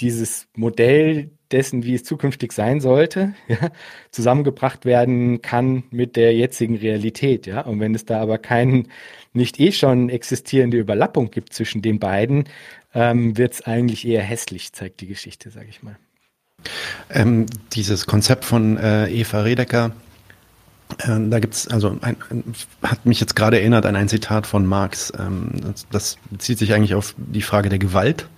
dieses 0.00 0.48
Modell 0.56 1.30
dessen, 1.50 1.84
wie 1.84 1.94
es 1.94 2.04
zukünftig 2.04 2.52
sein 2.52 2.80
sollte, 2.80 3.34
ja, 3.48 3.70
zusammengebracht 4.10 4.84
werden 4.84 5.42
kann 5.42 5.84
mit 5.90 6.16
der 6.16 6.34
jetzigen 6.34 6.76
Realität. 6.76 7.46
Ja? 7.46 7.62
Und 7.62 7.80
wenn 7.80 7.94
es 7.94 8.04
da 8.04 8.20
aber 8.20 8.38
keinen, 8.38 8.88
nicht 9.32 9.60
eh 9.60 9.72
schon 9.72 10.08
existierende 10.08 10.78
Überlappung 10.78 11.30
gibt 11.30 11.52
zwischen 11.52 11.82
den 11.82 11.98
beiden, 11.98 12.44
ähm, 12.94 13.36
wird 13.36 13.54
es 13.54 13.62
eigentlich 13.62 14.06
eher 14.06 14.22
hässlich, 14.22 14.72
zeigt 14.72 15.00
die 15.00 15.06
Geschichte, 15.06 15.50
sage 15.50 15.66
ich 15.68 15.82
mal. 15.82 15.96
Ähm, 17.08 17.46
dieses 17.72 18.06
Konzept 18.06 18.44
von 18.44 18.76
äh, 18.76 19.08
Eva 19.08 19.42
Redecker, 19.42 19.92
äh, 20.98 21.28
da 21.28 21.38
gibt 21.38 21.54
es, 21.54 21.68
also 21.68 21.96
ein, 22.02 22.16
hat 22.82 23.06
mich 23.06 23.20
jetzt 23.20 23.36
gerade 23.36 23.58
erinnert 23.58 23.86
an 23.86 23.96
ein 23.96 24.08
Zitat 24.08 24.46
von 24.46 24.66
Marx. 24.66 25.12
Ähm, 25.18 25.52
das, 25.62 25.86
das, 25.90 26.18
bezieht 26.30 26.58
sich 26.58 26.74
eigentlich 26.74 26.94
auf 26.94 27.14
die 27.16 27.42
Frage 27.42 27.68
der 27.68 27.78
Gewalt. 27.78 28.28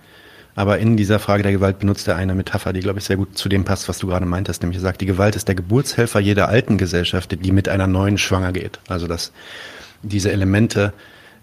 Aber 0.55 0.77
in 0.77 0.97
dieser 0.97 1.19
Frage 1.19 1.43
der 1.43 1.51
Gewalt 1.51 1.79
benutzt 1.79 2.07
er 2.07 2.15
eine 2.15 2.35
Metapher, 2.35 2.73
die, 2.73 2.81
glaube 2.81 2.99
ich, 2.99 3.05
sehr 3.05 3.17
gut 3.17 3.37
zu 3.37 3.49
dem 3.49 3.65
passt, 3.65 3.89
was 3.89 3.97
du 3.97 4.07
gerade 4.07 4.25
meintest. 4.25 4.61
Nämlich 4.61 4.77
er 4.77 4.83
sagt, 4.83 5.01
die 5.01 5.07
Gewalt 5.07 5.35
ist 5.35 5.47
der 5.47 5.55
Geburtshelfer 5.55 6.19
jeder 6.19 6.47
alten 6.47 6.77
Gesellschaft, 6.77 7.35
die 7.43 7.51
mit 7.51 7.69
einer 7.69 7.87
neuen 7.87 8.17
schwanger 8.17 8.51
geht. 8.51 8.79
Also 8.87 9.07
dass 9.07 9.31
diese 10.03 10.31
Elemente 10.31 10.93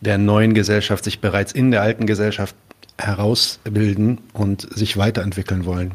der 0.00 0.18
neuen 0.18 0.54
Gesellschaft 0.54 1.04
sich 1.04 1.20
bereits 1.20 1.52
in 1.52 1.70
der 1.70 1.82
alten 1.82 2.06
Gesellschaft 2.06 2.54
herausbilden 2.98 4.18
und 4.32 4.68
sich 4.74 4.96
weiterentwickeln 4.96 5.64
wollen. 5.64 5.92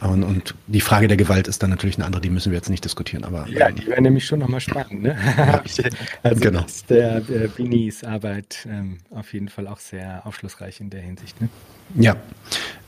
Und, 0.00 0.22
und, 0.22 0.54
die 0.68 0.80
Frage 0.80 1.08
der 1.08 1.16
Gewalt 1.16 1.48
ist 1.48 1.62
dann 1.62 1.70
natürlich 1.70 1.96
eine 1.96 2.04
andere, 2.04 2.22
die 2.22 2.30
müssen 2.30 2.52
wir 2.52 2.56
jetzt 2.56 2.70
nicht 2.70 2.84
diskutieren. 2.84 3.24
Aber, 3.24 3.48
ja, 3.48 3.70
die 3.70 3.86
wäre 3.86 4.00
nämlich 4.00 4.24
schon 4.24 4.38
nochmal 4.38 4.60
spannend. 4.60 5.02
Ne? 5.02 5.16
also 6.22 6.40
genau. 6.40 6.64
ist 6.64 6.88
der, 6.88 7.20
der 7.20 7.48
Binis 7.48 8.04
Arbeit 8.04 8.66
ähm, 8.70 8.98
auf 9.10 9.32
jeden 9.32 9.48
Fall 9.48 9.66
auch 9.66 9.80
sehr 9.80 10.24
aufschlussreich 10.24 10.80
in 10.80 10.90
der 10.90 11.00
Hinsicht. 11.00 11.40
Ne? 11.40 11.48
Ja. 11.96 12.16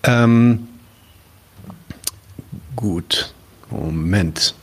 Ähm, 0.05 0.69
gut. 2.77 3.35
Moment. 3.71 4.55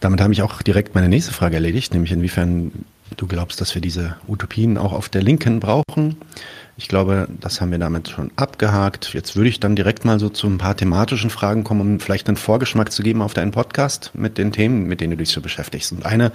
Damit 0.00 0.20
habe 0.20 0.32
ich 0.32 0.42
auch 0.42 0.62
direkt 0.62 0.94
meine 0.94 1.08
nächste 1.08 1.32
Frage 1.32 1.56
erledigt, 1.56 1.92
nämlich 1.92 2.12
inwiefern 2.12 2.70
du 3.16 3.26
glaubst, 3.26 3.60
dass 3.60 3.74
wir 3.74 3.82
diese 3.82 4.16
Utopien 4.28 4.78
auch 4.78 4.92
auf 4.92 5.08
der 5.08 5.22
Linken 5.22 5.60
brauchen. 5.60 6.16
Ich 6.80 6.86
glaube, 6.86 7.26
das 7.40 7.60
haben 7.60 7.72
wir 7.72 7.78
damit 7.80 8.08
schon 8.08 8.30
abgehakt. 8.36 9.12
Jetzt 9.12 9.34
würde 9.34 9.48
ich 9.48 9.58
dann 9.58 9.74
direkt 9.74 10.04
mal 10.04 10.20
so 10.20 10.28
zu 10.28 10.46
ein 10.46 10.58
paar 10.58 10.76
thematischen 10.76 11.28
Fragen 11.28 11.64
kommen, 11.64 11.80
um 11.80 12.00
vielleicht 12.00 12.28
einen 12.28 12.36
Vorgeschmack 12.36 12.92
zu 12.92 13.02
geben 13.02 13.20
auf 13.20 13.34
deinen 13.34 13.50
Podcast 13.50 14.12
mit 14.14 14.38
den 14.38 14.52
Themen, 14.52 14.84
mit 14.84 15.00
denen 15.00 15.10
du 15.10 15.16
dich 15.16 15.30
so 15.30 15.40
beschäftigst. 15.40 15.90
Und 15.90 16.06
eine 16.06 16.30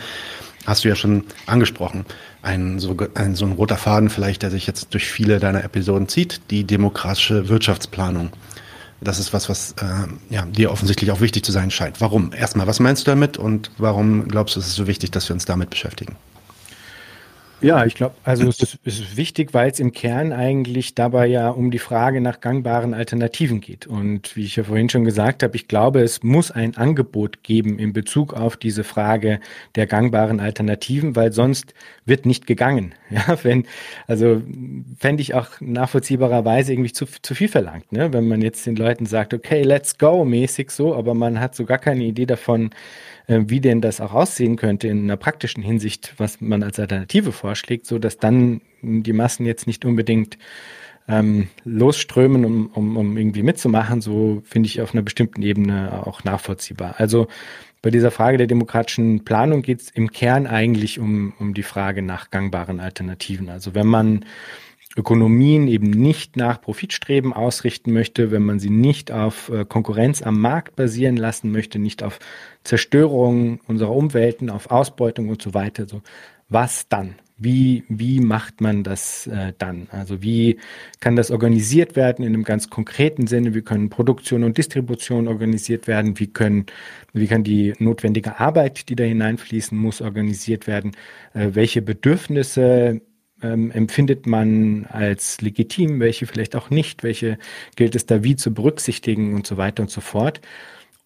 hast 0.65 0.83
du 0.83 0.89
ja 0.89 0.95
schon 0.95 1.23
angesprochen. 1.45 2.05
Ein 2.41 2.77
so, 2.79 2.97
ein 3.15 3.35
so 3.35 3.45
ein 3.45 3.53
roter 3.53 3.77
Faden 3.77 4.09
vielleicht, 4.09 4.43
der 4.43 4.51
sich 4.51 4.67
jetzt 4.67 4.93
durch 4.93 5.07
viele 5.07 5.39
deiner 5.39 5.63
Episoden 5.63 6.09
zieht, 6.09 6.41
die 6.51 6.65
demokratische 6.65 7.47
Wirtschaftsplanung. 7.47 8.31
Das 8.99 9.19
ist 9.19 9.31
was, 9.31 9.47
was 9.47 9.75
äh, 9.79 9.85
ja, 10.29 10.45
dir 10.45 10.71
offensichtlich 10.71 11.11
auch 11.11 11.21
wichtig 11.21 11.45
zu 11.45 11.53
sein 11.53 11.71
scheint. 11.71 12.01
Warum? 12.01 12.33
Erstmal, 12.33 12.67
was 12.67 12.81
meinst 12.81 13.07
du 13.07 13.11
damit 13.11 13.37
und 13.37 13.71
warum 13.77 14.27
glaubst 14.27 14.57
du, 14.57 14.59
ist 14.59 14.67
es 14.67 14.75
so 14.75 14.87
wichtig, 14.87 15.11
dass 15.11 15.29
wir 15.29 15.35
uns 15.35 15.45
damit 15.45 15.69
beschäftigen? 15.69 16.17
Ja, 17.63 17.85
ich 17.85 17.95
glaube, 17.95 18.15
also 18.25 18.47
es 18.49 18.59
ist, 18.59 18.79
ist 18.83 19.15
wichtig, 19.15 19.53
weil 19.53 19.71
es 19.71 19.79
im 19.79 19.93
Kern 19.93 20.33
eigentlich 20.33 20.95
dabei 20.95 21.27
ja 21.27 21.49
um 21.49 21.71
die 21.71 21.79
Frage 21.79 22.19
nach 22.19 22.41
gangbaren 22.41 22.93
Alternativen 22.93 23.61
geht. 23.61 23.87
Und 23.87 24.35
wie 24.35 24.43
ich 24.43 24.57
ja 24.57 24.65
vorhin 24.65 24.89
schon 24.89 25.05
gesagt 25.05 25.43
habe, 25.43 25.55
ich 25.55 25.69
glaube, 25.69 26.01
es 26.01 26.23
muss 26.23 26.51
ein 26.51 26.75
Angebot 26.75 27.41
geben 27.41 27.79
in 27.79 27.93
Bezug 27.93 28.33
auf 28.33 28.57
diese 28.57 28.83
Frage 28.83 29.39
der 29.75 29.87
gangbaren 29.87 30.41
Alternativen, 30.41 31.15
weil 31.15 31.31
sonst 31.31 31.73
wird 32.05 32.25
nicht 32.25 32.47
gegangen. 32.47 32.93
Ja, 33.13 33.37
wenn, 33.43 33.67
also 34.07 34.41
fände 34.97 35.21
ich 35.21 35.35
auch 35.35 35.49
nachvollziehbarerweise 35.59 36.73
irgendwie 36.73 36.91
zu, 36.91 37.05
zu 37.05 37.35
viel 37.35 37.47
verlangt, 37.47 37.91
ne? 37.91 38.11
wenn 38.11 38.27
man 38.27 38.41
jetzt 38.41 38.65
den 38.65 38.75
Leuten 38.75 39.05
sagt, 39.05 39.35
okay, 39.35 39.61
let's 39.61 39.99
go 39.99 40.25
mäßig 40.25 40.71
so, 40.71 40.95
aber 40.95 41.13
man 41.13 41.39
hat 41.39 41.53
so 41.53 41.63
gar 41.65 41.77
keine 41.77 42.05
Idee 42.05 42.25
davon, 42.25 42.71
wie 43.27 43.61
denn 43.61 43.81
das 43.81 44.01
auch 44.01 44.13
aussehen 44.13 44.55
könnte 44.55 44.87
in 44.87 45.03
einer 45.03 45.17
praktischen 45.17 45.63
Hinsicht, 45.63 46.13
was 46.17 46.41
man 46.41 46.63
als 46.63 46.79
Alternative 46.79 47.31
vorschlägt, 47.31 47.85
so 47.85 47.99
dass 47.99 48.17
dann 48.17 48.61
die 48.81 49.13
Massen 49.13 49.45
jetzt 49.45 49.67
nicht 49.67 49.85
unbedingt 49.85 50.37
ähm, 51.07 51.47
losströmen, 51.65 52.45
um, 52.45 52.67
um, 52.67 52.97
um 52.97 53.17
irgendwie 53.17 53.43
mitzumachen, 53.43 54.01
so 54.01 54.41
finde 54.45 54.67
ich 54.67 54.81
auf 54.81 54.93
einer 54.93 55.03
bestimmten 55.03 55.41
Ebene 55.41 56.05
auch 56.05 56.23
nachvollziehbar. 56.23 56.95
Also 56.97 57.27
bei 57.81 57.91
dieser 57.91 58.11
Frage 58.11 58.37
der 58.37 58.47
demokratischen 58.47 59.25
Planung 59.25 59.61
geht 59.61 59.81
es 59.81 59.89
im 59.89 60.11
Kern 60.11 60.47
eigentlich 60.47 60.99
um, 60.99 61.33
um 61.39 61.53
die 61.53 61.63
Frage 61.63 62.01
nach 62.01 62.31
gangbaren 62.31 62.79
Alternativen. 62.79 63.49
Also 63.49 63.75
wenn 63.75 63.87
man 63.87 64.25
Ökonomien 64.95 65.67
eben 65.67 65.89
nicht 65.89 66.37
nach 66.37 66.61
Profitstreben 66.61 67.33
ausrichten 67.33 67.93
möchte, 67.93 68.31
wenn 68.31 68.43
man 68.43 68.59
sie 68.59 68.69
nicht 68.69 69.11
auf 69.11 69.49
äh, 69.49 69.65
Konkurrenz 69.65 70.21
am 70.21 70.39
Markt 70.39 70.75
basieren 70.75 71.17
lassen 71.17 71.51
möchte, 71.51 71.79
nicht 71.79 72.03
auf 72.03 72.19
Zerstörung 72.63 73.59
unserer 73.67 73.95
Umwelten, 73.95 74.49
auf 74.49 74.69
Ausbeutung 74.69 75.29
und 75.29 75.41
so 75.41 75.53
weiter. 75.53 75.87
So, 75.87 76.01
was 76.49 76.87
dann? 76.87 77.15
Wie, 77.35 77.83
wie 77.89 78.19
macht 78.19 78.61
man 78.61 78.83
das 78.83 79.25
äh, 79.25 79.53
dann? 79.57 79.87
Also 79.91 80.21
wie 80.21 80.59
kann 80.99 81.15
das 81.15 81.31
organisiert 81.31 81.95
werden 81.95 82.23
in 82.23 82.33
einem 82.33 82.43
ganz 82.43 82.69
konkreten 82.69 83.25
Sinne? 83.25 83.55
Wie 83.55 83.63
können 83.63 83.89
Produktion 83.89 84.43
und 84.43 84.59
Distribution 84.59 85.27
organisiert 85.27 85.87
werden? 85.87 86.19
Wie 86.19 86.27
können, 86.27 86.67
wie 87.11 87.25
kann 87.25 87.43
die 87.43 87.73
notwendige 87.79 88.39
Arbeit, 88.39 88.87
die 88.87 88.95
da 88.95 89.03
hineinfließen 89.03 89.75
muss, 89.75 89.99
organisiert 89.99 90.67
werden? 90.67 90.91
Äh, 91.33 91.49
welche 91.53 91.81
Bedürfnisse 91.81 93.01
ähm, 93.43 93.71
empfindet 93.71 94.25
man 94.25 94.85
als 94.85 95.41
legitim, 95.41 95.99
welche 95.99 96.25
vielleicht 96.25 96.55
auch 96.55 96.69
nicht, 96.69 97.03
welche 97.03 97.37
gilt 97.75 97.95
es 97.95 98.05
da 98.05 98.23
wie 98.23 98.35
zu 98.35 98.53
berücksichtigen 98.53 99.35
und 99.35 99.45
so 99.45 99.57
weiter 99.57 99.83
und 99.83 99.89
so 99.89 100.01
fort. 100.01 100.41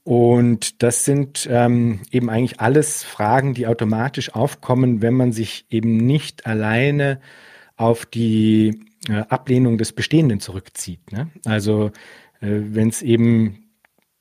Und 0.04 0.82
das 0.84 1.04
sind 1.04 1.50
ähm, 1.52 2.00
eben 2.12 2.30
eigentlich 2.30 2.62
alles 2.62 3.04
Fragen, 3.04 3.54
die 3.54 3.68
automatisch 3.68 4.34
aufkommen, 4.34 5.02
wenn 5.02 5.14
man 5.14 5.34
sich 5.34 5.66
eben 5.70 5.98
nicht 5.98 6.46
alleine 6.46 7.20
auf 7.76 8.06
die 8.06 8.80
äh, 9.10 9.24
Ablehnung 9.28 9.78
des 9.78 9.92
Bestehenden 9.92 10.40
zurückzieht. 10.40 11.12
Ne? 11.12 11.30
Also 11.44 11.92
äh, 12.40 12.48
wenn 12.48 12.88
es 12.88 13.02
eben 13.02 13.68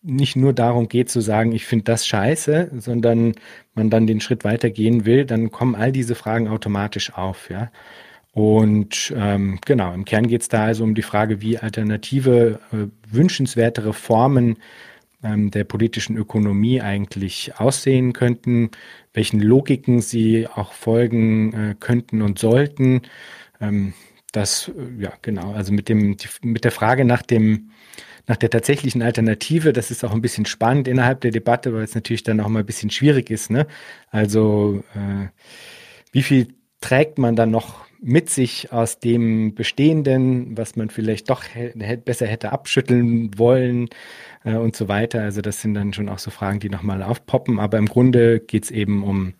nicht 0.02 0.36
nur 0.36 0.52
darum 0.52 0.88
geht 0.88 1.10
zu 1.10 1.20
sagen, 1.20 1.52
ich 1.52 1.66
finde 1.66 1.84
das 1.84 2.06
scheiße, 2.06 2.72
sondern 2.76 3.34
man 3.74 3.90
dann 3.90 4.06
den 4.06 4.20
Schritt 4.20 4.44
weitergehen 4.44 5.04
will, 5.04 5.24
dann 5.24 5.50
kommen 5.50 5.74
all 5.74 5.92
diese 5.92 6.14
Fragen 6.14 6.48
automatisch 6.48 7.12
auf. 7.14 7.50
Ja? 7.50 7.70
Und 8.36 9.14
ähm, 9.16 9.58
genau, 9.64 9.94
im 9.94 10.04
Kern 10.04 10.26
geht 10.26 10.42
es 10.42 10.50
da 10.50 10.66
also 10.66 10.84
um 10.84 10.94
die 10.94 11.00
Frage, 11.00 11.40
wie 11.40 11.56
alternative, 11.56 12.60
äh, 12.70 12.88
wünschenswertere 13.10 13.94
Formen 13.94 14.58
ähm, 15.22 15.50
der 15.50 15.64
politischen 15.64 16.18
Ökonomie 16.18 16.82
eigentlich 16.82 17.56
aussehen 17.56 18.12
könnten, 18.12 18.72
welchen 19.14 19.40
Logiken 19.40 20.02
sie 20.02 20.46
auch 20.48 20.74
folgen 20.74 21.54
äh, 21.54 21.74
könnten 21.80 22.20
und 22.20 22.38
sollten. 22.38 23.00
Ähm, 23.58 23.94
das, 24.32 24.68
äh, 24.68 25.02
ja, 25.02 25.14
genau, 25.22 25.54
also 25.54 25.72
mit 25.72 25.88
dem, 25.88 26.18
mit 26.42 26.64
der 26.64 26.72
Frage 26.72 27.06
nach 27.06 27.22
dem, 27.22 27.70
nach 28.26 28.36
der 28.36 28.50
tatsächlichen 28.50 29.00
Alternative, 29.00 29.72
das 29.72 29.90
ist 29.90 30.04
auch 30.04 30.12
ein 30.12 30.20
bisschen 30.20 30.44
spannend 30.44 30.88
innerhalb 30.88 31.22
der 31.22 31.30
Debatte, 31.30 31.72
weil 31.72 31.84
es 31.84 31.94
natürlich 31.94 32.22
dann 32.22 32.40
auch 32.40 32.48
mal 32.48 32.58
ein 32.58 32.66
bisschen 32.66 32.90
schwierig 32.90 33.30
ist. 33.30 33.48
Ne? 33.48 33.66
Also 34.10 34.84
äh, 34.94 35.28
wie 36.12 36.22
viel 36.22 36.48
trägt 36.82 37.16
man 37.16 37.34
dann 37.34 37.50
noch 37.50 37.85
mit 38.06 38.30
sich 38.30 38.72
aus 38.72 39.00
dem 39.00 39.54
Bestehenden, 39.56 40.56
was 40.56 40.76
man 40.76 40.90
vielleicht 40.90 41.28
doch 41.28 41.42
besser 42.04 42.26
hätte 42.26 42.52
abschütteln 42.52 43.36
wollen 43.36 43.88
äh, 44.44 44.54
und 44.54 44.76
so 44.76 44.86
weiter. 44.86 45.22
Also 45.22 45.40
das 45.40 45.60
sind 45.60 45.74
dann 45.74 45.92
schon 45.92 46.08
auch 46.08 46.20
so 46.20 46.30
Fragen, 46.30 46.60
die 46.60 46.70
nochmal 46.70 47.02
aufpoppen. 47.02 47.58
Aber 47.58 47.78
im 47.78 47.86
Grunde 47.86 48.38
geht 48.38 48.64
es 48.64 48.70
eben 48.70 49.02
um 49.02 49.34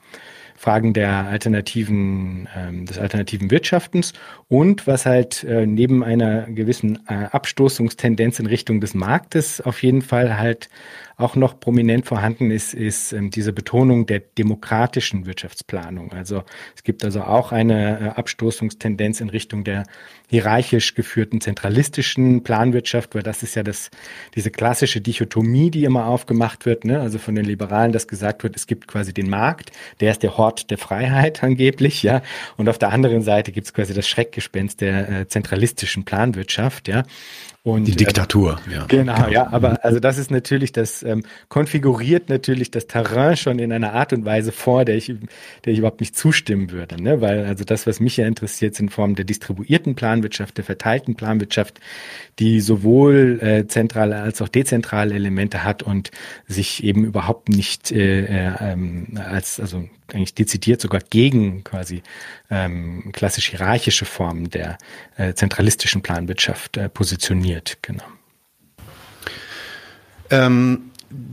Fragen 0.57 0.95
der 0.95 1.27
alternativen, 1.27 2.49
ähm, 2.57 2.87
des 2.87 2.99
alternativen 2.99 3.51
Wirtschaftens 3.51 4.15
und 4.49 4.87
was 4.87 5.07
halt 5.07 5.45
äh, 5.45 5.67
neben 5.67 6.03
einer 6.03 6.47
gewissen 6.47 6.99
äh, 7.09 7.27
Abstoßungstendenz 7.31 8.41
in 8.41 8.47
Richtung 8.47 8.81
des 8.81 8.95
Marktes 8.95 9.61
auf 9.61 9.83
jeden 9.83 10.03
Fall 10.03 10.39
halt 10.39 10.71
auch 11.19 11.35
noch 11.35 11.59
prominent 11.59 12.05
vorhanden 12.05 12.51
ist, 12.51 12.75
ist 12.75 13.13
ähm, 13.13 13.31
diese 13.31 13.55
Betonung 13.55 14.05
der 14.05 14.21
demokratischen 14.21 15.25
Wirtschaftsplanung. 15.25 16.13
Also 16.13 16.43
es 16.75 16.83
gibt 16.83 17.05
also 17.05 17.23
auch 17.23 17.53
eine 17.53 18.01
äh, 18.01 18.09
Abstoßungstendenz 18.11 19.23
in 19.23 19.31
Richtung 19.31 19.65
der 19.65 19.85
hierarchisch 20.29 20.95
geführten 20.95 21.41
zentralistischen 21.41 22.43
Planwirtschaft, 22.43 23.15
weil 23.15 23.23
das 23.23 23.43
ist 23.43 23.55
ja 23.55 23.63
das, 23.63 23.91
diese 24.35 24.51
klassische 24.51 25.01
Dichotomie, 25.01 25.71
die 25.71 25.85
immer 25.85 26.07
aufgemacht 26.07 26.67
wird, 26.67 26.85
ne? 26.85 27.01
also 27.01 27.19
von 27.19 27.35
den 27.35 27.47
Liberalen, 27.47 27.93
dass 27.93 28.09
gesagt 28.09 28.43
wird, 28.43 28.55
es 28.55 28.67
gibt 28.67 28.87
quasi 28.87 29.15
den 29.15 29.31
Markt, 29.31 29.73
der 30.01 30.11
ist 30.11 30.23
der 30.23 30.37
Hort 30.37 30.71
der 30.71 30.79
Freiheit 30.79 31.43
angeblich, 31.43 32.03
ja, 32.03 32.23
und 32.57 32.69
auf 32.69 32.79
der 32.79 32.93
anderen 32.93 33.23
Seite 33.23 33.53
gibt 33.53 33.69
es 33.69 33.73
quasi 33.73 33.95
das 33.95 34.09
Schreckgespenst 34.09 34.81
der 34.81 35.09
äh, 35.09 35.29
zentralistischen 35.29 36.05
Planwirtschaft, 36.05 36.89
ja. 36.89 37.05
Und, 37.67 37.87
die 37.87 37.93
äh, 37.95 37.97
Diktatur, 37.97 38.61
äh, 38.71 38.75
ja. 38.75 38.85
Genau, 38.87 39.27
ja, 39.29 39.53
aber 39.53 39.85
also 39.85 39.99
das 39.99 40.19
ist 40.19 40.31
natürlich, 40.31 40.71
das 40.71 41.03
ähm, 41.03 41.25
konfiguriert 41.49 42.29
natürlich 42.29 42.71
das 42.71 42.87
Terrain 42.87 43.37
schon 43.37 43.59
in 43.59 43.73
einer 43.73 43.93
Art 43.93 44.13
und 44.13 44.25
Weise 44.25 44.53
vor, 44.53 44.85
der 44.85 44.95
ich, 44.95 45.13
der 45.65 45.73
ich 45.73 45.81
überhaupt 45.81 45.99
nicht 45.99 46.17
zustimmen 46.17 46.71
würde, 46.71 47.03
ne? 47.03 47.21
weil 47.21 47.45
also 47.45 47.65
das, 47.65 47.89
was 47.89 47.99
mich 47.99 48.19
ja 48.19 48.27
interessiert, 48.29 48.77
sind 48.77 48.91
Formen 48.91 49.17
der 49.17 49.25
distribuierten 49.25 49.97
Planwirtschaft, 49.97 50.59
der 50.59 50.65
verteilten 50.65 51.17
Planwirtschaft, 51.17 51.81
die 52.39 52.61
sowohl 52.61 53.41
äh, 53.43 53.67
zentrale 53.67 54.21
als 54.21 54.41
auch 54.41 54.49
dezentrale 54.49 55.17
Elemente 55.17 55.65
hat 55.65 55.83
und 55.83 56.13
sich 56.47 56.85
eben 56.85 57.05
überhaupt 57.05 57.49
nicht 57.49 57.91
äh, 57.91 58.27
äh, 58.27 58.53
ähm, 58.61 59.09
als, 59.17 59.59
also 59.59 59.89
eigentlich 60.13 60.35
dezidiert 60.35 60.81
sogar 60.81 61.01
gegen 61.01 61.65
quasi 61.65 62.03
ähm, 62.51 63.11
klassisch 63.13 63.51
hierarchische 63.51 64.05
Formen 64.05 64.51
der 64.51 64.79
äh, 65.17 65.35
zentralistischen 65.35 66.03
Planwirtschaft 66.03 66.77
äh, 66.77 66.89
positioniert. 66.89 67.79
Genau. 67.83 68.05
Ähm, 70.31 70.91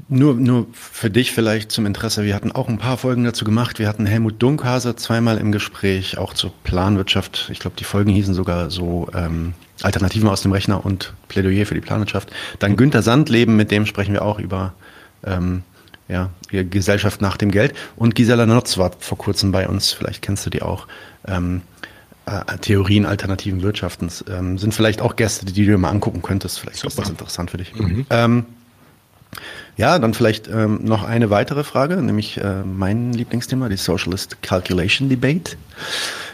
nur, 0.07 0.35
nur 0.35 0.67
für 0.71 1.09
dich 1.09 1.31
vielleicht 1.31 1.71
zum 1.71 1.85
Interesse. 1.85 2.23
Wir 2.23 2.35
hatten 2.35 2.51
auch 2.51 2.69
ein 2.69 2.77
paar 2.77 2.97
Folgen 2.97 3.23
dazu 3.23 3.43
gemacht. 3.43 3.79
Wir 3.79 3.87
hatten 3.87 4.05
Helmut 4.05 4.41
Dunkhase 4.41 4.95
zweimal 4.95 5.37
im 5.37 5.51
Gespräch, 5.51 6.17
auch 6.17 6.33
zur 6.33 6.53
Planwirtschaft. 6.63 7.49
Ich 7.51 7.59
glaube, 7.59 7.75
die 7.77 7.83
Folgen 7.83 8.11
hießen 8.11 8.33
sogar 8.33 8.69
so 8.69 9.07
ähm, 9.15 9.53
Alternativen 9.81 10.29
aus 10.29 10.41
dem 10.41 10.51
Rechner 10.51 10.85
und 10.85 11.13
Plädoyer 11.27 11.65
für 11.65 11.73
die 11.73 11.81
Planwirtschaft. 11.81 12.31
Dann 12.59 12.75
Günther 12.75 13.01
Sandleben, 13.01 13.55
mit 13.55 13.71
dem 13.71 13.85
sprechen 13.85 14.13
wir 14.13 14.23
auch 14.23 14.39
über 14.39 14.73
ähm, 15.25 15.63
ja, 16.07 16.29
Gesellschaft 16.51 17.21
nach 17.21 17.37
dem 17.37 17.51
Geld. 17.51 17.73
Und 17.95 18.15
Gisela 18.15 18.45
Notz 18.45 18.77
war 18.77 18.91
vor 18.99 19.17
kurzem 19.17 19.51
bei 19.51 19.67
uns, 19.67 19.91
vielleicht 19.91 20.21
kennst 20.21 20.45
du 20.45 20.49
die 20.49 20.61
auch. 20.61 20.87
Ähm, 21.25 21.61
äh, 22.25 22.57
Theorien 22.59 23.05
alternativen 23.05 23.61
Wirtschaftens 23.61 24.23
ähm, 24.29 24.57
sind 24.57 24.73
vielleicht 24.73 25.01
auch 25.01 25.15
Gäste, 25.15 25.45
die 25.45 25.53
du 25.53 25.71
dir 25.71 25.77
mal 25.77 25.89
angucken 25.89 26.21
könntest. 26.21 26.59
Vielleicht 26.59 26.83
ist 26.83 26.97
das 26.97 27.09
interessant 27.09 27.51
für 27.51 27.57
dich. 27.57 27.75
Mhm. 27.75 28.05
Ähm, 28.09 28.45
ja, 29.75 29.97
dann 29.97 30.13
vielleicht 30.13 30.47
ähm, 30.47 30.79
noch 30.83 31.03
eine 31.03 31.29
weitere 31.29 31.63
Frage, 31.63 31.97
nämlich 31.97 32.37
äh, 32.39 32.63
mein 32.63 33.13
Lieblingsthema, 33.13 33.69
die 33.69 33.77
Socialist 33.77 34.41
Calculation 34.41 35.09
Debate. 35.09 35.57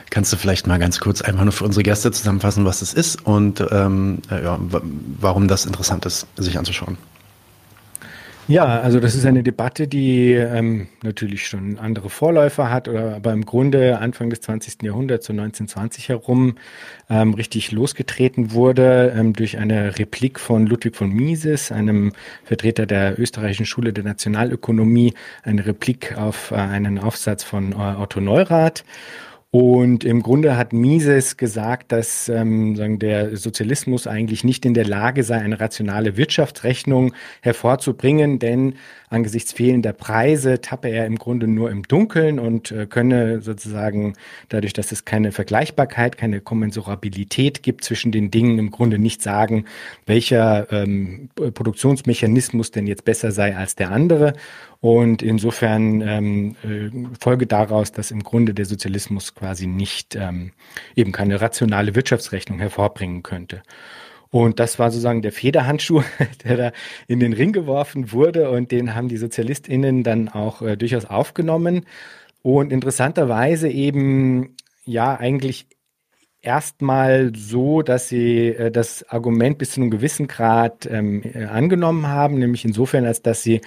Kannst 0.10 0.34
du 0.34 0.38
vielleicht 0.38 0.68
mal 0.68 0.80
ganz 0.80 1.00
kurz 1.00 1.22
einfach 1.22 1.44
nur 1.44 1.54
für 1.54 1.64
unsere 1.64 1.84
Gäste 1.84 2.12
zusammenfassen, 2.12 2.66
was 2.66 2.80
das 2.80 2.94
ist 2.94 3.26
und 3.26 3.64
ähm, 3.72 4.20
äh, 4.30 4.44
ja, 4.44 4.60
warum 4.60 5.48
das 5.48 5.66
interessant 5.66 6.06
ist, 6.06 6.28
sich 6.36 6.58
anzuschauen? 6.58 6.98
Ja, 8.50 8.82
also 8.82 9.00
das 9.00 9.14
ist 9.14 9.28
eine 9.28 9.44
Debatte, 9.44 9.88
die 9.88 10.34
ähm, 10.34 10.88
natürlich 11.04 11.46
schon 11.46 11.78
andere 11.78 12.10
Vorläufer 12.10 12.72
hat, 12.72 12.88
oder 12.88 13.18
aber 13.18 13.32
im 13.32 13.46
Grunde 13.46 14.00
Anfang 14.00 14.32
des 14.32 14.42
20. 14.42 14.82
Jahrhunderts, 14.82 15.28
so 15.28 15.34
1920 15.34 16.10
herum, 16.10 16.56
ähm, 17.12 17.36
richtig 17.36 17.72
losgetreten 17.72 18.52
wurde 18.52 19.14
ähm, 19.16 19.34
durch 19.34 19.60
eine 19.60 20.00
Replik 20.00 20.40
von 20.40 20.66
Ludwig 20.66 20.96
von 20.96 21.12
Mises, 21.12 21.72
einem 21.72 22.14
Vertreter 22.44 22.88
der 22.88 23.20
österreichischen 23.20 23.68
Schule 23.68 23.94
der 23.94 24.04
Nationalökonomie, 24.04 25.14
eine 25.44 25.68
Replik 25.68 26.18
auf 26.18 26.50
äh, 26.50 26.56
einen 26.56 26.98
Aufsatz 26.98 27.44
von 27.44 27.74
äh, 27.74 27.76
Otto 27.76 28.20
Neurath. 28.20 28.84
Und 29.52 30.04
im 30.04 30.22
Grunde 30.22 30.58
hat 30.58 30.74
Mises 30.74 31.36
gesagt, 31.36 31.92
dass 31.92 32.30
ähm, 32.30 32.76
sagen, 32.76 33.00
der 33.00 33.36
Sozialismus 33.36 34.06
eigentlich 34.06 34.44
nicht 34.44 34.64
in 34.64 34.76
der 34.76 34.86
Lage 34.86 35.24
sei, 35.24 35.40
eine 35.40 35.60
rationale 35.60 36.18
Wirtschaftsrechnung 36.18 37.16
hervorzubringen, 37.42 38.38
denn 38.38 38.76
angesichts 39.10 39.52
fehlender 39.52 39.92
Preise 39.92 40.62
tappe 40.62 40.90
er 40.90 41.08
im 41.08 41.18
Grunde 41.18 41.48
nur 41.48 41.72
im 41.72 41.82
Dunkeln 41.82 42.38
und 42.38 42.72
äh, 42.72 42.86
könne 42.86 43.42
sozusagen 43.42 44.14
dadurch, 44.50 44.74
dass 44.74 44.92
es 44.92 45.04
keine 45.04 45.32
Vergleichbarkeit, 45.32 46.16
keine 46.16 46.42
Kommensurabilität 46.42 47.64
gibt 47.64 47.84
zwischen 47.84 48.12
den 48.12 48.30
Dingen, 48.30 48.60
im 48.60 48.70
Grunde 48.70 49.00
nicht 49.00 49.24
sagen, 49.24 49.66
welcher 50.06 50.72
ähm, 50.72 51.30
Produktionsmechanismus 51.34 52.70
denn 52.70 52.86
jetzt 52.86 53.04
besser 53.04 53.32
sei 53.32 53.58
als 53.58 53.74
der 53.74 53.90
andere. 53.90 54.34
Und 54.82 55.22
insofern 55.22 56.02
ähm, 56.02 56.56
äh, 56.64 56.90
folge 57.20 57.46
daraus, 57.48 57.92
dass 57.92 58.12
im 58.12 58.24
Grunde 58.24 58.54
der 58.54 58.66
Sozialismus 58.66 59.36
quasi 59.36 59.68
nicht 59.68 60.16
ähm, 60.16 60.52
eben 60.96 61.12
keine 61.12 61.42
rationale 61.42 61.96
Wirtschaftsrechnung 61.96 62.60
hervorbringen 62.60 63.22
könnte. 63.22 63.62
Und 64.32 64.60
das 64.60 64.80
war 64.80 64.92
sozusagen 64.92 65.22
der 65.22 65.32
Federhandschuh, 65.32 66.04
der 66.44 66.58
da 66.58 66.72
in 67.08 67.20
den 67.20 67.34
Ring 67.34 67.52
geworfen 67.52 68.12
wurde 68.14 68.52
und 68.52 68.72
den 68.72 68.96
haben 68.96 69.10
die 69.10 69.18
SozialistInnen 69.18 70.04
dann 70.04 70.30
auch 70.30 70.62
äh, 70.62 70.78
durchaus 70.78 71.06
aufgenommen. 71.06 71.86
Und 72.42 72.72
interessanterweise 72.72 73.68
eben, 73.68 74.56
ja, 74.86 75.18
eigentlich 75.18 75.68
erstmal 76.42 77.34
so, 77.36 77.82
dass 77.82 78.08
sie 78.08 78.48
äh, 78.48 78.72
das 78.72 79.04
Argument 79.10 79.58
bis 79.58 79.72
zu 79.72 79.82
einem 79.82 79.90
gewissen 79.90 80.28
Grad 80.28 80.86
ähm, 80.90 81.22
äh, 81.24 81.46
angenommen 81.46 82.08
haben, 82.08 82.40
nämlich 82.40 82.64
insofern, 82.64 83.06
als 83.06 83.22
dass 83.22 83.44
sie 83.44 83.62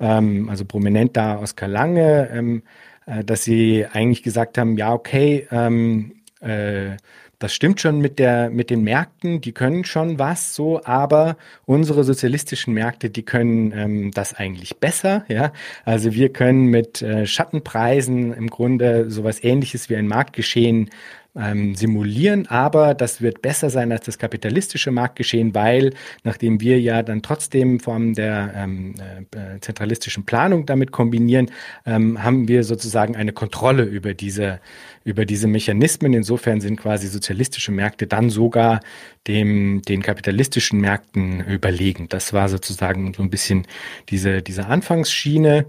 ähm, 0.00 0.48
also 0.48 0.64
prominent 0.64 1.16
da 1.16 1.38
Oskar 1.38 1.68
Lange, 1.68 2.28
ähm, 2.32 2.62
äh, 3.06 3.24
dass 3.24 3.44
sie 3.44 3.86
eigentlich 3.92 4.22
gesagt 4.22 4.58
haben, 4.58 4.76
ja, 4.76 4.92
okay, 4.92 5.46
ähm, 5.50 6.12
äh, 6.40 6.96
das 7.40 7.54
stimmt 7.54 7.80
schon 7.80 8.00
mit 8.00 8.18
der, 8.18 8.50
mit 8.50 8.68
den 8.68 8.82
Märkten, 8.82 9.40
die 9.40 9.52
können 9.52 9.84
schon 9.84 10.18
was 10.18 10.54
so, 10.54 10.84
aber 10.84 11.38
unsere 11.64 12.04
sozialistischen 12.04 12.74
Märkte, 12.74 13.08
die 13.08 13.22
können 13.22 13.72
ähm, 13.74 14.10
das 14.12 14.34
eigentlich 14.34 14.76
besser, 14.76 15.24
ja. 15.28 15.52
Also 15.86 16.12
wir 16.12 16.28
können 16.34 16.66
mit 16.66 17.00
äh, 17.00 17.24
Schattenpreisen 17.24 18.34
im 18.34 18.48
Grunde 18.48 19.10
sowas 19.10 19.42
ähnliches 19.42 19.88
wie 19.88 19.96
ein 19.96 20.06
Marktgeschehen 20.06 20.90
ähm, 21.36 21.74
simulieren, 21.74 22.46
aber 22.48 22.94
das 22.94 23.20
wird 23.20 23.42
besser 23.42 23.70
sein 23.70 23.92
als 23.92 24.04
das 24.04 24.18
kapitalistische 24.18 24.90
Marktgeschehen, 24.90 25.54
weil 25.54 25.94
nachdem 26.24 26.60
wir 26.60 26.80
ja 26.80 27.02
dann 27.02 27.22
trotzdem 27.22 27.78
Formen 27.80 28.14
der 28.14 28.52
ähm, 28.56 28.94
äh, 29.30 29.60
zentralistischen 29.60 30.24
Planung 30.24 30.66
damit 30.66 30.90
kombinieren, 30.90 31.50
ähm, 31.86 32.22
haben 32.22 32.48
wir 32.48 32.64
sozusagen 32.64 33.16
eine 33.16 33.32
Kontrolle 33.32 33.84
über 33.84 34.14
diese 34.14 34.60
über 35.04 35.24
diese 35.24 35.46
Mechanismen. 35.46 36.12
Insofern 36.12 36.60
sind 36.60 36.78
quasi 36.78 37.06
sozialistische 37.06 37.72
Märkte 37.72 38.06
dann 38.06 38.28
sogar 38.28 38.80
dem 39.26 39.82
den 39.82 40.02
kapitalistischen 40.02 40.80
Märkten 40.80 41.40
überlegen. 41.46 42.08
Das 42.08 42.32
war 42.32 42.48
sozusagen 42.48 43.14
so 43.14 43.22
ein 43.22 43.30
bisschen 43.30 43.66
diese 44.08 44.42
diese 44.42 44.66
Anfangsschiene. 44.66 45.66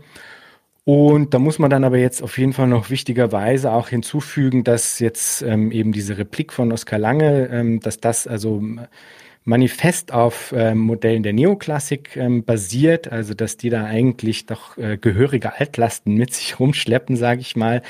Und 0.83 1.33
da 1.33 1.39
muss 1.39 1.59
man 1.59 1.69
dann 1.69 1.83
aber 1.83 1.97
jetzt 1.97 2.23
auf 2.23 2.37
jeden 2.37 2.53
Fall 2.53 2.67
noch 2.67 2.89
wichtigerweise 2.89 3.71
auch 3.71 3.89
hinzufügen, 3.89 4.63
dass 4.63 4.97
jetzt 4.99 5.43
ähm, 5.43 5.71
eben 5.71 5.91
diese 5.91 6.17
Replik 6.17 6.51
von 6.51 6.71
Oskar 6.71 6.97
Lange, 6.97 7.49
ähm, 7.51 7.79
dass 7.81 7.99
das 7.99 8.25
also 8.25 8.63
manifest 9.43 10.11
auf 10.11 10.53
ähm, 10.55 10.79
Modellen 10.79 11.23
der 11.23 11.33
Neoklassik 11.33 12.15
ähm, 12.15 12.43
basiert, 12.43 13.11
also 13.11 13.33
dass 13.33 13.57
die 13.57 13.69
da 13.69 13.85
eigentlich 13.85 14.45
doch 14.45 14.77
äh, 14.77 14.97
gehörige 14.97 15.59
Altlasten 15.59 16.15
mit 16.15 16.33
sich 16.33 16.59
rumschleppen, 16.59 17.15
sage 17.15 17.41
ich 17.41 17.55
mal, 17.55 17.81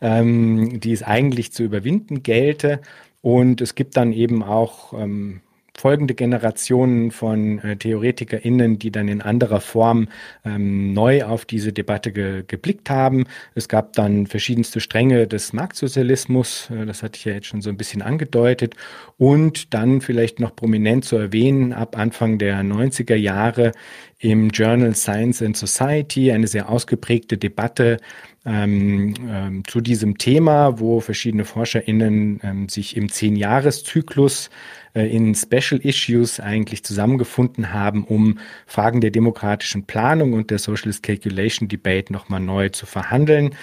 ähm, 0.00 0.80
die 0.80 0.92
es 0.92 1.02
eigentlich 1.02 1.52
zu 1.52 1.62
überwinden 1.62 2.22
gelte. 2.22 2.80
Und 3.20 3.60
es 3.60 3.74
gibt 3.74 3.96
dann 3.96 4.12
eben 4.12 4.42
auch 4.42 4.92
ähm, 4.94 5.40
folgende 5.80 6.14
Generationen 6.14 7.10
von 7.10 7.58
äh, 7.60 7.76
TheoretikerInnen, 7.76 8.78
die 8.78 8.90
dann 8.90 9.08
in 9.08 9.22
anderer 9.22 9.60
Form 9.60 10.08
ähm, 10.44 10.92
neu 10.92 11.24
auf 11.24 11.44
diese 11.44 11.72
Debatte 11.72 12.12
ge 12.12 12.44
geblickt 12.46 12.90
haben. 12.90 13.26
Es 13.54 13.68
gab 13.68 13.92
dann 13.94 14.26
verschiedenste 14.26 14.80
Stränge 14.80 15.26
des 15.26 15.52
Marktsozialismus, 15.52 16.70
äh, 16.70 16.86
das 16.86 17.02
hatte 17.02 17.16
ich 17.16 17.24
ja 17.24 17.32
jetzt 17.32 17.46
schon 17.46 17.62
so 17.62 17.70
ein 17.70 17.76
bisschen 17.76 18.02
angedeutet. 18.02 18.74
Und 19.16 19.74
dann 19.74 20.00
vielleicht 20.00 20.40
noch 20.40 20.54
prominent 20.54 21.04
zu 21.04 21.16
erwähnen, 21.16 21.72
ab 21.72 21.98
Anfang 21.98 22.38
der 22.38 22.60
90er 22.62 23.16
Jahre 23.16 23.72
im 24.18 24.50
Journal 24.50 24.94
Science 24.94 25.42
and 25.42 25.56
Society 25.56 26.32
eine 26.32 26.48
sehr 26.48 26.68
ausgeprägte 26.68 27.38
Debatte 27.38 27.98
ähm, 28.44 29.14
ähm, 29.28 29.62
zu 29.66 29.80
diesem 29.80 30.18
Thema, 30.18 30.80
wo 30.80 31.00
verschiedene 31.00 31.44
ForscherInnen 31.44 32.40
ähm, 32.42 32.68
sich 32.68 32.96
im 32.96 33.08
Zehn-Jahres-Zyklus 33.10 34.50
äh, 34.94 35.06
in 35.06 35.34
Special 35.34 35.80
Issues 35.80 36.40
eigentlich 36.40 36.82
zusammengefunden 36.82 37.72
haben, 37.72 38.04
um 38.04 38.38
Fragen 38.66 39.00
der 39.00 39.10
demokratischen 39.10 39.84
Planung 39.84 40.32
und 40.32 40.50
der 40.50 40.58
Socialist 40.58 41.02
Calculation 41.02 41.68
Debate 41.68 42.12
nochmal 42.12 42.40
neu 42.40 42.70
zu 42.70 42.86
verhandeln. 42.86 43.54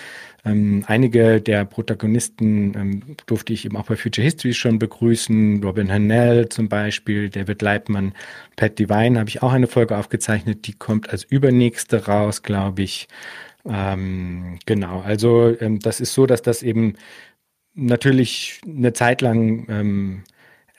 Ähm, 0.45 0.83
einige 0.87 1.41
der 1.41 1.65
Protagonisten 1.65 2.73
ähm, 2.75 3.15
durfte 3.25 3.51
ich 3.53 3.65
eben 3.65 3.75
auch 3.77 3.87
bei 3.87 3.95
Future 3.95 4.23
History 4.23 4.53
schon 4.53 4.77
begrüßen. 4.79 5.63
Robin 5.63 5.91
Hannell 5.91 6.49
zum 6.49 6.69
Beispiel, 6.69 7.29
David 7.29 7.61
Leitman, 7.61 8.13
Pat 8.55 8.77
Devine 8.77 9.19
habe 9.19 9.29
ich 9.29 9.41
auch 9.41 9.53
eine 9.53 9.67
Folge 9.67 9.97
aufgezeichnet. 9.97 10.67
Die 10.67 10.73
kommt 10.73 11.09
als 11.09 11.23
übernächste 11.23 12.05
raus, 12.05 12.43
glaube 12.43 12.83
ich. 12.83 13.07
Ähm, 13.65 14.59
genau, 14.65 15.01
also 15.01 15.55
ähm, 15.59 15.79
das 15.79 15.99
ist 15.99 16.13
so, 16.13 16.27
dass 16.27 16.43
das 16.43 16.61
eben 16.61 16.93
natürlich 17.73 18.61
eine 18.65 18.93
Zeit 18.93 19.21
lang 19.21 19.65
ähm, 19.69 20.23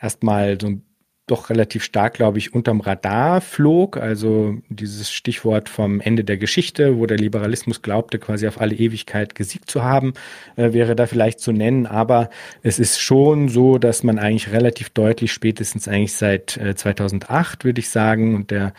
erstmal 0.00 0.60
so 0.60 0.68
ein 0.68 0.82
doch 1.26 1.50
relativ 1.50 1.82
stark, 1.82 2.14
glaube 2.14 2.38
ich, 2.38 2.54
unterm 2.54 2.80
Radar 2.80 3.40
flog. 3.40 3.96
Also 3.96 4.58
dieses 4.68 5.10
Stichwort 5.10 5.68
vom 5.68 6.00
Ende 6.00 6.22
der 6.22 6.36
Geschichte, 6.36 6.98
wo 6.98 7.06
der 7.06 7.18
Liberalismus 7.18 7.82
glaubte, 7.82 8.20
quasi 8.20 8.46
auf 8.46 8.60
alle 8.60 8.76
Ewigkeit 8.76 9.34
gesiegt 9.34 9.68
zu 9.68 9.82
haben, 9.82 10.14
äh, 10.54 10.72
wäre 10.72 10.94
da 10.94 11.06
vielleicht 11.06 11.40
zu 11.40 11.50
nennen. 11.50 11.86
Aber 11.86 12.30
es 12.62 12.78
ist 12.78 13.00
schon 13.00 13.48
so, 13.48 13.78
dass 13.78 14.04
man 14.04 14.20
eigentlich 14.20 14.52
relativ 14.52 14.90
deutlich, 14.90 15.32
spätestens 15.32 15.88
eigentlich 15.88 16.14
seit 16.14 16.58
äh, 16.58 16.76
2008, 16.76 17.64
würde 17.64 17.80
ich 17.80 17.88
sagen, 17.88 18.36
und 18.36 18.52
der 18.52 18.72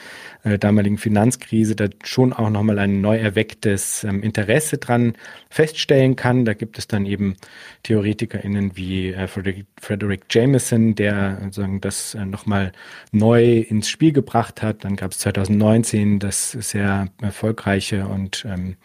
äh, 0.43 0.57
damaligen 0.57 0.97
Finanzkrise, 0.97 1.75
da 1.75 1.87
schon 2.05 2.31
auch 2.31 2.49
nochmal 2.49 2.79
ein 2.79 3.01
neu 3.01 3.17
erwecktes 3.17 4.05
ähm, 4.05 4.23
Interesse 4.23 4.77
dran 4.77 5.13
feststellen 5.49 6.15
kann. 6.15 6.45
Da 6.45 6.53
gibt 6.53 6.77
es 6.77 6.87
dann 6.87 7.05
eben 7.05 7.35
TheoretikerInnen 7.83 8.77
wie 8.77 9.11
äh, 9.11 9.27
Frederick, 9.27 9.65
Frederick 9.81 10.25
Jameson, 10.29 10.95
der 10.95 11.39
sozusagen 11.43 11.81
das 11.81 12.15
äh, 12.15 12.25
nochmal 12.37 12.71
neu 13.11 13.59
ins 13.59 13.89
Spiel 13.89 14.13
gebracht 14.13 14.61
hat. 14.61 14.83
Dann 14.83 14.95
gab 14.95 15.11
es 15.11 15.19
2019 15.19 16.19
das 16.19 16.51
sehr 16.51 17.09
erfolgreiche 17.21 18.07
und 18.07 18.45
ähm, 18.47 18.77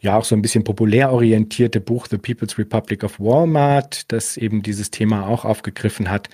ja 0.00 0.16
auch 0.16 0.24
so 0.24 0.36
ein 0.36 0.42
bisschen 0.42 0.62
populär 0.62 1.12
orientierte 1.12 1.80
Buch 1.80 2.06
The 2.08 2.18
People's 2.18 2.56
Republic 2.56 3.02
of 3.02 3.18
Walmart, 3.18 4.10
das 4.12 4.36
eben 4.36 4.62
dieses 4.62 4.90
Thema 4.90 5.26
auch 5.26 5.44
aufgegriffen 5.44 6.08
hat. 6.08 6.28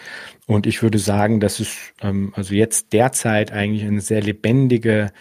Und 0.47 0.67
ich 0.67 0.83
würde 0.83 0.99
sagen, 0.99 1.41
dass 1.41 1.61
es 1.61 1.79
ähm, 2.03 2.33
also 2.37 2.55
jetzt 2.55 2.93
derzeit 2.93 3.53
eigentlich 3.53 3.85
eine 3.85 4.03
sehr 4.03 4.21
lebendige 4.21 5.13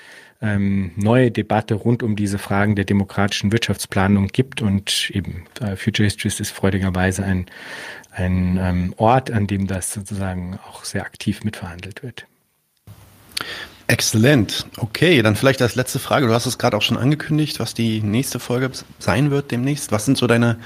ähm, 0.41 0.91
neue 0.97 1.31
Debatte 1.31 1.73
rund 1.73 2.03
um 2.03 2.17
diese 2.17 2.37
Fragen 2.37 2.75
der 2.75 2.83
demokratischen 2.83 3.53
Wirtschaftsplanung 3.53 4.27
gibt 4.27 4.61
und 4.61 5.09
eben 5.13 5.45
äh, 5.61 5.77
Future 5.77 6.03
Histories 6.05 6.41
ist 6.41 6.51
freudigerweise 6.51 7.23
ein, 7.23 7.45
ein 8.15 8.57
ähm, 8.61 8.93
Ort, 8.97 9.31
an 9.31 9.47
dem 9.47 9.67
das 9.67 9.93
sozusagen 9.93 10.59
auch 10.67 10.83
sehr 10.83 11.03
aktiv 11.05 11.43
mitverhandelt 11.43 12.03
wird. 12.03 12.25
Exzellent. 13.87 14.65
Okay, 14.77 15.21
dann 15.21 15.35
vielleicht 15.35 15.61
als 15.61 15.75
letzte 15.75 15.99
Frage. 15.99 16.27
Du 16.27 16.33
hast 16.33 16.45
es 16.45 16.57
gerade 16.57 16.77
auch 16.77 16.81
schon 16.81 16.97
angekündigt, 16.97 17.59
was 17.59 17.73
die 17.73 18.01
nächste 18.01 18.39
Folge 18.39 18.71
sein 18.99 19.29
wird 19.29 19.51
demnächst. 19.51 19.91
Was 19.91 20.05
sind 20.05 20.17
so 20.17 20.25
deine 20.25 20.57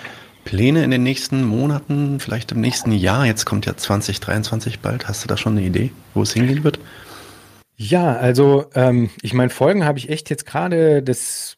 Pläne 0.45 0.83
in 0.83 0.91
den 0.91 1.03
nächsten 1.03 1.43
Monaten, 1.43 2.19
vielleicht 2.19 2.51
im 2.51 2.61
nächsten 2.61 2.91
Jahr? 2.91 3.25
Jetzt 3.25 3.45
kommt 3.45 3.65
ja 3.65 3.75
2023 3.75 4.79
bald. 4.79 5.07
Hast 5.07 5.23
du 5.23 5.27
da 5.27 5.35
schon 5.35 5.57
eine 5.57 5.65
Idee, 5.65 5.91
wo 6.13 6.21
es 6.21 6.33
hingehen 6.33 6.63
wird? 6.63 6.79
Ja, 7.75 8.15
also 8.15 8.65
ähm, 8.75 9.09
ich 9.21 9.33
meine, 9.33 9.49
Folgen 9.49 9.85
habe 9.85 9.99
ich 9.99 10.09
echt 10.09 10.29
jetzt 10.29 10.45
gerade, 10.45 11.03
das 11.03 11.56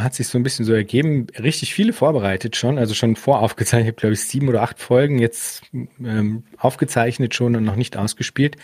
hat 0.00 0.14
sich 0.14 0.28
so 0.28 0.38
ein 0.38 0.42
bisschen 0.42 0.64
so 0.64 0.72
ergeben, 0.72 1.26
richtig 1.38 1.74
viele 1.74 1.92
vorbereitet 1.92 2.56
schon, 2.56 2.78
also 2.78 2.94
schon 2.94 3.16
voraufgezeichnet, 3.16 3.96
glaube 3.96 4.14
ich, 4.14 4.20
sieben 4.20 4.48
oder 4.48 4.62
acht 4.62 4.80
Folgen 4.80 5.18
jetzt 5.18 5.62
ähm, 5.72 6.44
aufgezeichnet 6.58 7.34
schon 7.34 7.56
und 7.56 7.64
noch 7.64 7.76
nicht 7.76 7.96
ausgespielt, 7.96 8.56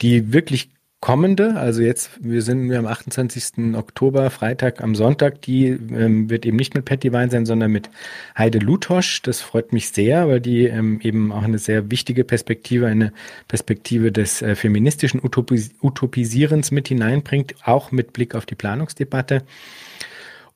die 0.00 0.32
wirklich 0.32 0.70
kommende, 1.00 1.54
also 1.54 1.80
jetzt, 1.80 2.10
wir 2.20 2.42
sind 2.42 2.68
wir 2.70 2.78
am 2.78 2.86
28. 2.86 3.76
Oktober, 3.76 4.30
Freitag 4.30 4.82
am 4.82 4.96
Sonntag, 4.96 5.42
die 5.42 5.66
ähm, 5.66 6.28
wird 6.28 6.44
eben 6.44 6.56
nicht 6.56 6.74
mit 6.74 6.84
Patty 6.84 7.12
Wein 7.12 7.30
sein, 7.30 7.46
sondern 7.46 7.70
mit 7.70 7.88
Heide 8.36 8.58
Lutosch. 8.58 9.22
Das 9.22 9.40
freut 9.40 9.72
mich 9.72 9.90
sehr, 9.90 10.28
weil 10.28 10.40
die 10.40 10.64
ähm, 10.64 10.98
eben 11.00 11.30
auch 11.30 11.42
eine 11.42 11.58
sehr 11.58 11.90
wichtige 11.92 12.24
Perspektive, 12.24 12.88
eine 12.88 13.12
Perspektive 13.46 14.10
des 14.10 14.42
äh, 14.42 14.56
feministischen 14.56 15.22
Utopis 15.22 15.70
Utopisierens 15.80 16.72
mit 16.72 16.88
hineinbringt, 16.88 17.54
auch 17.64 17.92
mit 17.92 18.12
Blick 18.12 18.34
auf 18.34 18.44
die 18.44 18.56
Planungsdebatte. 18.56 19.44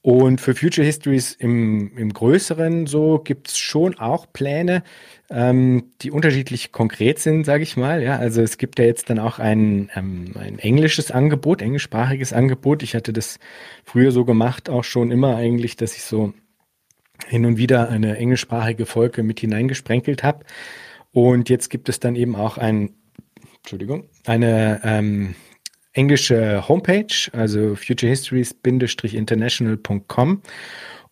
Und 0.03 0.41
für 0.41 0.57
Future 0.57 0.85
Histories 0.85 1.33
im, 1.33 1.97
im 1.97 2.13
Größeren 2.13 2.89
so 2.89 3.21
gibt's 3.21 3.57
schon 3.57 3.97
auch 3.99 4.27
Pläne, 4.33 4.83
ähm, 5.31 5.93
die 6.03 6.11
unterschiedlich 6.11 6.73
konkret 6.73 7.21
sind, 7.21 7.45
sage 7.45 7.63
ich 7.63 7.77
mal. 7.77 8.03
Ja, 8.03 8.17
also 8.17 8.43
es 8.43 8.59
gibt 8.59 8.81
ja 8.81 8.85
jetzt 8.85 9.11
dann 9.11 9.21
auch 9.21 9.39
ein, 9.39 9.91
ähm, 9.95 10.33
ein 10.37 10.59
englisches 10.59 11.13
Angebot, 11.13 11.63
englischsprachiges 11.63 12.33
Angebot. 12.33 12.83
Ich 12.83 12.97
hatte 12.97 13.13
das 13.13 13.39
früher 13.85 14.11
so 14.11 14.25
gemacht, 14.25 14.69
auch 14.69 14.83
schon 14.83 15.13
immer 15.13 15.37
eigentlich, 15.37 15.77
dass 15.77 15.97
ich 15.97 16.03
so 16.03 16.35
hin 17.29 17.47
und 17.47 17.57
wieder 17.57 17.89
eine 17.89 18.17
englischsprachige 18.17 18.87
Folge 18.87 19.23
mit 19.23 19.39
hineingesprenkelt 19.39 20.25
habe. 20.25 20.45
Und 21.13 21.49
jetzt 21.49 21.71
gibt 21.71 21.89
es 21.89 22.01
dann 22.01 22.17
eben 22.17 22.35
auch 22.35 22.59
ein, 22.59 22.91
Entschuldigung, 23.59 24.09
eine 24.27 24.81
ähm, 24.83 25.37
englische 25.93 26.69
Homepage, 26.69 27.31
also 27.33 27.75
futurehistories-international.com 27.75 30.43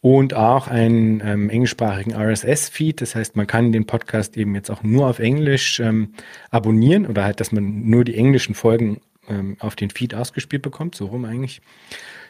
und 0.01 0.35
auch 0.35 0.69
einen 0.69 1.21
ähm, 1.25 1.51
englischsprachigen 1.51 2.15
RSS-Feed. 2.15 3.03
Das 3.03 3.15
heißt, 3.15 3.37
man 3.37 3.47
kann 3.47 3.73
den 3.73 3.87
Podcast 3.87 4.37
eben 4.37 4.55
jetzt 4.55 4.71
auch 4.71 4.83
nur 4.83 5.07
auf 5.07 5.19
Englisch 5.19 5.81
ähm, 5.81 6.15
abonnieren 6.51 7.07
oder 7.07 7.25
halt, 7.25 7.41
dass 7.41 7.53
man 7.53 7.89
nur 7.89 8.05
die 8.05 8.17
englischen 8.17 8.55
Folgen 8.55 9.01
ähm, 9.29 9.57
auf 9.61 9.77
den 9.77 9.91
Feed 9.91 10.15
ausgespielt 10.15 10.63
bekommt, 10.63 10.95
so 10.95 11.07
rum 11.07 11.27
eigentlich. 11.27 11.61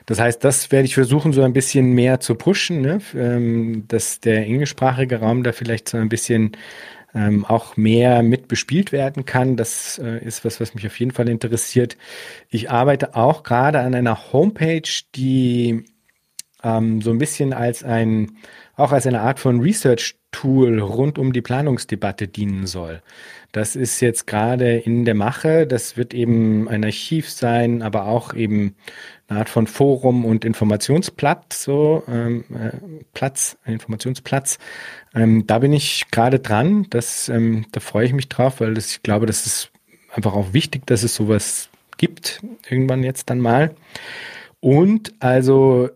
Das 0.07 0.19
heißt, 0.19 0.43
das 0.43 0.73
werde 0.73 0.87
ich 0.87 0.95
versuchen, 0.95 1.33
so 1.33 1.43
ein 1.43 1.53
bisschen 1.53 1.93
mehr 1.93 2.19
zu 2.19 2.35
pushen, 2.35 2.81
ne? 2.81 3.01
ähm, 3.15 3.85
dass 3.87 4.19
der 4.19 4.45
englischsprachige 4.47 5.21
Raum 5.21 5.45
da 5.45 5.53
vielleicht 5.53 5.89
so 5.89 5.99
ein 5.99 6.09
bisschen 6.09 6.53
ähm, 7.15 7.45
auch 7.45 7.77
mehr 7.77 8.23
mit 8.23 8.49
bespielt 8.49 8.93
werden 8.93 9.25
kann. 9.25 9.57
Das 9.57 9.99
äh, 9.99 10.25
ist 10.25 10.45
was, 10.45 10.61
was 10.61 10.75
mich 10.75 10.87
auf 10.87 10.99
jeden 10.99 11.13
Fall 11.13 11.29
interessiert. 11.29 11.97
Ich 12.49 12.71
arbeite 12.71 13.15
auch 13.15 13.43
gerade 13.43 13.81
an 13.81 13.95
einer 13.95 14.33
Homepage, 14.33 14.83
die 15.15 15.85
ähm, 16.63 17.01
so 17.01 17.11
ein 17.11 17.19
bisschen 17.19 17.53
als 17.53 17.83
ein, 17.83 18.37
auch 18.77 18.93
als 18.93 19.07
eine 19.07 19.21
Art 19.21 19.41
von 19.41 19.61
Research-Tool 19.61 20.81
rund 20.81 21.19
um 21.19 21.33
die 21.33 21.43
Planungsdebatte 21.43 22.29
dienen 22.29 22.67
soll. 22.67 23.03
Das 23.53 23.75
ist 23.75 24.01
jetzt 24.01 24.27
gerade 24.27 24.77
in 24.77 25.05
der 25.05 25.15
Mache. 25.15 25.67
Das 25.67 25.97
wird 25.97 26.15
eben 26.15 26.69
ein 26.69 26.85
Archiv 26.85 27.29
sein, 27.29 27.83
aber 27.83 28.07
auch 28.07 28.35
eben 28.35 28.77
eine 29.31 29.41
Art 29.41 29.49
von 29.49 29.67
Forum 29.67 30.25
und 30.25 30.45
Informationsplatz, 30.45 31.63
so 31.63 32.03
ähm, 32.09 32.45
äh, 32.51 32.73
Platz, 33.15 33.57
Informationsplatz. 33.65 34.59
Ähm, 35.15 35.47
da 35.47 35.61
bin 35.61 35.73
ich 35.73 36.11
gerade 36.11 36.41
dran. 36.41 36.87
Das, 36.91 37.29
ähm, 37.29 37.67
da 37.71 37.81
freue 37.81 38.07
ich 38.07 38.13
mich 38.13 38.29
drauf, 38.29 38.61
weil 38.61 38.75
das, 38.75 38.91
ich 38.91 39.03
glaube, 39.03 39.27
das 39.27 39.47
ist 39.47 39.71
einfach 40.13 40.35
auch 40.35 40.53
wichtig, 40.53 40.87
dass 40.87 41.05
es 41.05 41.15
sowas 41.15 41.69
gibt 41.97 42.43
irgendwann 42.69 43.05
jetzt 43.05 43.31
dann 43.31 43.39
mal. 43.39 43.75
Und 44.59 45.15
also 45.21 45.91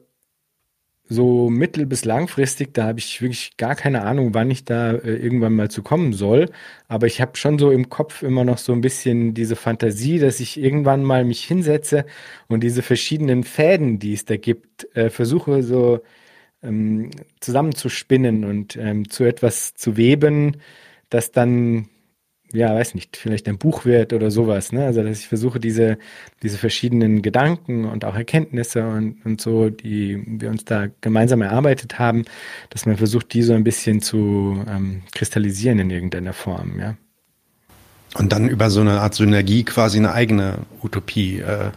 so 1.09 1.51
mittel- 1.51 1.87
bis 1.87 2.05
langfristig, 2.05 2.73
da 2.75 2.85
habe 2.87 2.99
ich 2.99 3.21
wirklich 3.21 3.57
gar 3.59 3.75
keine 3.75 4.03
Ahnung, 4.03 4.35
wann 4.35 4.51
ich 4.51 4.65
da 4.65 4.93
äh, 4.93 5.17
irgendwann 5.17 5.55
mal 5.55 5.71
zu 5.71 5.83
kommen 5.83 6.13
soll. 6.15 6.51
Aber 6.89 7.07
ich 7.07 7.21
habe 7.21 7.37
schon 7.37 7.59
so 7.59 7.71
im 7.71 7.91
Kopf 7.91 8.23
immer 8.23 8.45
noch 8.45 8.59
so 8.59 8.73
ein 8.73 8.81
bisschen 8.81 9.35
diese 9.35 9.57
Fantasie, 9.57 10.19
dass 10.19 10.41
ich 10.41 10.59
irgendwann 10.61 11.05
mal 11.05 11.25
mich 11.25 11.45
hinsetze 11.45 12.07
und 12.49 12.63
diese 12.65 12.83
verschiedenen 12.83 13.45
Fäden, 13.45 13.99
die 13.99 14.15
es 14.15 14.25
da 14.25 14.37
gibt, 14.37 14.89
äh, 14.97 15.11
versuche 15.11 15.63
so 15.63 16.01
ähm, 16.63 17.11
zusammenzuspinnen 17.41 18.45
und 18.45 18.77
ähm, 18.77 19.11
zu 19.11 19.25
etwas 19.25 19.75
zu 19.75 19.97
weben, 19.97 20.59
das 21.11 21.33
dann 21.33 21.89
ja, 22.55 22.75
weiß 22.75 22.95
nicht, 22.95 23.17
vielleicht 23.17 23.49
ein 23.49 23.59
Buch 23.59 23.85
wird 23.85 24.13
oder 24.13 24.31
sowas. 24.31 24.73
Ne? 24.73 24.87
Also 24.87 25.03
dass 25.03 25.21
ich 25.21 25.29
versuche, 25.29 25.61
diese, 25.61 25.99
diese 26.43 26.57
verschiedenen 26.57 27.21
Gedanken 27.21 27.85
und 27.85 28.05
auch 28.05 28.15
Erkenntnisse 28.15 28.87
und, 28.87 29.25
und 29.25 29.41
so, 29.41 29.71
die 29.71 30.23
wir 30.27 30.51
uns 30.51 30.65
da 30.65 30.87
gemeinsam 31.01 31.43
erarbeitet 31.43 31.99
haben, 31.99 32.25
dass 32.71 32.87
man 32.87 32.97
versucht, 32.97 33.35
die 33.35 33.43
so 33.43 33.53
ein 33.53 33.65
bisschen 33.65 34.01
zu 34.01 34.65
ähm, 34.69 35.03
kristallisieren 35.13 35.79
in 35.81 35.91
irgendeiner 35.91 36.33
Form, 36.33 36.79
ja. 36.79 36.97
Und 38.17 38.33
dann 38.33 38.49
über 38.49 38.71
so 38.71 38.81
eine 38.81 39.01
Art 39.01 39.15
Synergie 39.15 39.65
quasi 39.65 39.99
eine 39.99 40.13
eigene 40.13 40.59
Utopie 40.83 41.41
äh, 41.41 41.71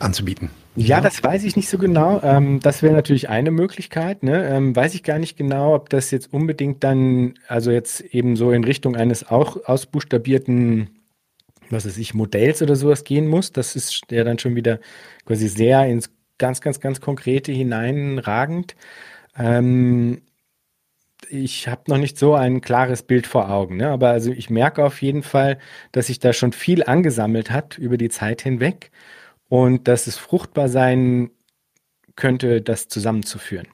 anzubieten. 0.00 0.48
Ja, 0.78 1.00
das 1.00 1.24
weiß 1.24 1.42
ich 1.42 1.56
nicht 1.56 1.68
so 1.68 1.76
genau. 1.76 2.20
Ähm, 2.22 2.60
das 2.60 2.82
wäre 2.84 2.94
natürlich 2.94 3.28
eine 3.28 3.50
Möglichkeit. 3.50 4.22
Ne? 4.22 4.48
Ähm, 4.48 4.76
weiß 4.76 4.94
ich 4.94 5.02
gar 5.02 5.18
nicht 5.18 5.36
genau, 5.36 5.74
ob 5.74 5.90
das 5.90 6.12
jetzt 6.12 6.32
unbedingt 6.32 6.84
dann, 6.84 7.34
also 7.48 7.72
jetzt 7.72 8.00
eben 8.00 8.36
so 8.36 8.52
in 8.52 8.62
Richtung 8.62 8.94
eines 8.94 9.28
auch 9.28 9.64
ausbuchstabierten, 9.64 10.90
was 11.68 11.84
weiß 11.84 11.98
ich, 11.98 12.14
Modells 12.14 12.62
oder 12.62 12.76
sowas 12.76 13.02
gehen 13.02 13.26
muss. 13.26 13.50
Das 13.52 13.74
ist 13.74 14.02
ja 14.10 14.22
dann 14.22 14.38
schon 14.38 14.54
wieder 14.54 14.78
quasi 15.26 15.48
sehr 15.48 15.84
ins 15.86 16.10
ganz, 16.38 16.60
ganz, 16.60 16.78
ganz 16.78 17.00
Konkrete 17.00 17.50
hineinragend. 17.50 18.76
Ähm, 19.36 20.22
ich 21.28 21.66
habe 21.66 21.82
noch 21.88 21.98
nicht 21.98 22.18
so 22.18 22.34
ein 22.34 22.60
klares 22.60 23.02
Bild 23.02 23.26
vor 23.26 23.50
Augen, 23.50 23.78
ne? 23.78 23.88
aber 23.88 24.10
also 24.10 24.30
ich 24.30 24.48
merke 24.48 24.84
auf 24.84 25.02
jeden 25.02 25.24
Fall, 25.24 25.58
dass 25.90 26.06
sich 26.06 26.20
da 26.20 26.32
schon 26.32 26.52
viel 26.52 26.84
angesammelt 26.84 27.50
hat 27.50 27.78
über 27.78 27.96
die 27.96 28.08
Zeit 28.10 28.42
hinweg 28.42 28.92
und 29.48 29.88
dass 29.88 30.06
es 30.06 30.16
fruchtbar 30.16 30.68
sein 30.68 31.30
könnte, 32.16 32.60
das 32.60 32.88
zusammenzuführen. 32.88 33.68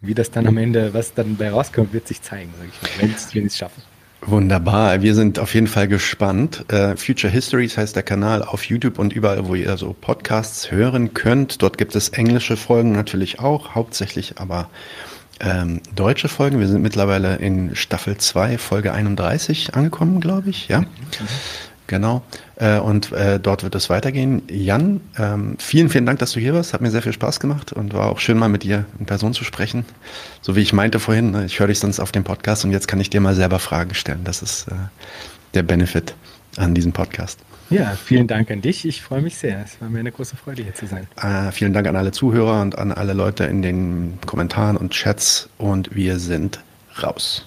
Wie 0.00 0.14
das 0.14 0.30
dann 0.30 0.48
am 0.48 0.56
Ende, 0.56 0.94
was 0.94 1.14
dann 1.14 1.36
bei 1.36 1.50
rauskommt, 1.50 1.92
wird 1.92 2.08
sich 2.08 2.22
zeigen, 2.22 2.52
wenn 2.98 3.10
wir 3.10 3.46
es 3.46 3.56
schaffen. 3.56 3.82
Wunderbar, 4.24 5.02
wir 5.02 5.14
sind 5.16 5.40
auf 5.40 5.52
jeden 5.54 5.66
Fall 5.66 5.88
gespannt. 5.88 6.64
Uh, 6.72 6.96
Future 6.96 7.32
Histories 7.32 7.76
heißt 7.76 7.96
der 7.96 8.04
Kanal 8.04 8.42
auf 8.42 8.64
YouTube 8.64 9.00
und 9.00 9.12
überall, 9.12 9.48
wo 9.48 9.56
ihr 9.56 9.76
so 9.76 9.96
Podcasts 10.00 10.70
hören 10.70 11.12
könnt. 11.12 11.60
Dort 11.60 11.76
gibt 11.76 11.96
es 11.96 12.10
englische 12.10 12.56
Folgen 12.56 12.92
natürlich 12.92 13.40
auch, 13.40 13.74
hauptsächlich 13.74 14.38
aber 14.38 14.70
ähm, 15.40 15.80
deutsche 15.94 16.28
Folgen. 16.28 16.60
Wir 16.60 16.68
sind 16.68 16.82
mittlerweile 16.82 17.36
in 17.36 17.74
Staffel 17.74 18.16
2, 18.16 18.58
Folge 18.58 18.92
31 18.92 19.74
angekommen, 19.74 20.20
glaube 20.20 20.50
ich. 20.50 20.68
Ja, 20.68 20.82
mhm. 20.82 20.86
Genau. 21.92 22.22
Äh, 22.56 22.78
und 22.78 23.12
äh, 23.12 23.38
dort 23.38 23.62
wird 23.62 23.74
es 23.74 23.90
weitergehen. 23.90 24.42
Jan, 24.48 25.02
ähm, 25.18 25.56
vielen, 25.58 25.90
vielen 25.90 26.06
Dank, 26.06 26.18
dass 26.20 26.32
du 26.32 26.40
hier 26.40 26.54
warst. 26.54 26.72
Hat 26.72 26.80
mir 26.80 26.90
sehr 26.90 27.02
viel 27.02 27.12
Spaß 27.12 27.38
gemacht 27.38 27.72
und 27.72 27.92
war 27.92 28.10
auch 28.10 28.18
schön, 28.18 28.38
mal 28.38 28.48
mit 28.48 28.62
dir 28.62 28.86
in 28.98 29.04
Person 29.04 29.34
zu 29.34 29.44
sprechen. 29.44 29.84
So 30.40 30.56
wie 30.56 30.60
ich 30.60 30.72
meinte 30.72 30.98
vorhin, 30.98 31.32
ne, 31.32 31.44
ich 31.44 31.60
höre 31.60 31.66
dich 31.66 31.78
sonst 31.78 32.00
auf 32.00 32.10
dem 32.10 32.24
Podcast 32.24 32.64
und 32.64 32.72
jetzt 32.72 32.88
kann 32.88 32.98
ich 32.98 33.10
dir 33.10 33.20
mal 33.20 33.34
selber 33.34 33.58
Fragen 33.58 33.92
stellen. 33.94 34.24
Das 34.24 34.40
ist 34.40 34.68
äh, 34.68 34.74
der 35.52 35.62
Benefit 35.62 36.14
an 36.56 36.74
diesem 36.74 36.92
Podcast. 36.92 37.38
Ja, 37.68 37.90
vielen 38.02 38.26
Dank 38.26 38.50
an 38.50 38.62
dich. 38.62 38.86
Ich 38.86 39.02
freue 39.02 39.20
mich 39.20 39.36
sehr. 39.36 39.62
Es 39.62 39.78
war 39.80 39.90
mir 39.90 40.00
eine 40.00 40.12
große 40.12 40.36
Freude, 40.36 40.62
hier 40.62 40.74
zu 40.74 40.86
sein. 40.86 41.06
Äh, 41.20 41.52
vielen 41.52 41.74
Dank 41.74 41.86
an 41.86 41.96
alle 41.96 42.12
Zuhörer 42.12 42.62
und 42.62 42.78
an 42.78 42.90
alle 42.90 43.12
Leute 43.12 43.44
in 43.44 43.60
den 43.60 44.18
Kommentaren 44.24 44.78
und 44.78 44.92
Chats. 44.92 45.50
Und 45.58 45.94
wir 45.94 46.18
sind 46.18 46.60
raus. 47.02 47.46